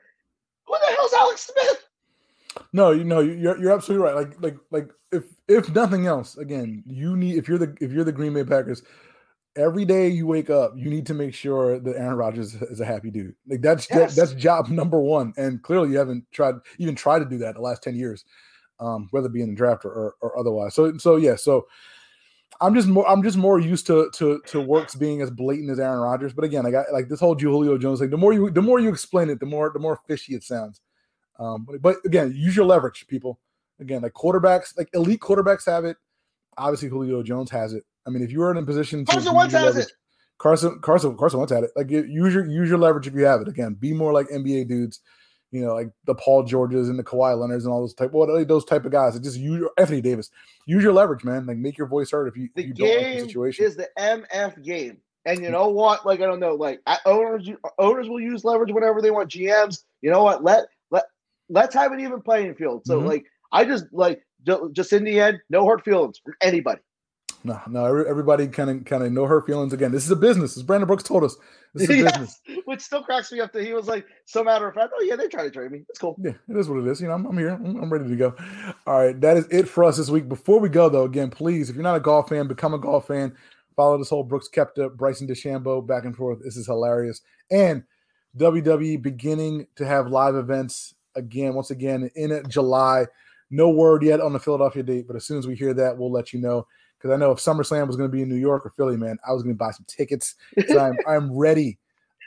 Who 0.67 0.75
the 0.75 0.97
hell's 0.97 1.13
Alex 1.13 1.49
Smith? 1.53 1.87
No, 2.73 2.91
you 2.91 3.05
know 3.05 3.21
you're 3.21 3.59
you're 3.59 3.73
absolutely 3.73 4.05
right. 4.05 4.15
Like 4.15 4.41
like 4.43 4.57
like 4.71 4.89
if 5.11 5.25
if 5.49 5.75
nothing 5.75 6.07
else, 6.07 6.37
again, 6.39 6.83
you 6.87 7.17
need 7.17 7.37
if 7.37 7.49
you're 7.49 7.59
the 7.59 7.77
if 7.81 7.93
you're 7.93 8.05
the 8.05 8.13
Green 8.13 8.33
Bay 8.33 8.45
Packers, 8.45 8.83
every 9.57 9.85
day 9.85 10.09
you 10.09 10.27
wake 10.27 10.49
up, 10.49 10.73
you 10.77 10.89
need 10.89 11.05
to 11.07 11.15
make 11.15 11.35
sure 11.35 11.79
that 11.79 11.97
Aaron 11.97 12.17
Rodgers 12.17 12.55
is 12.55 12.81
a 12.81 12.85
happy 12.85 13.11
dude. 13.11 13.35
Like 13.47 13.61
that's 13.61 13.87
that- 13.89 13.99
Yes. 13.99 14.17
that's 14.17 14.33
job 14.35 14.69
number 14.69 15.01
one. 15.01 15.35
And 15.37 15.63
clearly 15.63 15.91
you 15.91 15.99
haven't 15.99 16.25
tried 16.33 16.55
even 16.79 16.95
tried 16.95 17.19
to 17.19 17.27
do 17.27 17.39
that 17.39 17.57
the 17.57 17.61
last 17.61 17.83
10 17.83 17.95
years, 17.95 18.25
um, 18.81 19.09
whether 19.11 19.27
it 19.27 19.33
be 19.35 19.43
in 19.43 19.51
the 19.51 19.55
draft 19.57 19.85
or, 19.85 19.91
or, 19.93 20.15
or 20.23 20.39
otherwise. 20.39 20.75
So 20.75 20.97
so 20.97 21.17
yeah, 21.17 21.37
so 21.37 21.67
I'm 22.63 22.75
just 22.75 22.89
more 22.89 23.07
I'm 23.07 23.23
just 23.23 23.37
more 23.37 23.61
used 23.61 23.87
to 23.89 24.11
to 24.15 24.41
to 24.47 24.61
works 24.63 24.95
being 24.95 25.21
as 25.21 25.31
blatant 25.31 25.71
as 25.71 25.79
Aaron 25.79 26.01
Rodgers. 26.01 26.33
But 26.33 26.45
again, 26.45 26.65
I 26.65 26.71
got 26.71 26.91
like 26.93 27.09
this 27.11 27.21
whole 27.21 27.35
Julio 27.35 27.77
Jones 27.77 27.99
thing. 28.01 28.09
The 28.09 28.17
more 28.17 28.33
you 28.33 28.49
the 28.51 28.63
more 28.63 28.81
you 28.81 28.89
explain 28.89 29.29
it, 29.29 29.41
the 29.41 29.47
more 29.47 29.71
the 29.71 29.79
more 29.81 30.01
fishy 30.07 30.35
it 30.35 30.43
sounds. 30.45 30.81
Um, 31.43 31.65
but, 31.69 31.83
but 31.83 31.97
again, 32.05 32.33
use 32.37 32.57
your 32.57 32.67
leverage, 32.67 33.07
people. 33.09 33.41
Again, 33.81 34.03
like 34.03 34.13
quarterbacks, 34.13 34.77
like 34.77 34.89
elite 34.95 35.21
quarterbacks 35.21 35.67
have 35.67 35.85
it. 35.85 35.97
Obviously, 36.57 36.89
Julio 36.89 37.23
Jones 37.23 37.51
has 37.51 37.73
it. 37.73 37.85
I 38.07 38.11
mean, 38.11 38.23
if 38.23 38.31
you're 38.31 38.51
in 38.51 38.57
a 38.59 38.63
position 38.63 39.05
to 39.05 39.13
Carson 39.13 39.35
Wentz 39.35 39.55
has 39.55 39.65
leverage- 39.65 39.87
it. 39.87 39.93
Carson, 40.39 40.81
Carson, 40.81 41.17
Carson 41.17 41.39
Wentz 41.39 41.53
had 41.53 41.65
it. 41.65 41.71
Like 41.77 41.89
use 41.91 42.35
your 42.35 42.45
use 42.47 42.69
your 42.69 42.79
leverage 42.79 43.07
if 43.07 43.15
you 43.15 43.25
have 43.25 43.41
it. 43.43 43.49
Again, 43.49 43.75
be 43.75 43.93
more 43.93 44.13
like 44.13 44.27
NBA 44.29 44.69
dudes. 44.69 45.01
You 45.53 45.61
know, 45.65 45.75
like 45.75 45.91
the 46.07 46.15
Paul 46.15 46.43
Georges 46.45 46.89
and 46.89 46.99
the 46.99 47.05
Kawhi 47.05 47.39
Leonards 47.39 47.65
and 47.65 47.73
all 47.73 47.81
those 47.81 47.95
type, 47.95 48.11
what 48.13 48.49
those 48.49 48.65
type 48.65 48.85
of 48.85 48.91
guys. 48.91 49.15
Like 49.15 49.23
just 49.23 49.37
use 49.39 49.61
your 49.61 49.71
Anthony 49.79 50.01
Davis. 50.01 50.31
Use 50.67 50.83
your 50.83 50.95
leverage, 50.95 51.25
man. 51.25 51.47
Like 51.47 51.59
make 51.59 51.77
your 51.79 51.87
voice 51.87 52.11
heard 52.11 52.27
if 52.27 52.37
you, 52.37 52.49
The 52.55 52.63
if 52.63 52.69
you 52.69 52.75
don't 52.75 52.89
like 52.97 53.15
the 53.19 53.21
situation. 53.27 53.65
is 53.67 53.77
the 53.77 53.89
MF 53.99 54.63
game. 54.65 54.97
And 55.27 55.41
you 55.41 55.51
know 55.51 55.69
what? 55.69 56.05
Like 56.05 56.21
I 56.21 56.27
don't 56.27 56.41
know. 56.41 56.55
Like 56.55 56.81
I, 56.87 56.99
owners, 57.07 57.49
owners 57.79 58.09
will 58.09 58.21
use 58.21 58.45
leverage 58.45 58.73
whenever 58.73 59.01
they 59.01 59.11
want. 59.11 59.31
GMs, 59.31 59.85
you 60.01 60.11
know 60.11 60.25
what? 60.25 60.43
Let 60.43 60.65
let's 61.49 61.75
have 61.75 61.93
an 61.93 62.01
even 62.01 62.21
playing 62.23 62.55
field. 62.55 62.83
So 62.87 63.01
Mhm. 63.01 63.07
like 63.07 63.25
I 63.53 63.65
just 63.65 63.87
like 63.93 64.23
just 64.73 64.93
in 64.93 65.05
the 65.05 65.21
end, 65.21 65.39
no 65.51 65.67
hurt 65.67 65.85
feelings 65.85 66.21
for 66.25 66.35
anybody. 66.43 66.81
no, 67.45 67.61
no, 67.69 67.85
everybody 68.05 68.47
kind 68.47 68.71
of 68.71 68.85
kind 68.85 69.03
of 69.03 69.13
know 69.13 69.27
her 69.27 69.43
feelings. 69.43 69.73
Again, 69.73 69.91
this 69.93 70.05
is 70.05 70.11
a 70.11 70.17
business. 70.17 70.57
As 70.57 70.63
Brandon 70.63 70.87
Brooks 70.87 71.03
told 71.03 71.25
us, 71.25 71.37
this 71.75 71.89
is 71.89 71.91
a 71.91 71.95
Yes. 72.05 72.13
business. 72.13 72.41
Which 72.67 72.81
still 72.81 73.03
cracks 73.03 73.31
me 73.33 73.41
up. 73.41 73.53
That 73.53 73.65
he 73.65 73.73
was 73.73 73.87
like, 73.89 74.07
so 74.27 74.43
matter 74.45 74.67
of 74.69 74.75
fact, 74.75 74.93
oh 74.97 75.03
yeah, 75.03 75.17
they 75.17 75.27
tried 75.29 75.45
to 75.45 75.51
trade 75.51 75.71
me. 75.73 75.85
It's 75.89 75.99
cool. 75.99 76.17
Yeah, 76.21 76.33
it 76.49 76.57
is 76.57 76.69
what 76.69 76.79
it 76.79 76.87
is. 76.87 77.01
You 77.01 77.09
know, 77.09 77.15
I'm, 77.15 77.27
I'm 77.27 77.37
here. 77.39 77.51
I'm, 77.51 77.83
I'm 77.83 77.93
ready 77.93 78.09
to 78.09 78.17
go. 78.17 78.35
All 78.87 78.99
right, 78.99 79.21
that 79.21 79.37
is 79.37 79.47
it 79.51 79.69
for 79.69 79.83
us 79.85 79.97
this 79.97 80.09
week. 80.11 80.29
Before 80.29 80.61
we 80.61 80.69
go, 80.69 80.89
though, 80.89 81.05
again, 81.05 81.31
please, 81.31 81.69
if 81.69 81.75
you're 81.77 81.83
not 81.83 81.97
a 81.97 82.01
golf 82.01 82.29
fan, 82.29 82.47
become 82.49 82.75
a 82.75 82.79
golf 82.79 83.07
fan. 83.09 83.35
Follow 83.77 83.97
this 83.99 84.11
whole 84.11 84.23
Brooks 84.23 84.49
Koepka, 84.55 84.95
Bryson 84.97 85.27
DeChambeau 85.27 85.85
back 85.87 86.05
and 86.05 86.15
forth. 86.17 86.41
This 86.45 86.57
is 86.57 86.67
hilarious. 86.67 87.23
And 87.51 87.83
WWE 88.37 89.01
beginning 89.03 89.67
to 89.77 89.87
have 89.87 90.09
live 90.09 90.35
events 90.37 90.95
again, 91.17 91.55
once 91.55 91.71
again 91.71 92.11
in 92.15 92.43
July. 92.49 93.07
No 93.51 93.69
word 93.69 94.03
yet 94.03 94.21
on 94.21 94.33
the 94.33 94.41
Philadelphia 94.41 94.83
date, 94.83 95.07
but 95.07 95.17
as 95.17 95.27
soon 95.27 95.39
as 95.39 95.47
we 95.47 95.55
hear 95.55 95.75
that, 95.75 95.97
we'll 95.97 96.11
let 96.11 96.33
you 96.33 96.41
know. 96.41 96.67
Because 96.97 97.15
I 97.15 97.17
know 97.19 97.33
if 97.33 97.39
SummerSlam 97.39 97.87
was 97.87 97.97
going 97.97 98.09
to 98.09 98.13
be 98.15 98.23
in 98.23 98.29
New 98.29 98.37
York 98.37 98.65
or 98.65 98.71
Philly, 98.71 98.97
man, 98.97 99.19
I 99.27 99.33
was 99.33 99.43
going 99.43 99.55
to 99.55 99.59
buy 99.59 99.73
some 99.73 99.85
tickets. 99.89 100.37
So 100.69 100.79
I'm, 100.79 100.97
I'm 101.07 101.37
ready. 101.37 101.79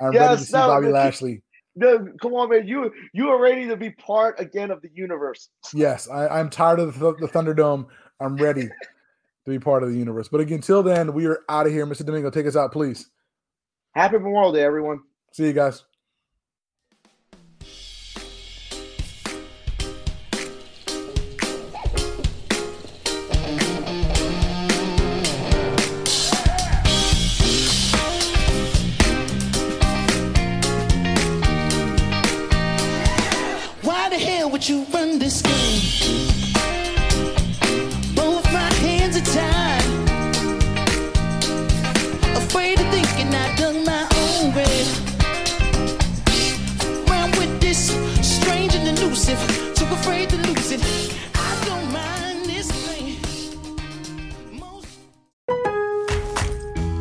I'm 0.02 0.12
ready 0.12 0.38
to 0.38 0.44
see 0.44 0.54
no, 0.54 0.68
Bobby 0.68 0.90
Lashley. 0.90 1.42
No, 1.76 2.08
come 2.22 2.34
on, 2.34 2.50
man. 2.50 2.68
You 2.68 2.92
you 3.14 3.30
are 3.30 3.42
ready 3.42 3.68
to 3.68 3.76
be 3.76 3.90
part 3.90 4.40
again 4.40 4.72
of 4.72 4.82
the 4.82 4.90
universe. 4.94 5.50
Yes, 5.74 6.10
I, 6.10 6.28
I'm 6.28 6.50
tired 6.50 6.80
of 6.80 6.98
the, 7.00 7.16
the 7.16 7.28
Thunderdome. 7.28 7.88
I'm 8.20 8.38
ready 8.38 8.68
to 8.68 9.50
be 9.50 9.60
part 9.60 9.84
of 9.84 9.90
the 9.90 9.98
universe. 9.98 10.28
But 10.28 10.42
again, 10.42 10.56
until 10.56 10.84
then, 10.84 11.14
we 11.14 11.26
are 11.26 11.40
out 11.50 11.68
of 11.68 11.74
here. 11.74 11.86
Mr. 11.86 12.06
Domingo, 12.06 12.30
take 12.30 12.46
us 12.46 12.56
out, 12.56 12.72
please. 12.72 13.10
Happy 13.94 14.18
Memorial 14.18 14.52
Day, 14.52 14.64
everyone. 14.64 15.00
See 15.32 15.46
you 15.46 15.54
guys. 15.54 15.84
Afraid 50.06 50.30
to 50.30 50.38
lose 50.38 50.72
it. 50.72 51.18
I 51.34 51.66
don't 51.66 51.92
mind 51.92 52.46
this 52.46 52.70
pain. 52.88 53.18
Most 54.52 54.88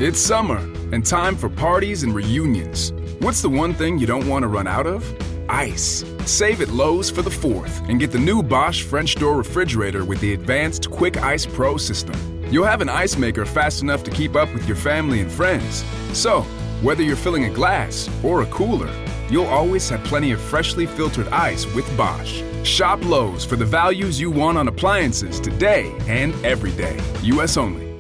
It's 0.00 0.18
summer 0.18 0.56
and 0.90 1.04
time 1.04 1.36
for 1.36 1.50
parties 1.50 2.02
and 2.02 2.14
reunions. 2.14 2.92
What's 3.20 3.42
the 3.42 3.50
one 3.50 3.74
thing 3.74 3.98
you 3.98 4.06
don't 4.06 4.26
want 4.26 4.42
to 4.44 4.48
run 4.48 4.66
out 4.66 4.86
of? 4.86 5.04
Ice. 5.50 6.02
Save 6.24 6.62
at 6.62 6.70
Lowe's 6.70 7.10
for 7.10 7.20
the 7.20 7.28
4th 7.28 7.86
and 7.90 8.00
get 8.00 8.10
the 8.10 8.18
new 8.18 8.42
Bosch 8.42 8.82
French 8.82 9.16
door 9.16 9.36
refrigerator 9.36 10.06
with 10.06 10.20
the 10.20 10.32
advanced 10.32 10.90
Quick 10.90 11.18
Ice 11.18 11.44
Pro 11.44 11.76
system. 11.76 12.16
You'll 12.50 12.64
have 12.64 12.80
an 12.80 12.88
ice 12.88 13.18
maker 13.18 13.44
fast 13.44 13.82
enough 13.82 14.02
to 14.04 14.10
keep 14.10 14.34
up 14.34 14.50
with 14.54 14.66
your 14.66 14.78
family 14.78 15.20
and 15.20 15.30
friends. 15.30 15.84
So, 16.14 16.40
whether 16.80 17.02
you're 17.02 17.16
filling 17.16 17.44
a 17.44 17.50
glass 17.50 18.08
or 18.22 18.40
a 18.40 18.46
cooler, 18.46 18.90
you'll 19.28 19.44
always 19.44 19.90
have 19.90 20.02
plenty 20.04 20.32
of 20.32 20.40
freshly 20.40 20.86
filtered 20.86 21.28
ice 21.28 21.66
with 21.74 21.86
Bosch. 21.98 22.42
Shop 22.64 23.04
Lowe's 23.04 23.44
for 23.44 23.56
the 23.56 23.64
values 23.64 24.18
you 24.18 24.30
want 24.30 24.56
on 24.56 24.68
appliances 24.68 25.38
today 25.38 25.94
and 26.08 26.32
every 26.44 26.72
day. 26.72 26.98
US 27.22 27.58
only. 27.58 27.94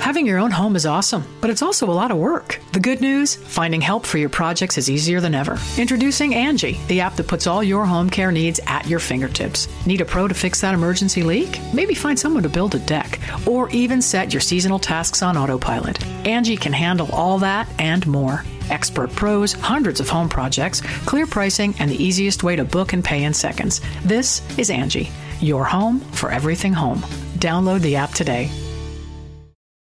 Having 0.00 0.26
your 0.26 0.38
own 0.38 0.52
home 0.52 0.76
is 0.76 0.86
awesome, 0.86 1.24
but 1.40 1.50
it's 1.50 1.62
also 1.62 1.90
a 1.90 1.98
lot 2.00 2.12
of 2.12 2.18
work. 2.18 2.60
The 2.70 2.78
good 2.78 3.00
news 3.00 3.34
finding 3.34 3.80
help 3.80 4.06
for 4.06 4.18
your 4.18 4.28
projects 4.28 4.78
is 4.78 4.88
easier 4.88 5.20
than 5.20 5.34
ever. 5.34 5.58
Introducing 5.76 6.36
Angie, 6.36 6.78
the 6.86 7.00
app 7.00 7.16
that 7.16 7.26
puts 7.26 7.48
all 7.48 7.64
your 7.64 7.84
home 7.84 8.08
care 8.08 8.30
needs 8.30 8.60
at 8.68 8.86
your 8.86 9.00
fingertips. 9.00 9.66
Need 9.84 10.00
a 10.00 10.04
pro 10.04 10.28
to 10.28 10.34
fix 10.34 10.60
that 10.60 10.74
emergency 10.74 11.24
leak? 11.24 11.58
Maybe 11.74 11.92
find 11.92 12.16
someone 12.16 12.44
to 12.44 12.48
build 12.48 12.76
a 12.76 12.78
deck, 12.78 13.18
or 13.44 13.68
even 13.70 14.00
set 14.00 14.32
your 14.32 14.40
seasonal 14.40 14.78
tasks 14.78 15.22
on 15.22 15.36
autopilot. 15.36 16.00
Angie 16.24 16.56
can 16.56 16.72
handle 16.72 17.10
all 17.10 17.38
that 17.40 17.68
and 17.80 18.06
more. 18.06 18.44
Expert 18.70 19.12
pros, 19.12 19.52
hundreds 19.52 20.00
of 20.00 20.08
home 20.08 20.28
projects, 20.28 20.80
clear 21.04 21.26
pricing, 21.26 21.74
and 21.78 21.90
the 21.90 22.02
easiest 22.02 22.42
way 22.42 22.56
to 22.56 22.64
book 22.64 22.92
and 22.92 23.04
pay 23.04 23.24
in 23.24 23.34
seconds. 23.34 23.80
This 24.04 24.42
is 24.58 24.70
Angie, 24.70 25.10
your 25.40 25.64
home 25.64 26.00
for 26.00 26.30
everything 26.30 26.72
home. 26.72 26.98
Download 27.38 27.80
the 27.80 27.96
app 27.96 28.12
today. 28.12 28.50